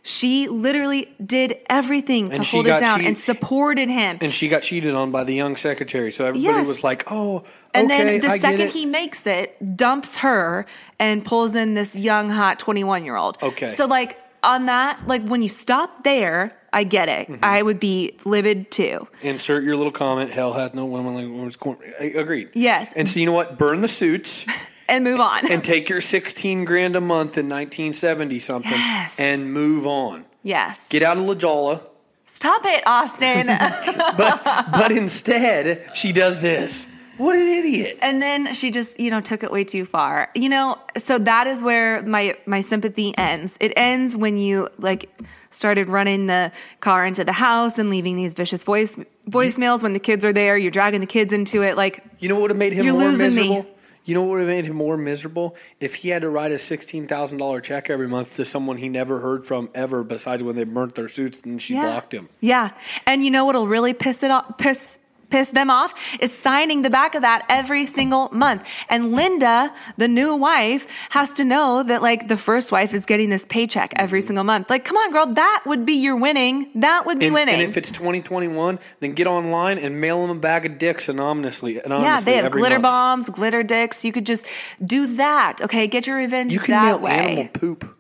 she 0.07 0.47
literally 0.47 1.13
did 1.23 1.57
everything 1.69 2.29
to 2.29 2.37
And 2.37 2.45
hold 2.45 2.65
it 2.65 2.79
down 2.79 3.03
and 3.03 3.17
supported 3.17 3.89
him. 3.89 4.17
And 4.21 4.33
she 4.33 4.47
got 4.47 4.61
cheated 4.61 4.95
on 4.95 5.11
by 5.11 5.25
the 5.25 5.33
young 5.33 5.57
secretary. 5.57 6.13
So 6.13 6.23
everybody 6.25 6.59
Yes. 6.59 6.67
was 6.67 6.81
like, 6.81 7.11
oh, 7.11 7.43
And 7.73 7.91
okay, 7.91 8.03
then 8.05 8.19
the 8.21 8.27
I 8.29 8.37
second 8.37 8.69
he 8.69 8.85
makes 8.85 9.27
it, 9.27 9.75
dumps 9.75 10.15
her 10.17 10.65
and 10.97 11.25
pulls 11.25 11.55
in 11.55 11.73
this 11.73 11.93
young, 11.93 12.29
hot 12.29 12.57
21 12.57 13.03
year 13.03 13.17
old. 13.17 13.37
Okay. 13.43 13.67
So, 13.67 13.85
like, 13.85 14.17
on 14.43 14.65
that, 14.67 15.05
like, 15.07 15.27
when 15.27 15.41
you 15.41 15.49
stop 15.49 16.05
there, 16.05 16.57
I 16.71 16.85
get 16.85 17.09
it. 17.09 17.27
Mm-hmm. 17.27 17.43
I 17.43 17.61
would 17.61 17.79
be 17.81 18.15
livid 18.23 18.71
too. 18.71 19.09
Insert 19.21 19.65
your 19.65 19.75
little 19.75 19.91
comment. 19.91 20.31
Hell 20.31 20.53
hath 20.53 20.73
no 20.73 20.85
woman 20.85 21.15
like 21.15 21.25
woman's 21.25 21.57
corn. 21.57 21.79
Agreed. 21.99 22.51
Yes. 22.53 22.93
And 22.93 23.09
so 23.09 23.19
you 23.19 23.25
know 23.25 23.33
what? 23.33 23.57
Burn 23.57 23.81
the 23.81 23.87
suits 23.89 24.45
And 24.89 25.03
move 25.03 25.19
on. 25.19 25.51
and 25.51 25.63
take 25.63 25.89
your 25.89 26.01
16 26.01 26.63
grand 26.65 26.95
a 26.95 27.01
month 27.01 27.38
in 27.38 27.47
1970 27.49 28.39
something 28.39 28.71
Yes. 28.71 29.19
and 29.19 29.51
move 29.53 29.85
on. 29.85 30.25
yes. 30.43 30.88
Get 30.89 31.03
out 31.03 31.17
of 31.17 31.23
La 31.23 31.33
Jolla. 31.35 31.81
Stop 32.25 32.61
it, 32.65 32.83
Austin. 32.88 33.47
But 34.17 34.43
but 34.71 34.91
instead, 34.91 35.89
she 35.93 36.11
does 36.11 36.39
this. 36.41 36.88
What 37.17 37.35
an 37.35 37.47
idiot. 37.47 37.97
and 38.01 38.21
then 38.21 38.53
she 38.53 38.69
just 38.69 38.99
you 38.99 39.09
know 39.09 39.21
took 39.21 39.41
it 39.43 39.51
way 39.51 39.63
too 39.63 39.85
far 39.85 40.29
you 40.35 40.49
know 40.49 40.77
so 40.97 41.17
that 41.17 41.47
is 41.47 41.63
where 41.63 42.03
my 42.03 42.35
my 42.45 42.61
sympathy 42.61 43.11
ends 43.17 43.57
it 43.59 43.73
ends 43.75 44.15
when 44.15 44.38
you 44.38 44.69
like 44.77 45.09
started 45.49 45.89
running 45.89 46.27
the 46.27 46.51
car 46.79 47.07
into 47.07 47.23
the 47.23 47.31
house 47.31 47.79
and 47.79 47.89
leaving 47.89 48.17
these 48.17 48.35
vicious 48.35 48.63
voice 48.63 48.95
voicemails 49.27 49.81
when 49.81 49.93
the 49.93 49.99
kids 49.99 50.23
are 50.23 50.31
there 50.33 50.55
you're 50.57 50.69
dragging 50.69 51.01
the 51.01 51.07
kids 51.07 51.33
into 51.33 51.63
it 51.63 51.75
like 51.75 52.03
You 52.19 52.29
know 52.29 52.35
what 52.35 52.41
would 52.43 52.51
have 52.51 52.57
made 52.59 52.73
him 52.73 52.85
You're 52.85 52.93
more 52.93 53.05
losing 53.09 53.33
me. 53.33 53.65
You 54.07 54.13
know 54.13 54.21
what 54.21 54.29
would 54.31 54.39
have 54.39 54.47
made 54.47 54.65
him 54.65 54.77
more 54.77 54.97
miserable? 54.97 55.57
If 55.81 55.95
he 55.95 56.09
had 56.09 56.21
to 56.21 56.29
write 56.29 56.53
a 56.53 56.57
sixteen 56.57 57.07
thousand 57.07 57.39
dollar 57.39 57.59
check 57.59 57.89
every 57.89 58.07
month 58.07 58.37
to 58.37 58.45
someone 58.45 58.77
he 58.77 58.87
never 58.87 59.19
heard 59.19 59.45
from 59.45 59.69
ever, 59.75 60.01
besides 60.01 60.41
when 60.41 60.55
they 60.55 60.63
burnt 60.63 60.95
their 60.95 61.09
suits 61.09 61.41
and 61.41 61.61
she 61.61 61.73
blocked 61.73 62.13
him. 62.13 62.29
Yeah. 62.39 62.71
And 63.05 63.25
you 63.25 63.31
know 63.31 63.45
what'll 63.45 63.67
really 63.67 63.93
piss 63.93 64.23
it 64.23 64.31
off 64.31 64.57
piss 64.57 64.97
piss 65.30 65.49
them 65.49 65.69
off 65.69 65.93
is 66.19 66.32
signing 66.38 66.82
the 66.82 66.89
back 66.89 67.15
of 67.15 67.21
that 67.21 67.45
every 67.49 67.86
single 67.86 68.30
month. 68.32 68.67
And 68.89 69.11
Linda, 69.11 69.73
the 69.97 70.07
new 70.07 70.36
wife, 70.36 70.88
has 71.09 71.32
to 71.34 71.43
know 71.43 71.84
that 71.84 72.01
like 72.01 72.28
the 72.28 72.38
first 72.38 72.71
wife 72.71 72.93
is 72.93 73.05
getting 73.05 73.30
this 73.30 73.45
paycheck 73.45 73.93
every 73.95 74.21
single 74.21 74.43
month. 74.43 74.69
Like, 74.69 74.86
come 74.86 74.97
on, 74.97 75.11
girl, 75.11 75.28
that 75.34 75.63
would 75.65 75.86
be 75.86 75.93
your 75.93 76.15
winning. 76.15 76.69
That 76.75 77.05
would 77.05 77.19
be 77.19 77.25
And, 77.28 77.34
winning. 77.36 77.55
and 77.55 77.63
if 77.63 77.78
it's 77.78 77.91
twenty 77.91 78.21
twenty 78.21 78.47
one, 78.47 78.80
then 78.99 79.13
get 79.13 79.28
online 79.28 79.78
and 79.78 79.99
mail 79.99 80.21
them 80.25 80.38
a 80.38 80.39
bag 80.39 80.65
of 80.65 80.78
dicks 80.78 81.09
anonymously. 81.09 81.82
yeah, 81.86 82.19
they 82.21 82.38
have 82.38 82.51
glitter 82.51 82.75
month. 82.75 82.84
bombs, 82.84 83.30
glitter 83.30 83.63
dicks. 83.63 84.05
You 84.05 84.11
could 84.11 84.25
just 84.25 84.45
do 84.84 85.15
that. 85.17 85.61
Okay, 85.61 85.88
get 85.88 86.07
your 86.07 86.17
revenge 86.17 86.53
You 86.53 86.59
can 86.59 86.71
that 86.71 86.84
mail 86.86 86.99
way. 86.99 87.11
animal 87.11 87.47
poop. 87.49 87.93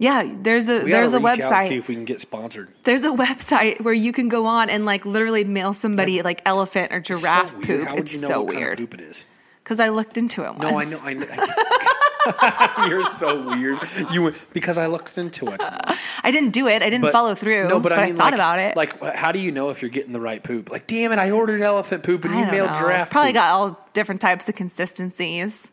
Yeah, 0.00 0.32
there's 0.42 0.68
a 0.68 0.84
We 0.84 0.90
there's 0.92 1.12
a 1.12 1.18
gotta 1.20 1.36
reach 1.36 1.44
out 1.44 1.52
and 1.52 1.66
see 1.66 1.76
if 1.76 1.88
we 1.88 1.94
can 1.96 2.04
get 2.04 2.20
sponsored. 2.20 2.68
There's 2.84 3.04
a 3.04 3.10
website 3.24 3.80
where 3.80 3.94
you 3.94 4.12
can 4.12 4.28
go 4.28 4.46
on 4.46 4.70
and 4.70 4.84
like 4.84 5.04
literally 5.04 5.42
mail 5.44 5.74
somebody 5.74 6.22
like 6.22 6.40
elephant 6.46 6.92
or 6.92 7.00
giraffe 7.00 7.54
poop. 7.60 7.68
It's 7.68 7.68
so 7.72 7.82
weird. 7.82 7.82
poop. 7.82 7.88
How 7.88 7.94
would 7.96 8.04
it's 8.04 8.14
you 8.14 8.20
know 8.20 8.28
so 8.28 8.42
what 8.42 8.54
kind 8.54 8.66
of 8.72 8.76
poop 8.78 8.94
it 8.94 9.00
is? 9.00 9.26
Because 9.64 9.80
I 9.80 9.88
looked 9.88 10.16
into 10.16 10.44
it 10.44 10.54
once. 10.56 11.02
No, 11.02 11.08
I 11.08 11.12
know. 11.14 11.26
I 11.26 12.86
know. 12.86 12.86
You're 12.88 13.04
so 13.04 13.48
weird. 13.48 13.78
You 14.12 14.34
because 14.52 14.78
I 14.78 14.86
looked 14.86 15.16
into 15.18 15.48
it. 15.48 15.60
once. 15.60 16.16
I 16.24 16.30
didn't 16.30 16.50
do 16.50 16.68
it. 16.68 16.82
I 16.82 16.90
didn't 16.90 17.02
But- 17.02 17.12
follow 17.12 17.34
through. 17.34 17.68
No, 17.68 17.80
but, 17.80 17.92
I 17.92 18.06
mean, 18.06 18.16
thought 18.16 18.26
like, 18.26 18.34
about 18.34 18.58
it. 18.58 18.76
Like, 18.76 19.02
how 19.14 19.32
do 19.32 19.38
you 19.38 19.50
know 19.52 19.70
if 19.70 19.82
you're 19.82 19.90
getting 19.90 20.12
the 20.12 20.20
right 20.20 20.42
poop? 20.42 20.70
Like, 20.70 20.86
damn 20.86 21.12
it, 21.12 21.18
I 21.18 21.30
ordered 21.30 21.60
elephant 21.60 22.02
poop 22.02 22.24
and 22.24 22.34
I 22.34 22.44
you 22.44 22.50
mailed 22.50 22.72
know. 22.72 22.78
giraffe. 22.80 23.02
It's 23.02 23.10
probably 23.10 23.30
poop. 23.30 23.34
got 23.34 23.50
all 23.50 23.88
different 23.94 24.20
types 24.20 24.48
of 24.48 24.54
consistencies. 24.54 25.70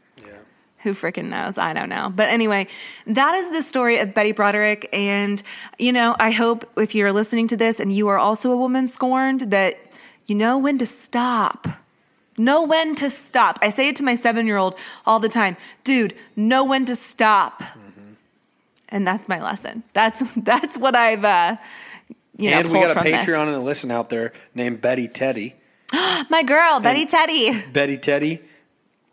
Who 0.85 0.93
freaking 0.93 1.29
knows? 1.29 1.57
I 1.57 1.73
don't 1.73 1.89
know. 1.89 2.11
But 2.15 2.29
anyway, 2.29 2.67
that 3.07 3.33
is 3.33 3.49
the 3.49 3.63
story 3.63 3.97
of 3.97 4.13
Betty 4.13 4.33
Broderick. 4.33 4.87
And, 4.93 5.41
you 5.79 5.91
know, 5.91 6.15
I 6.19 6.29
hope 6.29 6.63
if 6.77 6.93
you're 6.93 7.11
listening 7.11 7.47
to 7.47 7.57
this 7.57 7.79
and 7.79 7.91
you 7.91 8.07
are 8.09 8.19
also 8.19 8.51
a 8.51 8.55
woman 8.55 8.87
scorned, 8.87 9.49
that 9.49 9.79
you 10.27 10.35
know 10.35 10.59
when 10.59 10.77
to 10.77 10.85
stop. 10.85 11.67
Know 12.37 12.63
when 12.67 12.93
to 12.95 13.09
stop. 13.09 13.57
I 13.63 13.69
say 13.69 13.87
it 13.87 13.95
to 13.95 14.03
my 14.03 14.13
seven 14.13 14.45
year 14.45 14.57
old 14.57 14.75
all 15.07 15.19
the 15.19 15.27
time 15.27 15.57
dude, 15.83 16.15
know 16.35 16.63
when 16.63 16.85
to 16.85 16.95
stop. 16.95 17.63
Mm-hmm. 17.63 18.13
And 18.89 19.07
that's 19.07 19.27
my 19.27 19.41
lesson. 19.41 19.81
That's 19.93 20.21
that's 20.37 20.77
what 20.77 20.95
I've, 20.95 21.25
uh, 21.25 21.57
you 22.37 22.51
know, 22.51 22.59
and 22.59 22.71
we 22.71 22.79
got 22.79 22.91
a 22.91 22.93
from 22.93 23.05
this. 23.05 23.25
Patreon 23.25 23.47
and 23.47 23.55
a 23.55 23.59
listen 23.59 23.89
out 23.89 24.09
there 24.09 24.33
named 24.53 24.81
Betty 24.81 25.07
Teddy. 25.07 25.55
My 26.29 26.43
girl, 26.45 26.79
Betty 26.79 27.07
Teddy. 27.07 27.59
Betty 27.71 27.97
Teddy. 27.97 28.43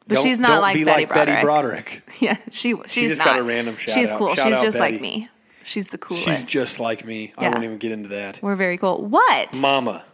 But 0.06 0.16
Don't- 0.16 0.24
she's 0.24 0.38
not 0.38 0.60
like 0.60 0.74
be 0.74 0.84
Betty 0.84 1.02
like 1.06 1.14
Betty 1.14 1.40
Broderick. 1.42 2.02
Broderick. 2.02 2.02
Yeah, 2.20 2.36
she 2.50 2.74
she's 2.86 3.10
just 3.10 3.18
not. 3.20 3.24
got 3.26 3.38
a 3.38 3.42
random 3.42 3.76
shout 3.76 3.94
She's 3.94 4.10
out. 4.12 4.18
cool. 4.18 4.34
Shout 4.34 4.48
she's 4.48 4.60
just 4.60 4.78
Betty. 4.78 4.92
like 4.94 5.00
me. 5.02 5.28
She's 5.64 5.88
the 5.88 5.98
coolest. 5.98 6.26
She's 6.26 6.44
just 6.44 6.80
like 6.80 7.04
me. 7.04 7.32
I 7.38 7.48
won't 7.48 7.62
even 7.64 7.78
get 7.78 7.92
into 7.92 8.08
that. 8.10 8.40
We're 8.42 8.56
very 8.56 8.78
cool. 8.78 8.98
What? 9.06 9.56
Mama, 9.60 10.04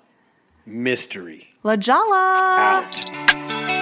mystery 0.67 1.49
La 1.63 1.77
Jala. 1.77 2.85
out. 2.85 3.78